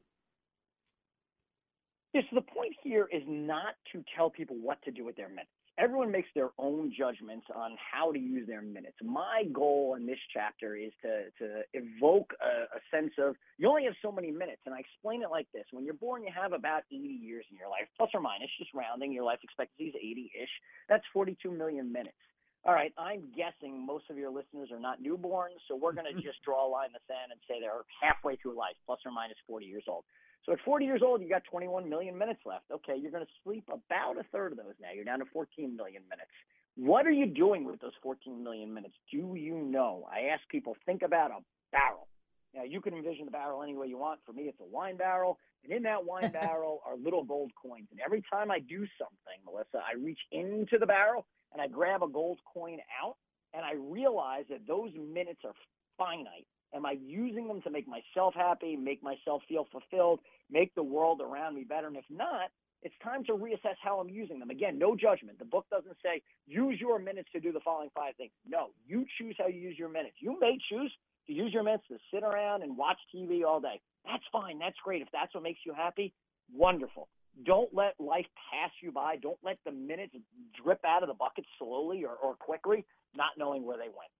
Yeah, 2.15 2.21
so 2.31 2.37
the 2.37 2.41
point 2.41 2.73
here 2.81 3.07
is 3.13 3.21
not 3.27 3.75
to 3.91 4.03
tell 4.15 4.31
people 4.31 4.55
what 4.59 4.81
to 4.81 4.89
do 4.89 5.05
with 5.05 5.15
their 5.15 5.29
minutes. 5.29 5.51
Everyone 5.79 6.11
makes 6.11 6.27
their 6.35 6.49
own 6.57 6.91
judgments 6.95 7.47
on 7.55 7.77
how 7.79 8.11
to 8.11 8.19
use 8.19 8.45
their 8.47 8.61
minutes. 8.61 8.97
My 9.01 9.43
goal 9.53 9.95
in 9.97 10.05
this 10.05 10.19
chapter 10.33 10.75
is 10.75 10.91
to, 11.01 11.31
to 11.39 11.61
evoke 11.73 12.33
a, 12.43 12.67
a 12.75 12.81
sense 12.91 13.13
of 13.17 13.35
you 13.57 13.69
only 13.69 13.85
have 13.85 13.95
so 14.01 14.11
many 14.11 14.29
minutes. 14.29 14.59
And 14.65 14.75
I 14.75 14.79
explain 14.79 15.23
it 15.23 15.31
like 15.31 15.47
this 15.53 15.63
when 15.71 15.85
you're 15.85 15.93
born, 15.93 16.23
you 16.23 16.31
have 16.35 16.51
about 16.51 16.83
80 16.91 16.97
years 16.97 17.45
in 17.49 17.57
your 17.57 17.69
life, 17.69 17.87
plus 17.95 18.09
or 18.13 18.19
minus, 18.19 18.49
just 18.59 18.73
rounding. 18.73 19.13
Your 19.13 19.23
life 19.23 19.39
expectancy 19.41 19.91
is 19.91 19.95
80 19.95 20.31
ish. 20.43 20.53
That's 20.89 21.03
42 21.13 21.49
million 21.49 21.93
minutes. 21.93 22.17
All 22.65 22.73
right, 22.73 22.91
I'm 22.97 23.31
guessing 23.31 23.85
most 23.85 24.09
of 24.09 24.17
your 24.17 24.31
listeners 24.31 24.67
are 24.71 24.83
not 24.83 25.01
newborns, 25.01 25.63
so 25.69 25.79
we're 25.79 25.93
going 25.93 26.11
to 26.11 26.11
mm-hmm. 26.11 26.27
just 26.27 26.43
draw 26.43 26.67
a 26.67 26.69
line 26.69 26.91
in 26.91 26.99
the 26.99 27.05
sand 27.07 27.31
and 27.31 27.39
say 27.47 27.63
they're 27.63 27.87
halfway 28.03 28.35
through 28.35 28.59
life, 28.59 28.75
plus 28.85 28.99
or 29.05 29.11
minus 29.11 29.37
40 29.47 29.65
years 29.65 29.87
old. 29.87 30.03
So 30.45 30.53
at 30.53 30.59
40 30.65 30.85
years 30.85 31.01
old, 31.03 31.21
you 31.21 31.29
got 31.29 31.43
21 31.49 31.89
million 31.89 32.17
minutes 32.17 32.39
left. 32.45 32.65
Okay, 32.71 32.95
you're 32.97 33.11
going 33.11 33.25
to 33.25 33.31
sleep 33.43 33.65
about 33.67 34.17
a 34.17 34.23
third 34.31 34.51
of 34.53 34.57
those 34.57 34.75
now. 34.81 34.89
You're 34.93 35.05
down 35.05 35.19
to 35.19 35.25
14 35.25 35.75
million 35.75 36.03
minutes. 36.09 36.31
What 36.75 37.05
are 37.05 37.11
you 37.11 37.25
doing 37.25 37.65
with 37.65 37.81
those 37.81 37.93
14 38.01 38.41
million 38.43 38.73
minutes? 38.73 38.93
Do 39.11 39.35
you 39.35 39.55
know? 39.55 40.07
I 40.11 40.33
ask 40.33 40.47
people, 40.49 40.77
think 40.85 41.01
about 41.01 41.31
a 41.31 41.39
barrel. 41.71 42.07
Now, 42.55 42.63
you 42.63 42.81
can 42.81 42.93
envision 42.93 43.25
the 43.25 43.31
barrel 43.31 43.61
any 43.61 43.75
way 43.75 43.87
you 43.87 43.97
want. 43.97 44.21
For 44.25 44.33
me, 44.33 44.43
it's 44.43 44.59
a 44.59 44.65
wine 44.65 44.97
barrel. 44.97 45.37
And 45.63 45.73
in 45.73 45.83
that 45.83 46.05
wine 46.05 46.31
barrel 46.41 46.81
are 46.85 46.95
little 46.95 47.23
gold 47.23 47.51
coins. 47.61 47.87
And 47.91 47.99
every 48.03 48.23
time 48.31 48.49
I 48.49 48.59
do 48.59 48.87
something, 48.97 49.39
Melissa, 49.45 49.77
I 49.77 50.01
reach 50.01 50.19
into 50.31 50.77
the 50.79 50.85
barrel 50.85 51.25
and 51.51 51.61
I 51.61 51.67
grab 51.67 52.01
a 52.01 52.07
gold 52.07 52.39
coin 52.51 52.79
out 53.03 53.17
and 53.53 53.65
I 53.65 53.73
realize 53.73 54.45
that 54.49 54.65
those 54.67 54.91
minutes 54.95 55.41
are 55.43 55.53
finite. 55.97 56.47
Am 56.73 56.85
I 56.85 56.97
using 57.03 57.47
them 57.47 57.61
to 57.63 57.69
make 57.69 57.87
myself 57.87 58.33
happy, 58.35 58.75
make 58.75 59.01
myself 59.01 59.41
feel 59.47 59.67
fulfilled, 59.71 60.19
make 60.51 60.73
the 60.75 60.83
world 60.83 61.21
around 61.21 61.55
me 61.55 61.63
better? 61.63 61.87
And 61.87 61.97
if 61.97 62.05
not, 62.09 62.51
it's 62.81 62.95
time 63.03 63.23
to 63.25 63.33
reassess 63.33 63.75
how 63.81 63.99
I'm 63.99 64.09
using 64.09 64.39
them. 64.39 64.49
Again, 64.49 64.79
no 64.79 64.95
judgment. 64.95 65.39
The 65.39 65.45
book 65.45 65.65
doesn't 65.69 65.97
say 66.03 66.21
use 66.47 66.79
your 66.79 66.99
minutes 66.99 67.29
to 67.33 67.39
do 67.39 67.51
the 67.51 67.59
following 67.59 67.89
five 67.93 68.15
things. 68.15 68.31
No, 68.47 68.69
you 68.87 69.05
choose 69.17 69.35
how 69.37 69.47
you 69.47 69.59
use 69.59 69.77
your 69.77 69.89
minutes. 69.89 70.15
You 70.19 70.37
may 70.39 70.57
choose 70.69 70.91
to 71.27 71.33
use 71.33 71.53
your 71.53 71.63
minutes 71.63 71.83
to 71.89 71.97
sit 72.13 72.23
around 72.23 72.63
and 72.63 72.77
watch 72.77 72.97
TV 73.13 73.43
all 73.45 73.59
day. 73.59 73.81
That's 74.05 74.23
fine. 74.31 74.59
That's 74.59 74.77
great. 74.83 75.01
If 75.01 75.09
that's 75.11 75.33
what 75.33 75.43
makes 75.43 75.59
you 75.65 75.73
happy, 75.73 76.13
wonderful. 76.53 77.09
Don't 77.45 77.73
let 77.73 77.95
life 77.99 78.25
pass 78.51 78.71
you 78.81 78.91
by. 78.91 79.17
Don't 79.17 79.37
let 79.43 79.57
the 79.65 79.71
minutes 79.71 80.15
drip 80.61 80.79
out 80.85 81.03
of 81.03 81.09
the 81.09 81.15
bucket 81.15 81.45
slowly 81.57 82.03
or, 82.03 82.15
or 82.15 82.35
quickly, 82.35 82.85
not 83.15 83.31
knowing 83.37 83.65
where 83.65 83.77
they 83.77 83.83
went. 83.83 84.11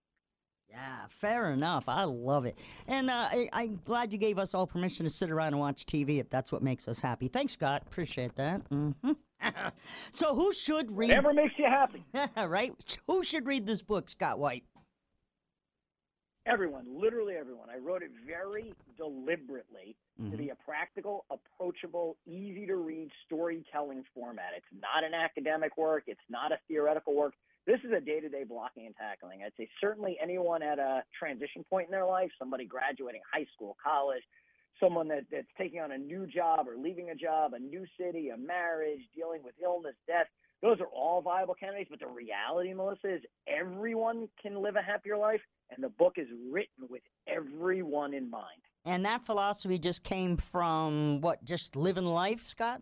Yeah, 0.70 1.08
fair 1.10 1.52
enough. 1.52 1.90
I 1.90 2.04
love 2.04 2.46
it. 2.46 2.58
And 2.88 3.10
uh, 3.10 3.28
I, 3.32 3.50
I'm 3.54 3.80
glad 3.84 4.14
you 4.14 4.20
gave 4.20 4.38
us 4.38 4.54
all 4.54 4.68
permission 4.68 5.06
to 5.06 5.10
sit 5.10 5.32
around 5.32 5.54
and 5.54 5.60
watch 5.60 5.86
TV 5.86 6.20
if 6.20 6.30
that's 6.30 6.52
what 6.52 6.62
makes 6.62 6.88
us 6.88 7.00
happy. 7.00 7.28
Thanks, 7.28 7.54
Scott. 7.54 7.84
Appreciate 7.88 8.36
that. 8.36 8.62
hmm 8.70 8.92
so, 10.12 10.36
who 10.36 10.52
should 10.52 10.92
read? 10.92 11.10
Whatever 11.10 11.34
makes 11.34 11.54
you 11.58 11.66
happy. 11.66 12.04
right? 12.38 12.74
Who 13.08 13.24
should 13.24 13.48
read 13.48 13.66
this 13.66 13.82
book, 13.82 14.10
Scott 14.10 14.38
White? 14.38 14.64
Everyone, 16.46 16.86
literally 16.90 17.36
everyone. 17.36 17.70
I 17.70 17.78
wrote 17.78 18.02
it 18.02 18.10
very 18.26 18.74
deliberately 18.98 19.96
to 20.32 20.36
be 20.36 20.50
a 20.50 20.56
practical, 20.56 21.26
approachable, 21.30 22.18
easy 22.26 22.66
to 22.66 22.76
read 22.76 23.10
storytelling 23.26 24.04
format. 24.14 24.48
It's 24.58 24.66
not 24.74 25.04
an 25.06 25.14
academic 25.14 25.78
work, 25.78 26.04
it's 26.08 26.20
not 26.30 26.52
a 26.52 26.58
theoretical 26.68 27.16
work. 27.16 27.34
This 27.70 27.82
is 27.84 27.92
a 27.96 28.02
day 28.02 28.20
to 28.20 28.28
day 28.30 28.46
blocking 28.46 28.88
and 28.88 28.96
tackling. 28.96 29.42
I'd 29.46 29.52
say 29.56 29.70
certainly 29.80 30.18
anyone 30.20 30.64
at 30.64 30.80
a 30.80 31.04
transition 31.20 31.64
point 31.70 31.86
in 31.86 31.92
their 31.92 32.08
life, 32.08 32.32
somebody 32.40 32.66
graduating 32.66 33.22
high 33.32 33.46
school, 33.54 33.78
college, 33.84 34.24
someone 34.80 35.08
that, 35.10 35.26
that's 35.32 35.46
taking 35.56 35.80
on 35.80 35.92
a 35.92 35.98
new 36.00 36.26
job 36.26 36.68
or 36.68 36.78
leaving 36.82 37.12
a 37.12 37.16
job, 37.16 37.54
a 37.54 37.60
new 37.60 37.86
city, 37.96 38.30
a 38.30 38.38
marriage, 38.38 39.02
dealing 39.16 39.44
with 39.44 39.54
illness, 39.64 39.94
death. 40.08 40.26
Those 40.64 40.82
are 40.82 40.88
all 40.88 41.22
viable 41.22 41.54
candidates. 41.54 41.92
But 41.92 42.00
the 42.00 42.08
reality, 42.08 42.74
Melissa, 42.74 43.18
is 43.18 43.22
everyone 43.48 44.30
can 44.42 44.64
live 44.64 44.76
a 44.76 44.82
happier 44.82 45.16
life, 45.16 45.42
and 45.70 45.84
the 45.84 45.90
book 45.90 46.14
is 46.18 46.28
written 46.52 46.88
with 46.90 47.04
everyone 47.28 48.16
in 48.16 48.32
mind. 48.32 48.64
And 48.84 49.06
that 49.06 49.24
philosophy 49.24 49.78
just 49.78 50.04
came 50.04 50.38
from 50.38 51.22
what? 51.22 51.44
Just 51.44 51.76
living 51.76 52.06
life, 52.06 52.48
Scott? 52.48 52.82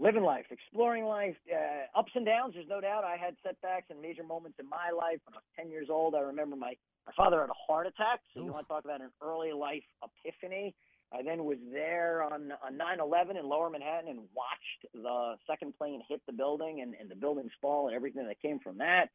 Living 0.00 0.22
life, 0.22 0.46
exploring 0.50 1.04
life, 1.04 1.36
uh, 1.52 1.98
ups 1.98 2.12
and 2.14 2.24
downs. 2.24 2.54
There's 2.54 2.68
no 2.68 2.80
doubt 2.80 3.04
I 3.04 3.16
had 3.16 3.36
setbacks 3.44 3.86
and 3.90 4.00
major 4.00 4.24
moments 4.24 4.58
in 4.58 4.68
my 4.68 4.90
life. 4.96 5.20
When 5.26 5.34
I 5.34 5.44
was 5.44 5.50
10 5.56 5.70
years 5.70 5.88
old, 5.90 6.14
I 6.14 6.20
remember 6.20 6.56
my, 6.56 6.72
my 7.06 7.12
father 7.14 7.40
had 7.40 7.50
a 7.50 7.60
heart 7.66 7.86
attack. 7.86 8.20
So 8.32 8.42
you 8.42 8.50
want 8.50 8.66
to 8.66 8.72
talk 8.72 8.84
about 8.84 9.02
an 9.02 9.10
early 9.22 9.52
life 9.52 9.84
epiphany. 10.02 10.74
I 11.12 11.22
then 11.22 11.44
was 11.44 11.58
there 11.70 12.22
on, 12.22 12.52
on 12.64 12.78
9-11 12.78 13.38
in 13.38 13.46
lower 13.48 13.68
Manhattan 13.68 14.08
and 14.08 14.20
watched 14.34 14.94
the 14.94 15.34
second 15.46 15.76
plane 15.76 16.00
hit 16.08 16.22
the 16.26 16.32
building 16.32 16.80
and, 16.80 16.94
and 16.98 17.10
the 17.10 17.16
building's 17.16 17.52
fall 17.60 17.88
and 17.88 17.94
everything 17.94 18.26
that 18.26 18.40
came 18.40 18.58
from 18.58 18.78
that. 18.78 19.10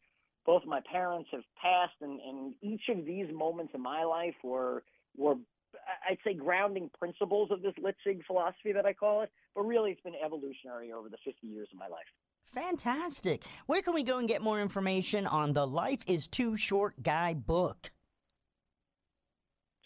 Both 0.46 0.64
my 0.68 0.82
parents 0.92 1.30
have 1.32 1.42
passed, 1.60 1.96
and, 2.02 2.20
and 2.20 2.54
each 2.62 2.84
of 2.90 3.04
these 3.04 3.26
moments 3.34 3.74
in 3.74 3.82
my 3.82 4.04
life 4.04 4.36
were 4.44 4.84
were 5.18 5.36
I'd 6.10 6.18
say 6.24 6.34
grounding 6.34 6.90
principles 6.98 7.52
of 7.52 7.62
this 7.62 7.74
Litzig 7.82 8.26
philosophy 8.26 8.72
that 8.74 8.86
I 8.86 8.94
call 8.94 9.22
it, 9.22 9.32
but 9.54 9.64
really 9.64 9.92
it's 9.92 10.02
been 10.02 10.16
evolutionary 10.24 10.92
over 10.92 11.10
the 11.10 11.18
50 11.24 11.46
years 11.48 11.68
of 11.72 11.80
my 11.80 11.88
life. 11.88 12.06
Fantastic. 12.54 13.44
Where 13.66 13.82
can 13.82 13.94
we 13.94 14.04
go 14.04 14.18
and 14.18 14.28
get 14.28 14.42
more 14.42 14.62
information 14.62 15.28
on 15.28 15.54
the 15.54 15.68
Life 15.68 16.04
is 16.08 16.28
Too 16.28 16.56
Short 16.56 17.04
Guy 17.04 17.34
book? 17.34 17.92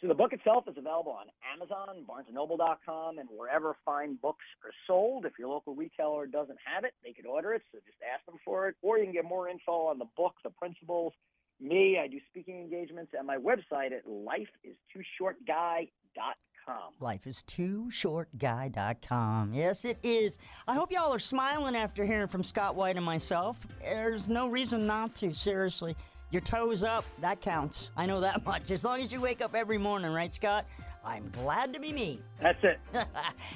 So 0.01 0.07
the 0.07 0.13
book 0.13 0.31
itself 0.31 0.63
is 0.69 0.77
available 0.77 1.11
on 1.11 1.25
Amazon, 1.53 2.05
BarnesandNoble.com, 2.07 3.17
and 3.17 3.27
wherever 3.35 3.75
fine 3.83 4.17
books 4.21 4.45
are 4.63 4.71
sold. 4.87 5.25
If 5.25 5.33
your 5.37 5.49
local 5.49 5.75
retailer 5.75 6.25
doesn't 6.25 6.57
have 6.63 6.85
it, 6.85 6.93
they 7.03 7.11
could 7.11 7.25
order 7.25 7.53
it. 7.53 7.63
So 7.71 7.79
just 7.85 7.97
ask 8.13 8.25
them 8.25 8.37
for 8.45 8.69
it, 8.69 8.75
or 8.81 8.97
you 8.97 9.03
can 9.03 9.13
get 9.13 9.25
more 9.25 9.49
info 9.49 9.87
on 9.87 9.99
the 9.99 10.07
book, 10.15 10.35
the 10.43 10.51
principles, 10.51 11.11
me. 11.59 11.99
I 12.01 12.07
do 12.07 12.19
speaking 12.29 12.61
engagements 12.61 13.11
at 13.17 13.25
my 13.25 13.37
website 13.37 13.91
at 13.91 14.05
lifeistooshortguy.com. 14.07 16.93
Life 16.99 17.25
is 17.25 17.41
too 17.43 17.89
shortguy.com. 17.91 19.53
Yes, 19.53 19.85
it 19.85 19.97
is. 20.03 20.37
I 20.67 20.75
hope 20.75 20.91
y'all 20.91 21.13
are 21.13 21.19
smiling 21.19 21.75
after 21.75 22.05
hearing 22.05 22.27
from 22.27 22.43
Scott 22.43 22.75
White 22.75 22.95
and 22.95 23.05
myself. 23.05 23.65
There's 23.81 24.29
no 24.29 24.47
reason 24.47 24.85
not 24.85 25.15
to, 25.15 25.33
seriously. 25.33 25.95
Your 26.31 26.41
toes 26.41 26.83
up, 26.83 27.05
that 27.21 27.41
counts. 27.41 27.89
I 27.97 28.05
know 28.05 28.21
that 28.21 28.45
much. 28.45 28.69
As 28.69 28.85
long 28.85 29.01
as 29.01 29.11
you 29.11 29.19
wake 29.19 29.41
up 29.41 29.55
every 29.55 29.79
morning, 29.79 30.11
right, 30.11 30.33
Scott? 30.33 30.65
I'm 31.03 31.29
glad 31.29 31.73
to 31.73 31.79
be 31.79 31.93
me. 31.93 32.21
That's 32.41 32.59
it. 32.61 32.77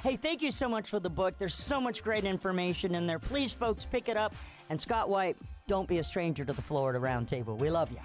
hey, 0.02 0.16
thank 0.16 0.42
you 0.42 0.50
so 0.50 0.68
much 0.68 0.90
for 0.90 1.00
the 1.00 1.10
book. 1.10 1.38
There's 1.38 1.56
so 1.56 1.80
much 1.80 2.04
great 2.04 2.24
information 2.24 2.96
in 2.96 3.06
there. 3.06 3.20
Please, 3.20 3.54
folks, 3.54 3.86
pick 3.86 4.10
it 4.10 4.18
up. 4.18 4.34
And 4.70 4.80
Scott 4.80 5.10
White, 5.10 5.38
don't 5.68 5.88
be 5.88 6.00
a 6.00 6.04
stranger 6.04 6.46
to 6.46 6.54
the 6.54 6.62
Florida 6.62 7.00
Roundtable. 7.00 7.58
We 7.58 7.70
love 7.70 7.92
you. 7.92 8.00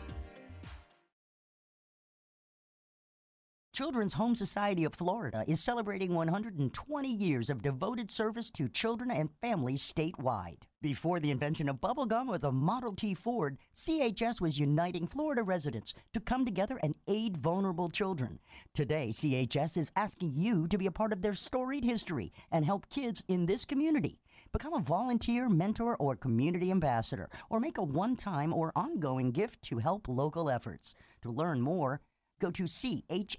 Children's 3.78 4.14
Home 4.14 4.34
Society 4.34 4.82
of 4.82 4.92
Florida 4.92 5.44
is 5.46 5.60
celebrating 5.60 6.12
120 6.12 7.08
years 7.08 7.48
of 7.48 7.62
devoted 7.62 8.10
service 8.10 8.50
to 8.50 8.66
children 8.66 9.08
and 9.08 9.30
families 9.40 9.82
statewide. 9.82 10.62
Before 10.82 11.20
the 11.20 11.30
invention 11.30 11.68
of 11.68 11.80
bubblegum 11.80 12.28
or 12.28 12.38
the 12.38 12.50
Model 12.50 12.92
T 12.92 13.14
Ford, 13.14 13.56
CHS 13.76 14.40
was 14.40 14.58
uniting 14.58 15.06
Florida 15.06 15.44
residents 15.44 15.94
to 16.12 16.18
come 16.18 16.44
together 16.44 16.80
and 16.82 16.96
aid 17.06 17.36
vulnerable 17.36 17.88
children. 17.88 18.40
Today, 18.74 19.10
CHS 19.12 19.76
is 19.78 19.92
asking 19.94 20.32
you 20.34 20.66
to 20.66 20.76
be 20.76 20.86
a 20.86 20.90
part 20.90 21.12
of 21.12 21.22
their 21.22 21.34
storied 21.34 21.84
history 21.84 22.32
and 22.50 22.64
help 22.64 22.88
kids 22.90 23.22
in 23.28 23.46
this 23.46 23.64
community. 23.64 24.18
Become 24.52 24.74
a 24.74 24.80
volunteer, 24.80 25.48
mentor, 25.48 25.96
or 25.96 26.16
community 26.16 26.70
ambassador, 26.70 27.28
or 27.50 27.60
make 27.60 27.78
a 27.78 27.82
one 27.82 28.16
time 28.16 28.52
or 28.52 28.72
ongoing 28.74 29.30
gift 29.30 29.62
to 29.62 29.78
help 29.78 30.08
local 30.08 30.48
efforts. 30.48 30.94
To 31.22 31.30
learn 31.30 31.60
more, 31.60 32.00
go 32.40 32.50
to 32.50 32.64
chsfl.org. 32.64 33.34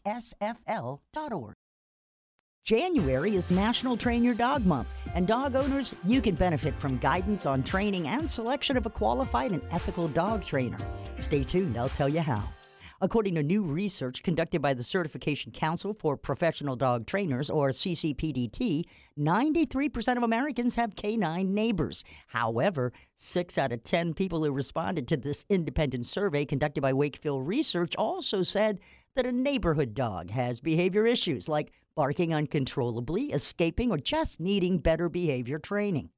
January 2.66 3.36
is 3.36 3.49
National 3.49 3.97
Train 3.97 4.24
Your 4.24 4.36
Dog 4.36 4.66
Month, 4.66 4.89
and 5.16 5.26
dog 5.26 5.55
owners, 5.55 5.95
you 6.03 6.22
can 6.22 6.36
benefit 6.36 6.80
from 6.80 6.99
guidance 6.99 7.47
on 7.47 7.64
training 7.64 8.07
and 8.07 8.30
selection 8.30 8.78
of 8.78 8.86
a 8.86 8.91
qualified 8.91 9.51
and 9.51 9.64
ethical 9.72 10.07
dog 10.07 10.43
trainer. 10.43 10.78
Stay 11.16 11.43
tuned, 11.43 11.78
I'll 11.78 11.89
tell 11.89 12.10
you 12.10 12.22
how. 12.22 12.43
According 13.02 13.36
to 13.36 13.43
new 13.43 13.64
research 13.64 14.24
conducted 14.24 14.62
by 14.62 14.74
the 14.74 14.84
Certification 14.84 15.54
Council 15.54 15.93
for 15.93 16.18
Professional 16.18 16.76
Dog 16.76 17.06
Trainers, 17.08 17.50
or 17.50 17.70
CCPDT, 17.70 18.84
93% 19.18 20.18
of 20.18 20.24
Americans 20.24 20.76
have 20.76 20.97
canine 20.97 21.54
neighbors. 21.54 22.04
However, 22.28 22.91
6 23.16 23.58
out 23.58 23.72
of 23.72 23.86
10 23.86 24.16
people 24.16 24.43
who 24.43 24.52
responded 24.52 25.08
to 25.08 25.16
this 25.16 25.45
independent 25.47 26.08
survey 26.08 26.43
conducted 26.43 26.82
by 26.82 26.91
Wakefield 26.91 27.47
Research 27.47 27.95
also 27.95 28.43
said 28.43 28.80
that 29.16 29.26
a 29.26 29.32
neighborhood 29.32 29.93
dog 29.93 30.32
has 30.32 30.60
behavior 30.60 31.08
issues 31.08 31.47
like 31.47 31.72
barking 31.95 32.34
uncontrollably, 32.34 33.32
escaping, 33.32 33.91
or 33.91 33.97
just 33.97 34.41
needing 34.41 34.78
better 34.78 35.08
behavior 35.08 35.58
training. 35.58 36.10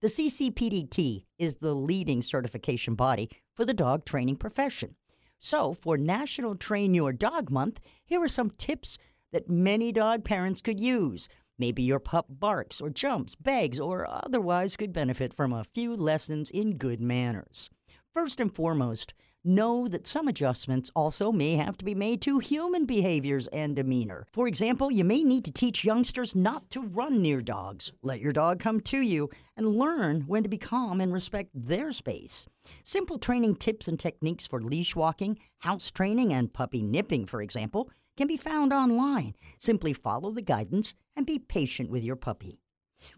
The 0.00 0.08
CCPDT 0.08 1.24
is 1.36 1.56
the 1.56 1.74
leading 1.74 2.22
certification 2.22 2.94
body 2.94 3.28
for 3.56 3.64
the 3.64 3.74
dog 3.74 4.04
training 4.04 4.36
profession. 4.36 4.94
So, 5.40 5.72
for 5.72 5.96
National 5.96 6.56
Train 6.56 6.94
Your 6.94 7.12
Dog 7.12 7.50
Month, 7.50 7.80
here 8.04 8.20
are 8.20 8.28
some 8.28 8.50
tips 8.50 8.98
that 9.32 9.48
many 9.48 9.92
dog 9.92 10.24
parents 10.24 10.60
could 10.60 10.80
use. 10.80 11.28
Maybe 11.58 11.82
your 11.82 12.00
pup 12.00 12.26
barks 12.28 12.80
or 12.80 12.90
jumps, 12.90 13.34
begs, 13.34 13.78
or 13.78 14.06
otherwise 14.08 14.76
could 14.76 14.92
benefit 14.92 15.32
from 15.32 15.52
a 15.52 15.64
few 15.64 15.94
lessons 15.94 16.50
in 16.50 16.76
good 16.76 17.00
manners. 17.00 17.70
First 18.12 18.40
and 18.40 18.54
foremost, 18.54 19.14
know 19.44 19.88
that 19.88 20.06
some 20.06 20.28
adjustments 20.28 20.90
also 20.94 21.32
may 21.32 21.56
have 21.56 21.76
to 21.78 21.84
be 21.84 21.94
made 21.94 22.20
to 22.22 22.38
human 22.38 22.86
behaviors 22.86 23.46
and 23.48 23.76
demeanor. 23.76 24.26
For 24.32 24.46
example, 24.46 24.90
you 24.90 25.04
may 25.04 25.22
need 25.22 25.44
to 25.44 25.52
teach 25.52 25.84
youngsters 25.84 26.34
not 26.34 26.70
to 26.70 26.82
run 26.82 27.22
near 27.22 27.40
dogs. 27.40 27.92
Let 28.02 28.20
your 28.20 28.32
dog 28.32 28.58
come 28.58 28.80
to 28.82 29.00
you 29.00 29.30
and 29.56 29.76
learn 29.76 30.22
when 30.22 30.42
to 30.42 30.48
be 30.48 30.58
calm 30.58 31.00
and 31.00 31.12
respect 31.12 31.50
their 31.54 31.92
space. 31.92 32.46
Simple 32.84 33.18
training 33.18 33.56
tips 33.56 33.88
and 33.88 33.98
techniques 33.98 34.46
for 34.46 34.60
leash 34.60 34.94
walking, 34.94 35.38
house 35.58 35.90
training, 35.90 36.32
and 36.32 36.52
puppy 36.52 36.82
nipping, 36.82 37.26
for 37.26 37.40
example, 37.40 37.90
can 38.16 38.26
be 38.26 38.36
found 38.36 38.72
online. 38.72 39.34
Simply 39.58 39.92
follow 39.92 40.32
the 40.32 40.42
guidance 40.42 40.94
and 41.16 41.24
be 41.24 41.38
patient 41.38 41.88
with 41.88 42.02
your 42.02 42.16
puppy. 42.16 42.58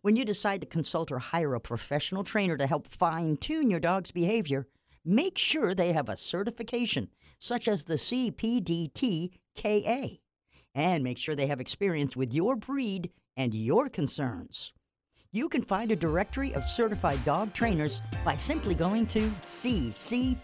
When 0.03 0.15
you 0.15 0.25
decide 0.25 0.61
to 0.61 0.67
consult 0.67 1.11
or 1.11 1.19
hire 1.19 1.55
a 1.55 1.61
professional 1.61 2.23
trainer 2.23 2.57
to 2.59 2.67
help 2.67 2.87
fine 2.87 3.39
tune 3.39 3.71
your 3.71 3.81
dog's 3.81 4.11
behavior, 4.11 4.67
make 5.05 5.39
sure 5.39 5.75
they 5.75 5.93
have 5.93 6.09
a 6.09 6.17
certification, 6.17 7.09
such 7.39 7.69
as 7.69 7.85
the 7.85 7.95
CPDT 7.95 9.31
KA, 9.57 10.19
and 10.75 11.05
make 11.05 11.19
sure 11.19 11.35
they 11.35 11.47
have 11.47 11.61
experience 11.61 12.17
with 12.17 12.33
your 12.33 12.57
breed 12.57 13.11
and 13.37 13.55
your 13.55 13.89
concerns. 13.89 14.73
You 15.33 15.49
can 15.49 15.63
find 15.63 15.93
a 15.93 15.97
directory 15.97 16.53
of 16.55 16.65
certified 16.65 17.25
dog 17.25 17.53
trainers 17.53 18.03
by 18.25 18.35
simply 18.35 18.75
going 18.75 19.07
to 19.09 19.31
ccpdt.org. 19.47 20.41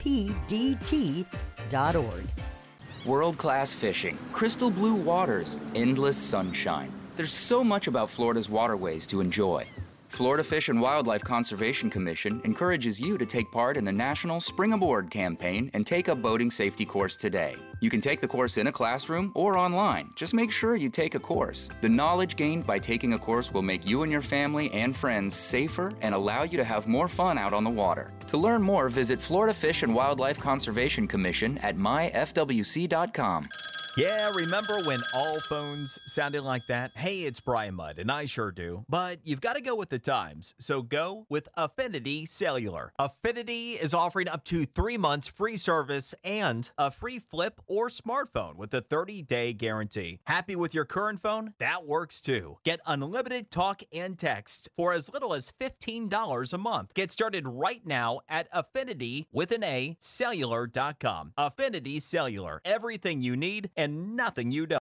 World 3.04 3.38
class 3.38 3.74
fishing, 3.74 4.16
crystal 4.32 4.70
blue 4.70 4.94
waters, 4.94 5.58
endless 5.74 6.16
sunshine. 6.16 6.92
There's 7.16 7.32
so 7.32 7.64
much 7.64 7.88
about 7.88 8.10
Florida's 8.10 8.48
waterways 8.48 9.06
to 9.08 9.20
enjoy. 9.20 9.66
Florida 10.08 10.44
Fish 10.44 10.68
and 10.68 10.80
Wildlife 10.80 11.22
Conservation 11.24 11.90
Commission 11.90 12.40
encourages 12.44 12.98
you 12.98 13.18
to 13.18 13.26
take 13.26 13.50
part 13.50 13.76
in 13.76 13.84
the 13.84 13.92
National 13.92 14.40
Spring 14.40 14.72
Aboard 14.72 15.10
campaign 15.10 15.70
and 15.74 15.86
take 15.86 16.08
a 16.08 16.14
boating 16.14 16.50
safety 16.50 16.84
course 16.84 17.16
today. 17.16 17.56
You 17.80 17.90
can 17.90 18.00
take 18.00 18.20
the 18.20 18.28
course 18.28 18.56
in 18.56 18.68
a 18.68 18.72
classroom 18.72 19.32
or 19.34 19.58
online. 19.58 20.10
Just 20.16 20.32
make 20.32 20.50
sure 20.50 20.76
you 20.76 20.88
take 20.88 21.14
a 21.14 21.20
course. 21.20 21.68
The 21.82 21.88
knowledge 21.88 22.36
gained 22.36 22.66
by 22.66 22.78
taking 22.78 23.12
a 23.12 23.18
course 23.18 23.52
will 23.52 23.62
make 23.62 23.86
you 23.86 24.02
and 24.02 24.10
your 24.10 24.22
family 24.22 24.72
and 24.72 24.96
friends 24.96 25.34
safer 25.34 25.92
and 26.00 26.14
allow 26.14 26.44
you 26.44 26.56
to 26.56 26.64
have 26.64 26.88
more 26.88 27.08
fun 27.08 27.36
out 27.36 27.52
on 27.52 27.64
the 27.64 27.70
water. 27.70 28.12
To 28.28 28.38
learn 28.38 28.62
more, 28.62 28.88
visit 28.88 29.20
Florida 29.20 29.52
Fish 29.52 29.82
and 29.82 29.94
Wildlife 29.94 30.38
Conservation 30.38 31.06
Commission 31.06 31.58
at 31.58 31.76
myfwc.com. 31.76 33.48
Yeah, 33.96 34.30
remember 34.34 34.78
when 34.80 35.00
all 35.14 35.40
phones 35.40 35.98
sounded 36.04 36.42
like 36.42 36.66
that? 36.66 36.90
Hey, 36.94 37.20
it's 37.20 37.40
Brian 37.40 37.76
Mudd, 37.76 37.98
and 37.98 38.12
I 38.12 38.26
sure 38.26 38.50
do. 38.50 38.84
But 38.90 39.20
you've 39.24 39.40
got 39.40 39.56
to 39.56 39.62
go 39.62 39.74
with 39.74 39.88
the 39.88 39.98
times, 39.98 40.54
so 40.60 40.82
go 40.82 41.24
with 41.30 41.48
Affinity 41.54 42.26
Cellular. 42.26 42.92
Affinity 42.98 43.72
is 43.72 43.94
offering 43.94 44.28
up 44.28 44.44
to 44.44 44.66
three 44.66 44.98
months 44.98 45.28
free 45.28 45.56
service 45.56 46.14
and 46.22 46.68
a 46.76 46.90
free 46.90 47.18
flip 47.18 47.58
or 47.66 47.88
smartphone 47.88 48.56
with 48.56 48.74
a 48.74 48.82
30 48.82 49.22
day 49.22 49.54
guarantee. 49.54 50.20
Happy 50.26 50.56
with 50.56 50.74
your 50.74 50.84
current 50.84 51.22
phone? 51.22 51.54
That 51.58 51.86
works 51.86 52.20
too. 52.20 52.58
Get 52.66 52.80
unlimited 52.84 53.50
talk 53.50 53.82
and 53.94 54.18
text 54.18 54.68
for 54.76 54.92
as 54.92 55.10
little 55.10 55.32
as 55.32 55.54
$15 55.58 56.52
a 56.52 56.58
month. 56.58 56.92
Get 56.92 57.10
started 57.10 57.48
right 57.48 57.80
now 57.86 58.20
at 58.28 58.48
Affinity 58.52 59.26
with 59.32 59.52
an 59.52 59.64
A 59.64 59.96
cellular.com. 60.00 61.32
Affinity 61.38 61.98
Cellular. 61.98 62.60
Everything 62.62 63.22
you 63.22 63.38
need 63.38 63.70
and 63.74 63.85
nothing 63.88 64.50
you 64.50 64.66
don't. 64.66 64.85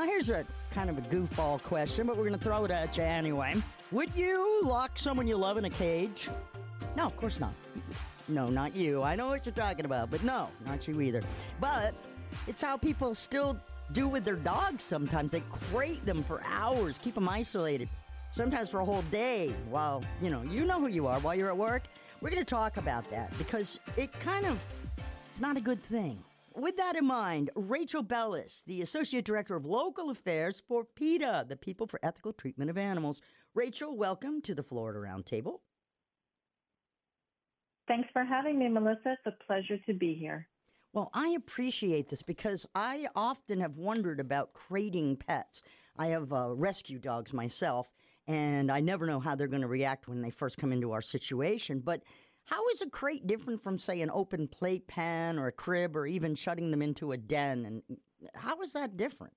Now, 0.00 0.06
here's 0.06 0.30
a 0.30 0.46
kind 0.70 0.88
of 0.88 0.96
a 0.96 1.02
goofball 1.02 1.62
question, 1.62 2.06
but 2.06 2.16
we're 2.16 2.26
going 2.26 2.38
to 2.38 2.42
throw 2.42 2.64
it 2.64 2.70
at 2.70 2.96
you 2.96 3.02
anyway. 3.02 3.62
Would 3.90 4.14
you 4.14 4.62
lock 4.64 4.92
someone 4.94 5.26
you 5.28 5.36
love 5.36 5.58
in 5.58 5.66
a 5.66 5.70
cage? 5.70 6.30
No, 6.96 7.04
of 7.04 7.18
course 7.18 7.38
not. 7.38 7.52
No, 8.26 8.48
not 8.48 8.74
you. 8.74 9.02
I 9.02 9.14
know 9.14 9.28
what 9.28 9.44
you're 9.44 9.54
talking 9.54 9.84
about, 9.84 10.10
but 10.10 10.24
no, 10.24 10.48
not 10.64 10.88
you 10.88 11.02
either. 11.02 11.22
But 11.60 11.94
it's 12.46 12.62
how 12.62 12.78
people 12.78 13.14
still 13.14 13.60
do 13.92 14.08
with 14.08 14.24
their 14.24 14.36
dogs 14.36 14.82
sometimes. 14.82 15.32
They 15.32 15.42
crate 15.50 16.06
them 16.06 16.24
for 16.24 16.42
hours, 16.46 16.96
keep 16.96 17.14
them 17.14 17.28
isolated, 17.28 17.90
sometimes 18.30 18.70
for 18.70 18.80
a 18.80 18.84
whole 18.86 19.02
day 19.10 19.54
while, 19.68 20.02
you 20.22 20.30
know, 20.30 20.40
you 20.40 20.64
know 20.64 20.80
who 20.80 20.88
you 20.88 21.08
are 21.08 21.20
while 21.20 21.34
you're 21.34 21.50
at 21.50 21.58
work. 21.58 21.82
We're 22.22 22.30
going 22.30 22.40
to 22.40 22.46
talk 22.46 22.78
about 22.78 23.10
that 23.10 23.36
because 23.36 23.78
it 23.98 24.18
kind 24.20 24.46
of 24.46 24.58
it's 25.28 25.42
not 25.42 25.58
a 25.58 25.60
good 25.60 25.78
thing. 25.78 26.16
With 26.56 26.76
that 26.78 26.96
in 26.96 27.06
mind, 27.06 27.50
Rachel 27.54 28.02
Bellis, 28.02 28.64
the 28.66 28.82
Associate 28.82 29.24
Director 29.24 29.54
of 29.54 29.64
Local 29.64 30.10
Affairs 30.10 30.60
for 30.66 30.84
PETA, 30.84 31.46
the 31.48 31.56
People 31.56 31.86
for 31.86 32.00
Ethical 32.02 32.32
Treatment 32.32 32.70
of 32.70 32.76
Animals. 32.76 33.20
Rachel, 33.54 33.96
welcome 33.96 34.42
to 34.42 34.54
the 34.54 34.62
Florida 34.62 34.98
Roundtable. 34.98 35.60
Thanks 37.86 38.08
for 38.12 38.24
having 38.24 38.58
me, 38.58 38.68
Melissa. 38.68 39.16
It's 39.24 39.26
a 39.26 39.44
pleasure 39.46 39.78
to 39.86 39.94
be 39.94 40.14
here. 40.14 40.48
Well, 40.92 41.10
I 41.14 41.28
appreciate 41.28 42.08
this 42.08 42.22
because 42.22 42.66
I 42.74 43.06
often 43.14 43.60
have 43.60 43.76
wondered 43.76 44.18
about 44.18 44.52
crating 44.52 45.16
pets. 45.16 45.62
I 45.96 46.08
have 46.08 46.32
uh, 46.32 46.52
rescue 46.52 46.98
dogs 46.98 47.32
myself, 47.32 47.88
and 48.26 48.72
I 48.72 48.80
never 48.80 49.06
know 49.06 49.20
how 49.20 49.36
they're 49.36 49.46
going 49.46 49.62
to 49.62 49.68
react 49.68 50.08
when 50.08 50.20
they 50.20 50.30
first 50.30 50.58
come 50.58 50.72
into 50.72 50.90
our 50.90 51.02
situation. 51.02 51.78
But 51.78 52.02
how 52.50 52.66
is 52.74 52.82
a 52.82 52.90
crate 52.90 53.28
different 53.28 53.62
from, 53.62 53.78
say, 53.78 54.00
an 54.00 54.10
open 54.12 54.48
plate 54.48 54.88
pen 54.88 55.38
or 55.38 55.46
a 55.46 55.52
crib 55.52 55.96
or 55.96 56.04
even 56.04 56.34
shutting 56.34 56.72
them 56.72 56.82
into 56.82 57.12
a 57.12 57.16
den? 57.16 57.64
And 57.64 57.98
how 58.34 58.60
is 58.60 58.72
that 58.72 58.96
different? 58.96 59.32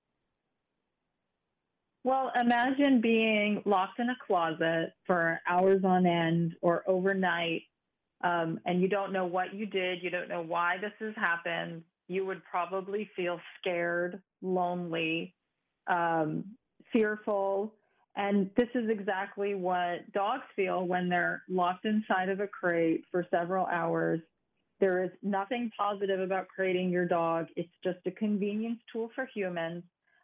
Well, 2.02 2.32
imagine 2.38 3.00
being 3.00 3.62
locked 3.64 4.00
in 4.00 4.10
a 4.10 4.16
closet 4.26 4.94
for 5.06 5.40
hours 5.48 5.84
on 5.84 6.06
end 6.06 6.54
or 6.60 6.82
overnight, 6.88 7.62
um, 8.24 8.58
and 8.66 8.82
you 8.82 8.88
don't 8.88 9.12
know 9.12 9.26
what 9.26 9.54
you 9.54 9.64
did, 9.64 10.02
you 10.02 10.10
don't 10.10 10.28
know 10.28 10.42
why 10.42 10.76
this 10.80 10.92
has 10.98 11.14
happened. 11.14 11.82
You 12.08 12.26
would 12.26 12.42
probably 12.44 13.08
feel 13.16 13.40
scared, 13.60 14.20
lonely, 14.42 15.34
um, 15.86 16.44
fearful. 16.92 17.74
And 18.16 18.50
this 18.56 18.68
is 18.74 18.88
exactly 18.88 19.54
what 19.54 20.10
dogs 20.12 20.44
feel 20.54 20.86
when 20.86 21.08
they're 21.08 21.42
locked 21.48 21.84
inside 21.84 22.28
of 22.28 22.40
a 22.40 22.46
crate 22.46 23.04
for 23.10 23.26
several 23.30 23.66
hours. 23.66 24.20
There 24.80 25.02
is 25.02 25.10
nothing 25.22 25.70
positive 25.76 26.20
about 26.20 26.46
crating 26.48 26.90
your 26.90 27.06
dog. 27.06 27.46
It's 27.56 27.72
just 27.82 27.98
a 28.06 28.12
convenience 28.12 28.78
tool 28.92 29.10
for 29.14 29.28
humans. 29.34 29.82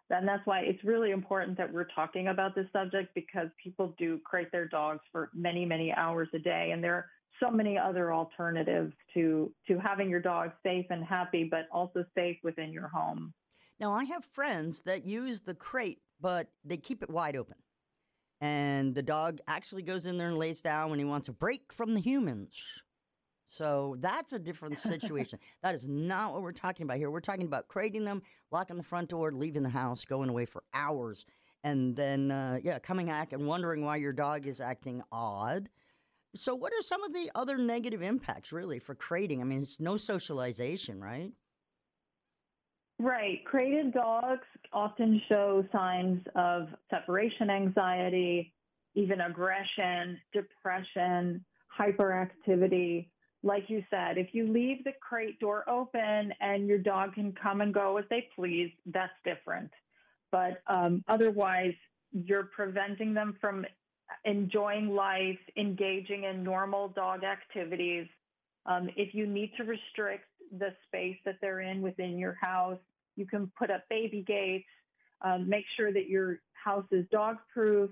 And 0.09 0.27
that's 0.27 0.45
why 0.45 0.61
it's 0.61 0.83
really 0.85 1.11
important 1.13 1.57
that 1.59 1.73
we're 1.73 1.87
talking 1.95 2.29
about 2.29 2.55
this 2.55 2.67
subject 2.73 3.15
because 3.15 3.49
people 3.63 3.95
do 3.99 4.19
crate 4.25 4.51
their 4.53 4.67
dogs 4.67 5.01
for 5.13 5.31
many, 5.35 5.65
many 5.65 5.93
hours 5.93 6.29
a 6.35 6.39
day. 6.39 6.71
And 6.73 6.83
there 6.83 6.95
are 6.95 7.07
so 7.41 7.51
many 7.51 7.79
other 7.79 8.13
alternatives 8.13 8.93
to, 9.15 9.53
to 9.67 9.79
having 9.79 10.11
your 10.11 10.21
dog 10.21 10.51
safe 10.65 10.87
and 10.91 11.05
happy, 11.05 11.49
but 11.49 11.67
also 11.73 12.05
safe 12.15 12.37
within 12.43 12.73
your 12.73 12.89
home. 12.89 13.33
Now, 13.79 13.93
I 13.93 14.05
have 14.05 14.25
friends 14.25 14.83
that 14.85 15.07
use 15.07 15.41
the 15.43 15.55
crate, 15.55 16.01
but 16.21 16.49
they 16.65 16.77
keep 16.77 17.03
it 17.03 17.11
wide 17.11 17.37
open 17.37 17.57
and 18.41 18.95
the 18.95 19.03
dog 19.03 19.39
actually 19.47 19.83
goes 19.83 20.07
in 20.07 20.19
there 20.19 20.29
and 20.29 20.39
lays 20.39 20.61
down 20.61 20.91
when 20.91 20.99
he 20.99 21.05
wants 21.05 21.29
a 21.29 21.33
break 21.33 21.73
from 21.73 21.95
the 21.95 22.01
humans. 22.01 22.55
So 23.49 23.97
that's 23.99 24.33
a 24.33 24.39
different 24.39 24.79
situation. 24.79 25.39
that 25.63 25.75
is 25.75 25.87
not 25.87 26.33
what 26.33 26.43
we're 26.43 26.53
talking 26.53 26.85
about 26.85 26.97
here. 26.97 27.11
We're 27.11 27.21
talking 27.21 27.47
about 27.47 27.69
crating 27.69 28.05
them, 28.05 28.23
locking 28.51 28.77
the 28.77 28.83
front 28.83 29.11
door, 29.11 29.33
leaving 29.33 29.63
the 29.63 29.69
house, 29.69 30.05
going 30.05 30.31
away 30.31 30.47
for 30.47 30.63
hours, 30.73 31.27
and 31.63 31.95
then 31.95 32.31
uh, 32.31 32.59
yeah, 32.63 32.79
coming 32.79 33.07
back 33.07 33.33
and 33.33 33.47
wondering 33.47 33.85
why 33.85 33.97
your 33.97 34.13
dog 34.13 34.47
is 34.47 34.61
acting 34.61 35.03
odd. 35.13 35.69
So, 36.37 36.55
what 36.55 36.73
are 36.73 36.81
some 36.81 37.03
of 37.03 37.13
the 37.13 37.31
other 37.35 37.59
negative 37.59 38.03
impacts, 38.03 38.53
really, 38.53 38.79
for 38.79 38.95
crating? 38.95 39.41
I 39.41 39.45
mean, 39.45 39.63
it's 39.63 39.81
no 39.81 39.97
socialization, 39.97 41.01
right? 41.01 41.33
Right. 43.01 43.43
Crated 43.47 43.95
dogs 43.95 44.45
often 44.75 45.23
show 45.27 45.65
signs 45.73 46.21
of 46.35 46.69
separation 46.91 47.49
anxiety, 47.49 48.53
even 48.95 49.23
aggression, 49.23 50.21
depression, 50.35 51.43
hyperactivity. 51.79 53.09
Like 53.43 53.65
you 53.71 53.83
said, 53.89 54.19
if 54.19 54.35
you 54.35 54.53
leave 54.53 54.85
the 54.85 54.93
crate 55.01 55.41
door 55.41 55.65
open 55.67 56.31
and 56.43 56.67
your 56.67 56.77
dog 56.77 57.15
can 57.15 57.33
come 57.33 57.63
and 57.63 57.73
go 57.73 57.97
as 57.97 58.05
they 58.11 58.29
please, 58.37 58.71
that's 58.85 59.15
different. 59.25 59.71
But 60.31 60.61
um, 60.67 61.03
otherwise, 61.09 61.73
you're 62.13 62.51
preventing 62.55 63.15
them 63.15 63.35
from 63.41 63.65
enjoying 64.27 64.91
life, 64.91 65.39
engaging 65.57 66.25
in 66.25 66.45
normal 66.45 66.89
dog 66.89 67.25
activities. 67.25 68.09
Um, 68.67 68.91
if 68.95 69.15
you 69.15 69.27
need 69.27 69.53
to 69.57 69.65
restrict 69.65 70.27
the 70.59 70.75
space 70.87 71.17
that 71.25 71.37
they're 71.41 71.61
in 71.61 71.81
within 71.81 72.19
your 72.19 72.37
house, 72.39 72.79
you 73.21 73.27
can 73.27 73.53
put 73.57 73.71
up 73.71 73.85
baby 73.89 74.25
gates, 74.27 74.67
um, 75.23 75.49
make 75.49 75.65
sure 75.77 75.93
that 75.93 76.09
your 76.09 76.41
house 76.55 76.87
is 76.91 77.05
dog 77.13 77.37
proof, 77.53 77.91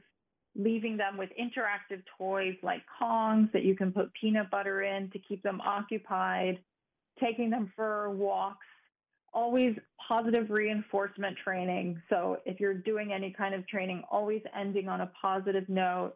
leaving 0.57 0.97
them 0.97 1.17
with 1.17 1.31
interactive 1.41 2.03
toys 2.17 2.57
like 2.63 2.83
Kongs 3.01 3.53
that 3.53 3.63
you 3.63 3.77
can 3.77 3.93
put 3.93 4.13
peanut 4.21 4.51
butter 4.51 4.83
in 4.83 5.11
to 5.11 5.19
keep 5.21 5.43
them 5.43 5.61
occupied, 5.61 6.59
taking 7.21 7.51
them 7.51 7.73
for 7.77 8.11
walks, 8.11 8.67
always 9.33 9.77
positive 10.09 10.51
reinforcement 10.51 11.37
training. 11.45 12.01
So 12.09 12.39
if 12.47 12.59
you're 12.59 12.75
doing 12.75 13.13
any 13.13 13.31
kind 13.31 13.55
of 13.55 13.67
training, 13.69 14.03
always 14.11 14.43
ending 14.59 14.89
on 14.89 15.03
a 15.03 15.13
positive 15.21 15.69
note. 15.69 16.15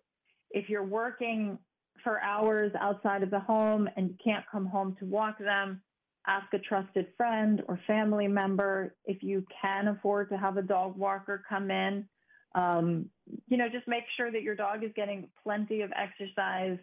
If 0.51 0.69
you're 0.69 0.85
working 0.85 1.59
for 2.03 2.21
hours 2.21 2.73
outside 2.81 3.23
of 3.23 3.31
the 3.31 3.39
home 3.39 3.89
and 3.97 4.09
you 4.09 4.17
can't 4.23 4.45
come 4.51 4.67
home 4.67 4.97
to 4.99 5.05
walk 5.05 5.39
them, 5.39 5.83
ask 6.27 6.53
a 6.55 6.59
trusted 6.59 7.07
friend 7.17 7.63
or 7.69 7.81
family 7.87 8.29
member 8.29 8.95
if 9.05 9.23
you 9.23 9.45
can 9.61 9.89
afford 9.89 10.29
to 10.31 10.37
have 10.37 10.57
a 10.57 10.63
dog 10.63 10.97
walker 10.97 11.43
come 11.49 11.71
in. 11.71 12.07
Um, 12.55 13.07
you 13.49 13.57
know, 13.57 13.69
just 13.69 13.89
make 13.89 14.05
sure 14.17 14.31
that 14.31 14.43
your 14.43 14.55
dog 14.55 14.85
is 14.85 14.91
getting 14.95 15.29
plenty 15.43 15.81
of 15.81 15.91
exercise 15.97 16.79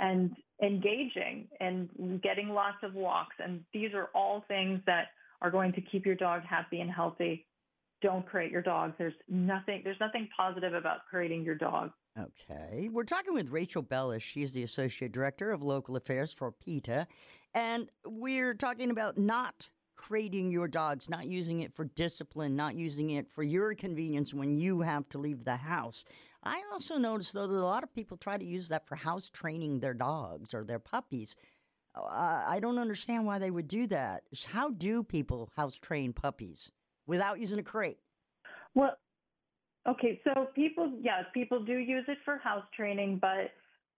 and 0.00 0.34
engaging 0.62 1.48
and 1.60 2.20
getting 2.22 2.48
lots 2.48 2.78
of 2.82 2.94
walks. 2.94 3.36
And 3.38 3.60
these 3.72 3.92
are 3.94 4.08
all 4.14 4.44
things 4.48 4.80
that 4.86 5.08
are 5.42 5.50
going 5.50 5.72
to 5.74 5.80
keep 5.80 6.06
your 6.06 6.14
dog 6.14 6.42
happy 6.48 6.80
and 6.80 6.90
healthy. 6.90 7.46
Don't 8.02 8.26
crate 8.26 8.50
your 8.50 8.62
dog. 8.62 8.94
There's 8.98 9.14
nothing 9.28 9.82
there's 9.84 10.00
nothing 10.00 10.28
positive 10.34 10.72
about 10.72 11.00
crating 11.10 11.44
your 11.44 11.54
dog. 11.54 11.90
Okay. 12.18 12.88
We're 12.90 13.04
talking 13.04 13.34
with 13.34 13.50
Rachel 13.50 13.82
Bellis. 13.82 14.22
She's 14.22 14.52
the 14.52 14.62
Associate 14.62 15.12
Director 15.12 15.52
of 15.52 15.62
Local 15.62 15.96
Affairs 15.96 16.32
for 16.32 16.50
PETA. 16.50 17.06
And 17.54 17.88
we're 18.04 18.54
talking 18.54 18.90
about 18.90 19.18
not 19.18 19.68
crating 19.96 20.50
your 20.50 20.68
dogs, 20.68 21.10
not 21.10 21.26
using 21.26 21.60
it 21.60 21.74
for 21.74 21.84
discipline, 21.84 22.56
not 22.56 22.74
using 22.74 23.10
it 23.10 23.30
for 23.30 23.42
your 23.42 23.74
convenience 23.74 24.32
when 24.32 24.54
you 24.54 24.80
have 24.80 25.08
to 25.10 25.18
leave 25.18 25.44
the 25.44 25.56
house. 25.56 26.04
I 26.42 26.62
also 26.72 26.96
noticed, 26.96 27.34
though, 27.34 27.46
that 27.46 27.54
a 27.54 27.60
lot 27.60 27.82
of 27.82 27.92
people 27.92 28.16
try 28.16 28.38
to 28.38 28.44
use 28.44 28.68
that 28.68 28.86
for 28.86 28.96
house 28.96 29.28
training 29.28 29.80
their 29.80 29.92
dogs 29.92 30.54
or 30.54 30.64
their 30.64 30.78
puppies. 30.78 31.36
Uh, 31.94 32.44
I 32.46 32.60
don't 32.60 32.78
understand 32.78 33.26
why 33.26 33.38
they 33.38 33.50
would 33.50 33.68
do 33.68 33.86
that. 33.88 34.22
How 34.46 34.70
do 34.70 35.02
people 35.02 35.50
house 35.56 35.74
train 35.74 36.12
puppies 36.12 36.72
without 37.06 37.40
using 37.40 37.58
a 37.58 37.62
crate? 37.62 37.98
Well, 38.74 38.96
okay, 39.86 40.20
so 40.24 40.46
people, 40.54 40.92
yes, 41.02 41.24
people 41.34 41.62
do 41.62 41.76
use 41.76 42.04
it 42.08 42.18
for 42.24 42.38
house 42.38 42.64
training, 42.74 43.18
but 43.20 43.50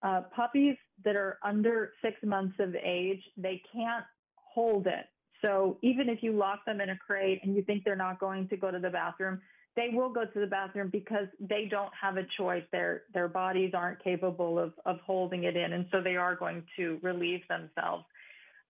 uh, 0.03 0.21
puppies 0.35 0.77
that 1.05 1.15
are 1.15 1.39
under 1.43 1.93
six 2.03 2.15
months 2.23 2.55
of 2.59 2.75
age, 2.75 3.21
they 3.37 3.61
can't 3.73 4.05
hold 4.35 4.87
it. 4.87 5.05
So 5.41 5.77
even 5.81 6.09
if 6.09 6.19
you 6.21 6.31
lock 6.33 6.65
them 6.65 6.81
in 6.81 6.89
a 6.89 6.97
crate 6.97 7.39
and 7.43 7.55
you 7.55 7.63
think 7.63 7.83
they're 7.83 7.95
not 7.95 8.19
going 8.19 8.47
to 8.49 8.57
go 8.57 8.71
to 8.71 8.79
the 8.79 8.89
bathroom, 8.89 9.41
they 9.75 9.89
will 9.91 10.09
go 10.09 10.23
to 10.25 10.39
the 10.39 10.47
bathroom 10.47 10.89
because 10.91 11.27
they 11.39 11.67
don't 11.69 11.91
have 11.99 12.17
a 12.17 12.25
choice. 12.37 12.63
Their 12.71 13.03
their 13.13 13.27
bodies 13.27 13.71
aren't 13.73 14.03
capable 14.03 14.59
of 14.59 14.73
of 14.85 14.97
holding 15.05 15.45
it 15.45 15.55
in, 15.57 15.73
and 15.73 15.85
so 15.91 16.01
they 16.01 16.15
are 16.15 16.35
going 16.35 16.63
to 16.77 16.99
relieve 17.01 17.41
themselves. 17.49 18.05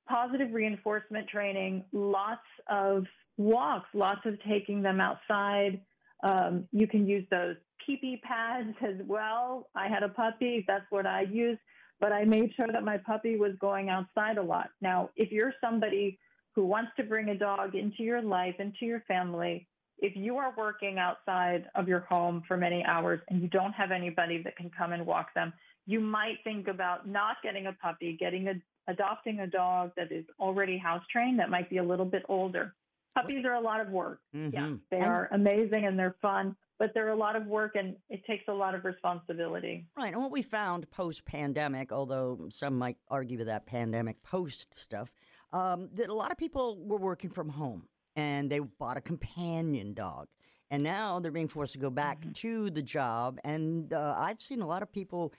positive 0.08 0.54
reinforcement 0.54 1.28
training, 1.30 1.84
lots 1.92 2.42
of 2.70 3.06
walks, 3.38 3.88
lots 3.94 4.22
of 4.26 4.36
taking 4.48 4.82
them 4.82 5.00
outside. 5.00 5.82
Um, 6.24 6.68
you 6.72 6.88
can 6.88 7.06
use 7.06 7.26
those 7.30 7.56
pee 7.86 7.98
pee 7.98 8.22
pads 8.24 8.76
as 8.82 8.96
well. 9.06 9.70
I 9.76 9.88
had 9.88 10.04
a 10.04 10.10
puppy, 10.10 10.64
that's 10.68 10.86
what 10.90 11.06
I 11.06 11.22
used, 11.22 11.60
but 12.00 12.12
I 12.12 12.24
made 12.24 12.52
sure 12.56 12.68
that 12.72 12.84
my 12.84 12.98
puppy 12.98 13.38
was 13.38 13.52
going 13.60 13.90
outside 13.90 14.38
a 14.38 14.44
lot. 14.44 14.70
Now, 14.82 15.10
if 15.16 15.32
you're 15.32 15.54
somebody 15.62 16.18
who 16.56 16.66
wants 16.66 16.92
to 16.98 17.04
bring 17.04 17.30
a 17.30 17.38
dog 17.38 17.76
into 17.76 18.04
your 18.04 18.22
life, 18.22 18.56
into 18.60 18.86
your 18.86 19.02
family, 19.08 19.68
if 20.00 20.16
you 20.16 20.38
are 20.38 20.54
working 20.58 20.98
outside 20.98 21.66
of 21.76 21.88
your 21.88 22.02
home 22.02 22.44
for 22.48 22.58
many 22.58 22.84
hours 22.86 23.20
and 23.30 23.42
you 23.42 23.48
don't 23.48 23.74
have 23.74 23.92
anybody 23.92 24.42
that 24.44 24.56
can 24.56 24.72
come 24.76 24.94
and 24.94 25.06
walk 25.06 25.34
them, 25.34 25.54
you 25.86 26.00
might 26.00 26.38
think 26.44 26.68
about 26.68 27.08
not 27.08 27.38
getting 27.44 27.68
a 27.68 27.74
puppy, 27.74 28.18
getting 28.20 28.48
a 28.48 28.54
adopting 28.90 29.40
a 29.40 29.48
dog 29.48 29.92
that 29.96 30.12
is 30.12 30.26
already 30.40 30.78
house 30.78 31.04
trained 31.12 31.40
that 31.40 31.50
might 31.50 31.70
be 31.70 31.78
a 31.78 31.84
little 31.84 32.06
bit 32.06 32.24
older. 32.28 32.76
Puppies 33.16 33.46
are 33.46 33.54
a 33.54 33.62
lot 33.62 33.80
of 33.80 33.90
work. 33.90 34.20
Mm-hmm. 34.36 34.54
Yeah, 34.54 34.74
they 34.90 34.98
And- 34.98 35.06
are 35.06 35.30
amazing 35.32 35.86
and 35.86 35.98
they're 35.98 36.16
fun, 36.22 36.56
but 36.80 36.92
they're 36.94 37.10
a 37.10 37.16
lot 37.16 37.36
of 37.36 37.46
work 37.46 37.76
and 37.76 37.96
it 38.10 38.26
takes 38.26 38.44
a 38.48 38.54
lot 38.54 38.76
of 38.76 38.86
responsibility. 38.86 39.86
Right. 39.96 40.14
And 40.14 40.22
what 40.22 40.32
we 40.32 40.42
found 40.42 40.90
post 40.92 41.26
pandemic, 41.26 41.92
although 41.92 42.48
some 42.50 42.78
might 42.78 42.98
argue 43.10 43.38
with 43.38 43.48
that 43.48 43.66
pandemic 43.66 44.22
post 44.24 44.74
stuff, 44.76 45.14
um, 45.52 45.90
that 45.94 46.10
a 46.10 46.14
lot 46.14 46.32
of 46.32 46.38
people 46.38 46.84
were 46.84 46.98
working 46.98 47.30
from 47.30 47.50
home 47.50 47.88
and 48.16 48.50
they 48.50 48.60
bought 48.60 48.98
a 48.98 49.02
companion 49.02 49.94
dog. 49.94 50.28
And 50.72 50.82
now 50.82 51.20
they're 51.20 51.32
being 51.32 51.48
forced 51.48 51.74
to 51.74 51.80
go 51.80 51.92
back 51.92 52.26
to 52.34 52.72
the 52.72 52.82
job. 52.82 53.38
And 53.44 53.94
uh, 53.94 54.16
I've 54.18 54.42
seen 54.42 54.62
a 54.62 54.66
lot 54.68 54.82
of 54.82 54.92
people 54.92 55.32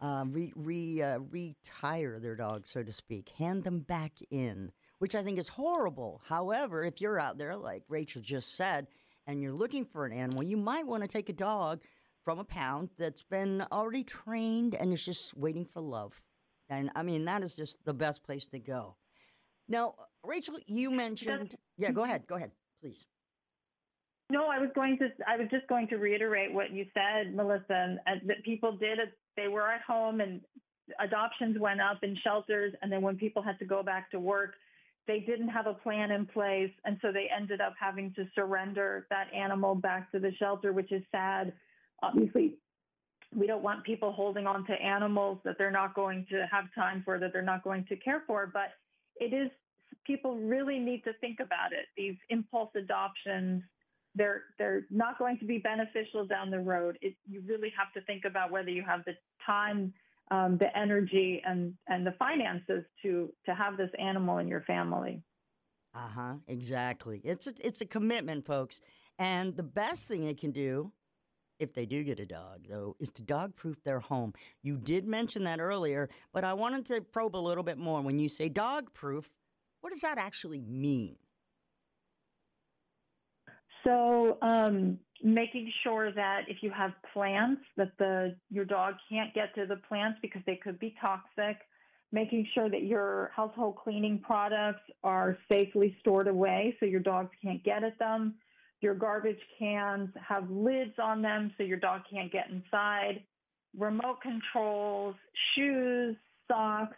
uh, 0.00 0.24
re, 0.26 0.52
re, 0.56 1.00
uh, 1.00 1.18
retire 1.30 2.18
their 2.18 2.34
dogs, 2.34 2.70
so 2.70 2.82
to 2.82 2.92
speak, 2.92 3.28
hand 3.38 3.62
them 3.62 3.78
back 3.78 4.14
in, 4.30 4.72
which 5.02 5.16
I 5.16 5.22
think 5.24 5.36
is 5.40 5.48
horrible. 5.48 6.20
However, 6.28 6.84
if 6.84 7.00
you're 7.00 7.18
out 7.18 7.36
there, 7.36 7.56
like 7.56 7.82
Rachel 7.88 8.22
just 8.22 8.54
said, 8.54 8.86
and 9.26 9.42
you're 9.42 9.50
looking 9.50 9.84
for 9.84 10.06
an 10.06 10.12
animal, 10.12 10.44
you 10.44 10.56
might 10.56 10.86
want 10.86 11.02
to 11.02 11.08
take 11.08 11.28
a 11.28 11.32
dog 11.32 11.80
from 12.22 12.38
a 12.38 12.44
pound 12.44 12.88
that's 12.96 13.24
been 13.24 13.64
already 13.72 14.04
trained 14.04 14.76
and 14.76 14.92
is 14.92 15.04
just 15.04 15.36
waiting 15.36 15.64
for 15.64 15.80
love. 15.80 16.22
And 16.68 16.88
I 16.94 17.02
mean, 17.02 17.24
that 17.24 17.42
is 17.42 17.56
just 17.56 17.84
the 17.84 17.92
best 17.92 18.22
place 18.22 18.46
to 18.46 18.60
go. 18.60 18.94
Now, 19.68 19.96
Rachel, 20.22 20.54
you 20.68 20.92
mentioned. 20.92 21.56
Yeah, 21.76 21.90
go 21.90 22.04
ahead. 22.04 22.28
Go 22.28 22.36
ahead, 22.36 22.52
please. 22.80 23.04
No, 24.30 24.46
I 24.46 24.60
was 24.60 24.70
going 24.72 24.98
to. 24.98 25.08
I 25.26 25.36
was 25.36 25.48
just 25.50 25.66
going 25.66 25.88
to 25.88 25.96
reiterate 25.96 26.54
what 26.54 26.70
you 26.70 26.86
said, 26.94 27.34
Melissa, 27.34 27.98
and, 28.06 28.20
that 28.28 28.44
people 28.44 28.76
did. 28.76 29.00
They 29.36 29.48
were 29.48 29.68
at 29.68 29.82
home, 29.82 30.20
and 30.20 30.42
adoptions 31.00 31.58
went 31.58 31.80
up 31.80 32.04
in 32.04 32.16
shelters, 32.22 32.72
and 32.82 32.92
then 32.92 33.02
when 33.02 33.16
people 33.16 33.42
had 33.42 33.58
to 33.58 33.64
go 33.64 33.82
back 33.82 34.08
to 34.12 34.20
work, 34.20 34.54
they 35.06 35.20
didn't 35.20 35.48
have 35.48 35.66
a 35.66 35.74
plan 35.74 36.10
in 36.10 36.26
place, 36.26 36.70
and 36.84 36.98
so 37.02 37.10
they 37.12 37.28
ended 37.34 37.60
up 37.60 37.74
having 37.78 38.12
to 38.14 38.24
surrender 38.34 39.06
that 39.10 39.32
animal 39.34 39.74
back 39.74 40.10
to 40.12 40.20
the 40.20 40.32
shelter, 40.38 40.72
which 40.72 40.92
is 40.92 41.02
sad. 41.10 41.52
Obviously, 42.02 42.54
we 43.34 43.46
don't 43.46 43.62
want 43.62 43.84
people 43.84 44.12
holding 44.12 44.46
on 44.46 44.66
to 44.66 44.72
animals 44.72 45.38
that 45.44 45.56
they're 45.58 45.70
not 45.70 45.94
going 45.94 46.26
to 46.30 46.46
have 46.50 46.64
time 46.74 47.02
for, 47.04 47.18
that 47.18 47.32
they're 47.32 47.42
not 47.42 47.64
going 47.64 47.84
to 47.86 47.96
care 47.96 48.22
for, 48.26 48.50
but 48.52 48.74
it 49.16 49.32
is 49.34 49.50
people 50.06 50.36
really 50.36 50.78
need 50.78 51.02
to 51.04 51.12
think 51.20 51.38
about 51.40 51.72
it. 51.72 51.86
These 51.96 52.16
impulse 52.30 52.70
adoptions, 52.76 53.62
they're 54.14 54.42
they're 54.58 54.86
not 54.90 55.18
going 55.18 55.38
to 55.38 55.44
be 55.44 55.58
beneficial 55.58 56.26
down 56.26 56.50
the 56.50 56.60
road. 56.60 56.98
It, 57.00 57.14
you 57.28 57.42
really 57.46 57.72
have 57.76 57.92
to 57.94 58.06
think 58.06 58.24
about 58.24 58.50
whether 58.50 58.70
you 58.70 58.82
have 58.82 59.04
the 59.04 59.14
time, 59.44 59.92
um, 60.32 60.56
the 60.58 60.76
energy, 60.76 61.42
and 61.44 61.74
and 61.88 62.06
the 62.06 62.14
finances 62.18 62.84
to 63.02 63.32
to 63.46 63.54
have 63.54 63.76
this 63.76 63.90
animal 63.98 64.38
in 64.38 64.48
your 64.48 64.62
family. 64.62 65.22
Uh 65.94 66.08
huh. 66.08 66.34
Exactly. 66.48 67.20
It's 67.22 67.46
a, 67.46 67.52
it's 67.60 67.82
a 67.82 67.86
commitment, 67.86 68.46
folks. 68.46 68.80
And 69.18 69.54
the 69.54 69.62
best 69.62 70.08
thing 70.08 70.24
they 70.24 70.34
can 70.34 70.50
do, 70.50 70.90
if 71.58 71.74
they 71.74 71.84
do 71.84 72.02
get 72.02 72.18
a 72.18 72.24
dog, 72.24 72.66
though, 72.68 72.96
is 72.98 73.10
to 73.12 73.22
dog 73.22 73.54
proof 73.56 73.84
their 73.84 74.00
home. 74.00 74.32
You 74.62 74.78
did 74.78 75.06
mention 75.06 75.44
that 75.44 75.60
earlier, 75.60 76.08
but 76.32 76.44
I 76.44 76.54
wanted 76.54 76.86
to 76.86 77.02
probe 77.02 77.36
a 77.36 77.38
little 77.38 77.62
bit 77.62 77.76
more. 77.76 78.00
When 78.00 78.18
you 78.18 78.30
say 78.30 78.48
dog 78.48 78.94
proof, 78.94 79.30
what 79.82 79.92
does 79.92 80.00
that 80.00 80.16
actually 80.16 80.62
mean? 80.62 81.16
So 83.84 84.38
um, 84.40 84.98
making 85.22 85.70
sure 85.82 86.12
that 86.12 86.42
if 86.48 86.58
you 86.62 86.70
have 86.70 86.92
plants, 87.12 87.62
that 87.76 87.92
the 87.98 88.34
your 88.50 88.64
dog 88.64 88.94
can't 89.08 89.32
get 89.34 89.54
to 89.54 89.66
the 89.66 89.76
plants 89.88 90.18
because 90.22 90.42
they 90.46 90.56
could 90.56 90.78
be 90.78 90.94
toxic. 91.00 91.58
Making 92.14 92.46
sure 92.54 92.68
that 92.68 92.82
your 92.82 93.30
household 93.34 93.76
cleaning 93.76 94.18
products 94.18 94.82
are 95.02 95.38
safely 95.48 95.96
stored 96.00 96.28
away 96.28 96.76
so 96.78 96.84
your 96.84 97.00
dogs 97.00 97.30
can't 97.42 97.64
get 97.64 97.84
at 97.84 97.98
them. 97.98 98.34
Your 98.82 98.94
garbage 98.94 99.40
cans 99.58 100.10
have 100.28 100.50
lids 100.50 100.94
on 101.02 101.22
them 101.22 101.52
so 101.56 101.62
your 101.62 101.78
dog 101.78 102.02
can't 102.12 102.30
get 102.30 102.50
inside. 102.50 103.22
Remote 103.78 104.20
controls, 104.20 105.14
shoes, 105.54 106.16
socks, 106.48 106.96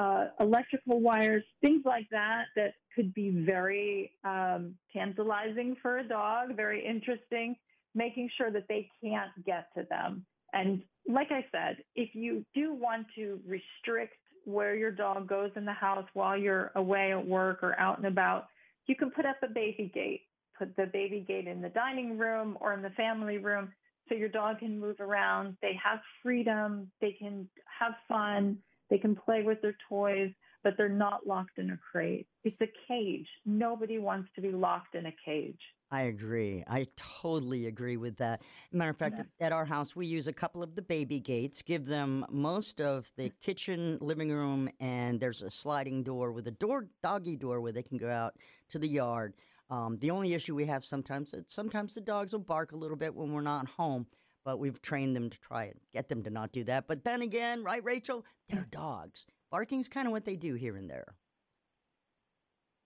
uh, 0.00 0.28
electrical 0.40 1.00
wires, 1.00 1.44
things 1.60 1.82
like 1.84 2.06
that, 2.10 2.44
that 2.56 2.72
could 2.96 3.12
be 3.12 3.44
very 3.44 4.12
um, 4.24 4.74
tantalizing 4.94 5.76
for 5.82 5.98
a 5.98 6.08
dog, 6.08 6.56
very 6.56 6.84
interesting, 6.84 7.54
making 7.94 8.30
sure 8.38 8.50
that 8.50 8.64
they 8.68 8.88
can't 9.02 9.30
get 9.44 9.66
to 9.76 9.86
them. 9.90 10.24
And 10.54 10.82
like 11.06 11.28
I 11.30 11.44
said, 11.52 11.84
if 11.96 12.14
you 12.14 12.44
do 12.54 12.72
want 12.72 13.06
to 13.16 13.40
restrict 13.46 14.14
where 14.44 14.74
your 14.74 14.90
dog 14.90 15.28
goes 15.28 15.50
in 15.54 15.66
the 15.66 15.72
house 15.72 16.06
while 16.14 16.36
you're 16.36 16.72
away 16.76 17.12
at 17.12 17.26
work 17.26 17.62
or 17.62 17.78
out 17.78 17.98
and 17.98 18.06
about, 18.06 18.46
you 18.86 18.96
can 18.96 19.10
put 19.10 19.26
up 19.26 19.36
a 19.42 19.48
baby 19.48 19.90
gate. 19.94 20.22
Put 20.58 20.74
the 20.76 20.86
baby 20.86 21.24
gate 21.26 21.46
in 21.46 21.60
the 21.60 21.68
dining 21.68 22.16
room 22.16 22.56
or 22.60 22.72
in 22.72 22.80
the 22.80 22.90
family 22.90 23.36
room 23.36 23.70
so 24.08 24.14
your 24.14 24.28
dog 24.30 24.60
can 24.60 24.80
move 24.80 24.98
around. 25.00 25.56
They 25.60 25.78
have 25.82 26.00
freedom, 26.22 26.90
they 27.00 27.12
can 27.18 27.48
have 27.78 27.92
fun, 28.08 28.58
they 28.90 28.98
can 28.98 29.16
play 29.16 29.42
with 29.42 29.62
their 29.62 29.76
toys, 29.88 30.30
but 30.62 30.74
they're 30.76 30.88
not 30.88 31.26
locked 31.26 31.58
in 31.58 31.70
a 31.70 31.78
crate. 31.90 32.26
It's 32.44 32.60
a 32.60 32.68
cage. 32.86 33.26
Nobody 33.46 33.98
wants 33.98 34.28
to 34.34 34.42
be 34.42 34.50
locked 34.50 34.94
in 34.94 35.06
a 35.06 35.14
cage. 35.24 35.60
I 35.92 36.02
agree. 36.02 36.62
I 36.68 36.86
totally 36.96 37.66
agree 37.66 37.96
with 37.96 38.16
that. 38.18 38.42
Matter 38.70 38.90
of 38.90 38.96
fact, 38.96 39.20
at 39.40 39.52
our 39.52 39.64
house, 39.64 39.96
we 39.96 40.06
use 40.06 40.28
a 40.28 40.32
couple 40.32 40.62
of 40.62 40.76
the 40.76 40.82
baby 40.82 41.18
gates, 41.18 41.62
give 41.62 41.86
them 41.86 42.24
most 42.30 42.80
of 42.80 43.10
the 43.16 43.32
kitchen, 43.42 43.98
living 44.00 44.30
room, 44.30 44.68
and 44.78 45.18
there's 45.18 45.42
a 45.42 45.50
sliding 45.50 46.04
door 46.04 46.30
with 46.30 46.46
a 46.46 46.52
door, 46.52 46.86
doggy 47.02 47.36
door 47.36 47.60
where 47.60 47.72
they 47.72 47.82
can 47.82 47.98
go 47.98 48.08
out 48.08 48.36
to 48.68 48.78
the 48.78 48.88
yard. 48.88 49.34
Um, 49.68 49.98
the 49.98 50.12
only 50.12 50.34
issue 50.34 50.54
we 50.54 50.66
have 50.66 50.84
sometimes, 50.84 51.34
is 51.34 51.44
sometimes 51.48 51.94
the 51.94 52.00
dogs 52.00 52.32
will 52.32 52.40
bark 52.40 52.70
a 52.70 52.76
little 52.76 52.96
bit 52.96 53.14
when 53.14 53.32
we're 53.32 53.40
not 53.40 53.68
home, 53.68 54.06
but 54.50 54.58
we've 54.58 54.82
trained 54.82 55.14
them 55.14 55.30
to 55.30 55.38
try 55.38 55.66
and 55.66 55.76
get 55.92 56.08
them 56.08 56.24
to 56.24 56.28
not 56.28 56.50
do 56.50 56.64
that. 56.64 56.88
But 56.88 57.04
then 57.04 57.22
again, 57.22 57.62
right, 57.62 57.84
Rachel? 57.84 58.26
They're 58.48 58.66
dogs. 58.68 59.24
Barking's 59.48 59.88
kind 59.88 60.08
of 60.08 60.12
what 60.12 60.24
they 60.24 60.34
do 60.34 60.54
here 60.54 60.76
and 60.76 60.90
there. 60.90 61.14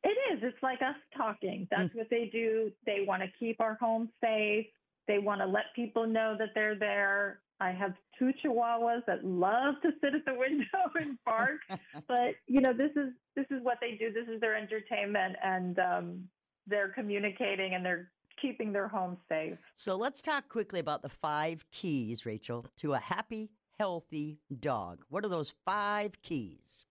It 0.02 0.14
is. 0.30 0.40
It's 0.42 0.62
like 0.62 0.82
us 0.82 0.96
talking. 1.16 1.66
That's 1.70 1.88
what 1.94 2.08
they 2.10 2.28
do. 2.30 2.70
They 2.84 3.06
want 3.08 3.22
to 3.22 3.28
keep 3.40 3.62
our 3.62 3.78
home 3.80 4.10
safe. 4.22 4.66
They 5.08 5.18
want 5.18 5.40
to 5.40 5.46
let 5.46 5.64
people 5.74 6.06
know 6.06 6.36
that 6.38 6.50
they're 6.54 6.78
there. 6.78 7.40
I 7.60 7.70
have 7.70 7.94
two 8.18 8.32
chihuahuas 8.44 9.06
that 9.06 9.24
love 9.24 9.76
to 9.84 9.92
sit 10.02 10.14
at 10.14 10.26
the 10.26 10.34
window 10.38 10.66
and 10.96 11.16
bark, 11.24 11.60
but 12.08 12.34
you 12.46 12.60
know 12.60 12.74
this 12.74 12.90
is 12.94 13.14
this 13.36 13.46
is 13.50 13.62
what 13.62 13.78
they 13.80 13.92
do. 13.92 14.12
This 14.12 14.28
is 14.28 14.38
their 14.42 14.54
entertainment, 14.54 15.36
and 15.42 15.78
um, 15.78 16.24
they're 16.66 16.88
communicating 16.88 17.74
and 17.74 17.84
they're 17.84 18.10
keeping 18.41 18.72
their 18.72 18.89
home 18.89 19.16
safe. 19.28 19.59
So 19.74 19.97
let's 19.97 20.22
talk 20.22 20.49
quickly 20.49 20.80
about 20.80 21.03
the 21.03 21.09
five 21.09 21.64
keys, 21.70 22.24
Rachel, 22.26 22.66
to 22.78 22.95
a 22.95 22.99
happy, 22.99 23.51
healthy 23.78 24.39
dog. 24.61 25.05
What 25.09 25.24
are 25.24 25.28
those 25.28 25.55
five 25.64 26.22
keys? 26.22 26.87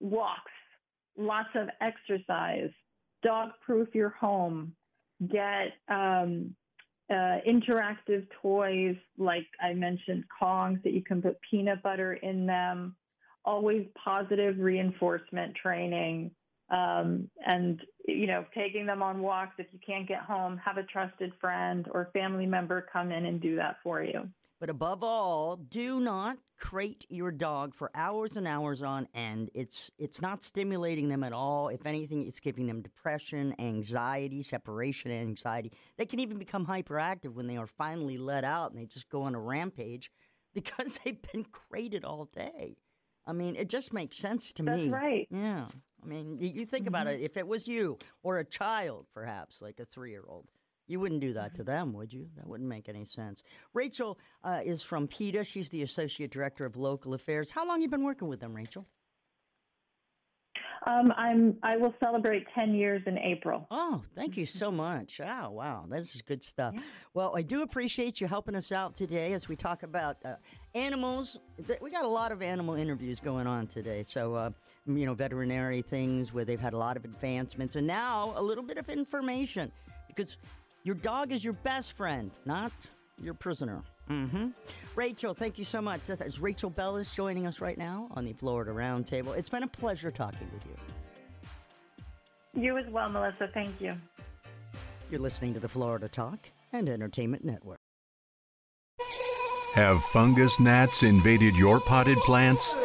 walks, 0.00 0.52
lots 1.16 1.48
of 1.54 1.68
exercise, 1.80 2.70
dog 3.22 3.50
proof 3.64 3.88
your 3.94 4.10
home, 4.10 4.72
get 5.28 5.72
um, 5.88 6.54
uh, 7.10 7.38
interactive 7.48 8.26
toys 8.42 8.96
like 9.16 9.46
I 9.60 9.72
mentioned, 9.74 10.24
Kongs 10.40 10.82
that 10.82 10.92
you 10.92 11.02
can 11.02 11.22
put 11.22 11.36
peanut 11.50 11.82
butter 11.82 12.14
in 12.14 12.46
them, 12.46 12.96
always 13.44 13.86
positive 14.02 14.58
reinforcement 14.58 15.54
training. 15.54 16.32
Um, 16.68 17.30
and 17.46 17.80
you 18.06 18.26
know, 18.26 18.44
taking 18.54 18.86
them 18.86 19.02
on 19.02 19.20
walks. 19.20 19.54
If 19.58 19.66
you 19.72 19.78
can't 19.84 20.08
get 20.08 20.20
home, 20.20 20.60
have 20.64 20.76
a 20.76 20.82
trusted 20.82 21.32
friend 21.40 21.86
or 21.92 22.10
family 22.12 22.46
member 22.46 22.86
come 22.92 23.12
in 23.12 23.26
and 23.26 23.40
do 23.40 23.56
that 23.56 23.76
for 23.82 24.02
you. 24.02 24.28
But 24.58 24.70
above 24.70 25.02
all, 25.02 25.56
do 25.56 26.00
not 26.00 26.38
crate 26.58 27.04
your 27.10 27.30
dog 27.30 27.74
for 27.74 27.90
hours 27.94 28.36
and 28.36 28.48
hours 28.48 28.82
on 28.82 29.06
end. 29.14 29.50
It's 29.54 29.90
it's 29.98 30.22
not 30.22 30.42
stimulating 30.42 31.08
them 31.08 31.22
at 31.22 31.32
all. 31.32 31.68
If 31.68 31.84
anything, 31.84 32.26
it's 32.26 32.40
giving 32.40 32.66
them 32.66 32.80
depression, 32.80 33.54
anxiety, 33.58 34.42
separation 34.42 35.10
anxiety. 35.10 35.72
They 35.98 36.06
can 36.06 36.20
even 36.20 36.38
become 36.38 36.66
hyperactive 36.66 37.34
when 37.34 37.46
they 37.46 37.58
are 37.58 37.66
finally 37.66 38.16
let 38.16 38.44
out 38.44 38.70
and 38.70 38.80
they 38.80 38.86
just 38.86 39.10
go 39.10 39.22
on 39.22 39.34
a 39.34 39.40
rampage 39.40 40.10
because 40.54 40.98
they've 41.04 41.20
been 41.32 41.44
crated 41.44 42.04
all 42.04 42.24
day. 42.24 42.78
I 43.26 43.32
mean, 43.32 43.56
it 43.56 43.68
just 43.68 43.92
makes 43.92 44.16
sense 44.16 44.52
to 44.54 44.62
That's 44.62 44.78
me. 44.78 44.88
That's 44.88 45.02
right. 45.02 45.28
Yeah. 45.30 45.66
I 46.06 46.08
mean, 46.08 46.38
you 46.38 46.64
think 46.64 46.86
about 46.86 47.08
it. 47.08 47.20
If 47.20 47.36
it 47.36 47.46
was 47.46 47.66
you 47.66 47.98
or 48.22 48.38
a 48.38 48.44
child, 48.44 49.06
perhaps 49.12 49.60
like 49.60 49.80
a 49.80 49.84
three-year-old, 49.84 50.46
you 50.86 51.00
wouldn't 51.00 51.20
do 51.20 51.32
that 51.32 51.56
to 51.56 51.64
them, 51.64 51.92
would 51.94 52.12
you? 52.12 52.28
That 52.36 52.46
wouldn't 52.46 52.68
make 52.68 52.88
any 52.88 53.04
sense. 53.04 53.42
Rachel 53.74 54.18
uh, 54.44 54.60
is 54.64 54.82
from 54.82 55.08
PETA. 55.08 55.42
She's 55.42 55.68
the 55.68 55.82
associate 55.82 56.30
director 56.30 56.64
of 56.64 56.76
local 56.76 57.14
affairs. 57.14 57.50
How 57.50 57.66
long 57.66 57.82
you 57.82 57.88
been 57.88 58.04
working 58.04 58.28
with 58.28 58.38
them, 58.38 58.54
Rachel? 58.54 58.86
Um, 60.86 61.12
I'm. 61.16 61.56
I 61.64 61.76
will 61.76 61.92
celebrate 61.98 62.46
10 62.54 62.72
years 62.74 63.02
in 63.06 63.18
April. 63.18 63.66
Oh, 63.72 64.02
thank 64.14 64.36
you 64.36 64.46
so 64.46 64.70
much. 64.70 65.20
Oh, 65.20 65.50
wow. 65.50 65.84
This 65.88 66.14
is 66.14 66.22
good 66.22 66.44
stuff. 66.44 66.76
Well, 67.12 67.32
I 67.36 67.42
do 67.42 67.62
appreciate 67.62 68.20
you 68.20 68.28
helping 68.28 68.54
us 68.54 68.70
out 68.70 68.94
today 68.94 69.32
as 69.32 69.48
we 69.48 69.56
talk 69.56 69.82
about 69.82 70.18
uh, 70.24 70.36
animals. 70.76 71.40
We 71.80 71.90
got 71.90 72.04
a 72.04 72.08
lot 72.08 72.30
of 72.30 72.40
animal 72.40 72.76
interviews 72.76 73.18
going 73.18 73.48
on 73.48 73.66
today. 73.66 74.04
So, 74.04 74.34
uh, 74.34 74.50
you 74.86 75.06
know, 75.06 75.14
veterinary 75.14 75.82
things 75.82 76.32
where 76.32 76.44
they've 76.44 76.60
had 76.60 76.72
a 76.72 76.78
lot 76.78 76.96
of 76.96 77.04
advancements 77.04 77.76
and 77.76 77.86
now 77.86 78.32
a 78.36 78.42
little 78.42 78.64
bit 78.64 78.78
of 78.78 78.88
information 78.88 79.70
because 80.06 80.36
your 80.84 80.94
dog 80.94 81.32
is 81.32 81.42
your 81.42 81.52
best 81.52 81.92
friend, 81.92 82.30
not 82.44 82.72
your 83.20 83.34
prisoner. 83.34 83.82
Mm-hmm. 84.08 84.48
Rachel, 84.94 85.34
thank 85.34 85.58
you 85.58 85.64
so 85.64 85.82
much. 85.82 86.02
That's 86.02 86.38
Rachel 86.38 86.70
Bellis 86.70 87.14
joining 87.14 87.46
us 87.46 87.60
right 87.60 87.76
now 87.76 88.08
on 88.12 88.24
the 88.24 88.32
Florida 88.32 88.70
Roundtable. 88.70 89.36
It's 89.36 89.48
been 89.48 89.64
a 89.64 89.68
pleasure 89.68 90.10
talking 90.10 90.48
with 90.52 90.62
you. 90.64 92.62
You 92.62 92.78
as 92.78 92.86
well, 92.88 93.08
Melissa. 93.08 93.50
Thank 93.52 93.80
you. 93.80 93.94
You're 95.10 95.20
listening 95.20 95.54
to 95.54 95.60
the 95.60 95.68
Florida 95.68 96.08
Talk 96.08 96.38
and 96.72 96.88
Entertainment 96.88 97.44
Network. 97.44 97.78
Have 99.74 100.02
fungus 100.04 100.58
gnats 100.58 101.02
invaded 101.02 101.54
your 101.54 101.80
potted 101.80 102.18
plants? 102.18 102.76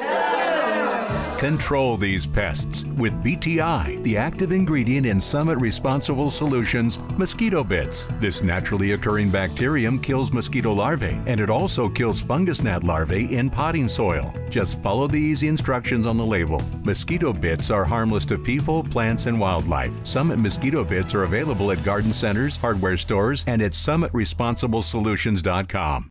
Control 1.42 1.98
these 1.98 2.26
pests 2.28 2.86
with 2.98 3.14
BTI, 3.24 4.04
the 4.04 4.16
active 4.16 4.52
ingredient 4.52 5.08
in 5.08 5.20
Summit 5.20 5.58
Responsible 5.58 6.30
Solutions 6.30 7.00
mosquito 7.18 7.64
bits. 7.64 8.08
This 8.20 8.44
naturally 8.44 8.92
occurring 8.92 9.32
bacterium 9.32 9.98
kills 9.98 10.32
mosquito 10.32 10.72
larvae 10.72 11.20
and 11.26 11.40
it 11.40 11.50
also 11.50 11.90
kills 11.90 12.22
fungus 12.22 12.62
gnat 12.62 12.84
larvae 12.84 13.36
in 13.36 13.50
potting 13.50 13.88
soil. 13.88 14.32
Just 14.52 14.84
follow 14.84 15.08
the 15.08 15.18
easy 15.18 15.48
instructions 15.48 16.06
on 16.06 16.16
the 16.16 16.24
label. 16.24 16.62
Mosquito 16.84 17.34
bits 17.34 17.72
are 17.72 17.86
harmless 17.86 18.26
to 18.26 18.38
people, 18.38 18.84
plants, 18.84 19.26
and 19.26 19.40
wildlife. 19.40 19.94
Summit 20.06 20.38
mosquito 20.38 20.84
bits 20.84 21.16
are 21.16 21.24
available 21.24 21.72
at 21.72 21.84
garden 21.84 22.14
centers, 22.14 22.56
hardware 22.56 22.98
stores, 22.98 23.44
and 23.48 23.64
at 23.64 23.72
summitresponsiblesolutions.com. 23.72 26.11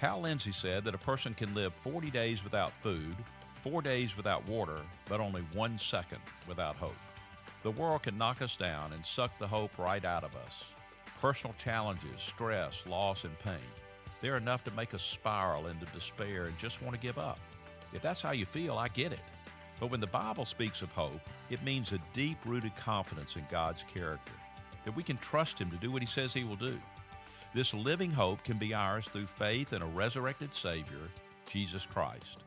Hal 0.00 0.20
Lindsey 0.20 0.52
said 0.52 0.84
that 0.84 0.94
a 0.94 0.98
person 0.98 1.34
can 1.34 1.54
live 1.54 1.72
40 1.82 2.10
days 2.10 2.44
without 2.44 2.72
food, 2.82 3.16
four 3.62 3.82
days 3.82 4.16
without 4.16 4.46
water, 4.46 4.80
but 5.08 5.20
only 5.20 5.42
one 5.52 5.76
second 5.78 6.20
without 6.46 6.76
hope. 6.76 6.94
The 7.64 7.72
world 7.72 8.04
can 8.04 8.16
knock 8.16 8.40
us 8.40 8.56
down 8.56 8.92
and 8.92 9.04
suck 9.04 9.36
the 9.38 9.48
hope 9.48 9.76
right 9.76 10.04
out 10.04 10.22
of 10.22 10.36
us. 10.36 10.64
Personal 11.20 11.54
challenges, 11.58 12.20
stress, 12.20 12.84
loss, 12.86 13.24
and 13.24 13.36
pain, 13.40 13.58
they're 14.20 14.36
enough 14.36 14.62
to 14.64 14.70
make 14.70 14.94
us 14.94 15.02
spiral 15.02 15.66
into 15.66 15.86
despair 15.86 16.44
and 16.44 16.56
just 16.58 16.80
want 16.80 16.94
to 16.94 17.04
give 17.04 17.18
up. 17.18 17.40
If 17.92 18.00
that's 18.00 18.20
how 18.20 18.32
you 18.32 18.46
feel, 18.46 18.78
I 18.78 18.86
get 18.88 19.12
it. 19.12 19.20
But 19.80 19.90
when 19.90 20.00
the 20.00 20.06
Bible 20.06 20.44
speaks 20.44 20.80
of 20.80 20.90
hope, 20.90 21.20
it 21.50 21.64
means 21.64 21.92
a 21.92 21.98
deep 22.12 22.38
rooted 22.44 22.76
confidence 22.76 23.34
in 23.34 23.44
God's 23.50 23.84
character, 23.92 24.32
that 24.84 24.94
we 24.94 25.02
can 25.02 25.18
trust 25.18 25.58
Him 25.58 25.70
to 25.70 25.76
do 25.76 25.90
what 25.90 26.02
He 26.02 26.08
says 26.08 26.32
He 26.32 26.44
will 26.44 26.56
do. 26.56 26.78
This 27.58 27.74
living 27.74 28.12
hope 28.12 28.44
can 28.44 28.56
be 28.56 28.72
ours 28.72 29.06
through 29.06 29.26
faith 29.26 29.72
in 29.72 29.82
a 29.82 29.86
resurrected 29.86 30.54
Savior, 30.54 31.10
Jesus 31.50 31.84
Christ. 31.86 32.44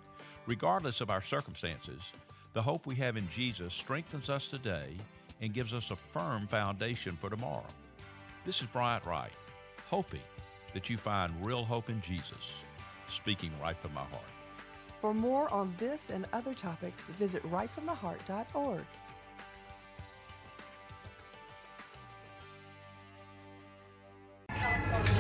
Regardless 0.48 1.02
of 1.02 1.10
our 1.10 1.22
circumstances, 1.22 2.14
the 2.54 2.62
hope 2.62 2.86
we 2.86 2.96
have 2.96 3.18
in 3.18 3.28
Jesus 3.28 3.74
strengthens 3.74 4.30
us 4.30 4.48
today 4.48 4.96
and 5.42 5.54
gives 5.54 5.74
us 5.74 5.92
a 5.92 5.98
firm 5.98 6.48
foundation 6.48 7.18
for 7.20 7.30
tomorrow. 7.30 7.66
This 8.46 8.62
is 8.62 8.68
Bryant 8.68 9.06
Wright, 9.06 9.34
hoping 9.90 10.22
that 10.74 10.90
you 10.90 10.96
find 10.96 11.46
real 11.46 11.66
hope 11.66 11.90
in 11.90 12.00
Jesus, 12.00 12.54
speaking 13.10 13.52
right 13.62 13.76
from 13.82 13.94
my 13.94 14.06
heart. 14.06 14.32
For 15.02 15.14
more 15.14 15.54
on 15.54 15.76
this 15.78 16.10
and 16.10 16.26
other 16.32 16.54
topics, 16.54 17.10
visit 17.10 17.44
rightfromtheheart.org. 17.52 18.86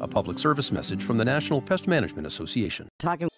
A 0.00 0.08
public 0.08 0.38
service 0.38 0.70
message 0.70 1.02
from 1.02 1.18
the 1.18 1.24
National 1.24 1.60
Pest 1.60 1.86
Management 1.86 2.26
Association. 2.26 2.88
Talking. 2.98 3.28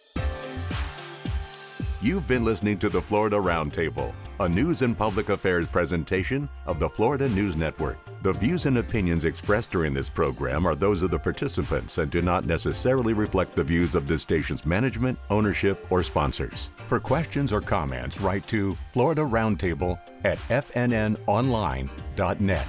You've 2.00 2.28
been 2.28 2.44
listening 2.44 2.78
to 2.78 2.88
the 2.88 3.02
Florida 3.02 3.34
Roundtable, 3.36 4.14
a 4.38 4.48
news 4.48 4.82
and 4.82 4.96
public 4.96 5.30
affairs 5.30 5.66
presentation 5.66 6.48
of 6.64 6.78
the 6.78 6.88
Florida 6.88 7.28
News 7.28 7.56
Network. 7.56 7.98
The 8.22 8.32
views 8.32 8.66
and 8.66 8.78
opinions 8.78 9.24
expressed 9.24 9.72
during 9.72 9.94
this 9.94 10.08
program 10.08 10.64
are 10.64 10.76
those 10.76 11.02
of 11.02 11.10
the 11.10 11.18
participants 11.18 11.98
and 11.98 12.08
do 12.08 12.22
not 12.22 12.46
necessarily 12.46 13.14
reflect 13.14 13.56
the 13.56 13.64
views 13.64 13.96
of 13.96 14.06
this 14.06 14.22
station's 14.22 14.64
management, 14.64 15.18
ownership, 15.30 15.84
or 15.90 16.04
sponsors. 16.04 16.68
For 16.86 17.00
questions 17.00 17.52
or 17.52 17.60
comments, 17.60 18.20
write 18.20 18.46
to 18.48 18.78
Florida 18.92 19.22
Roundtable 19.22 19.98
at 20.24 20.38
fnnonline.net. 20.38 22.68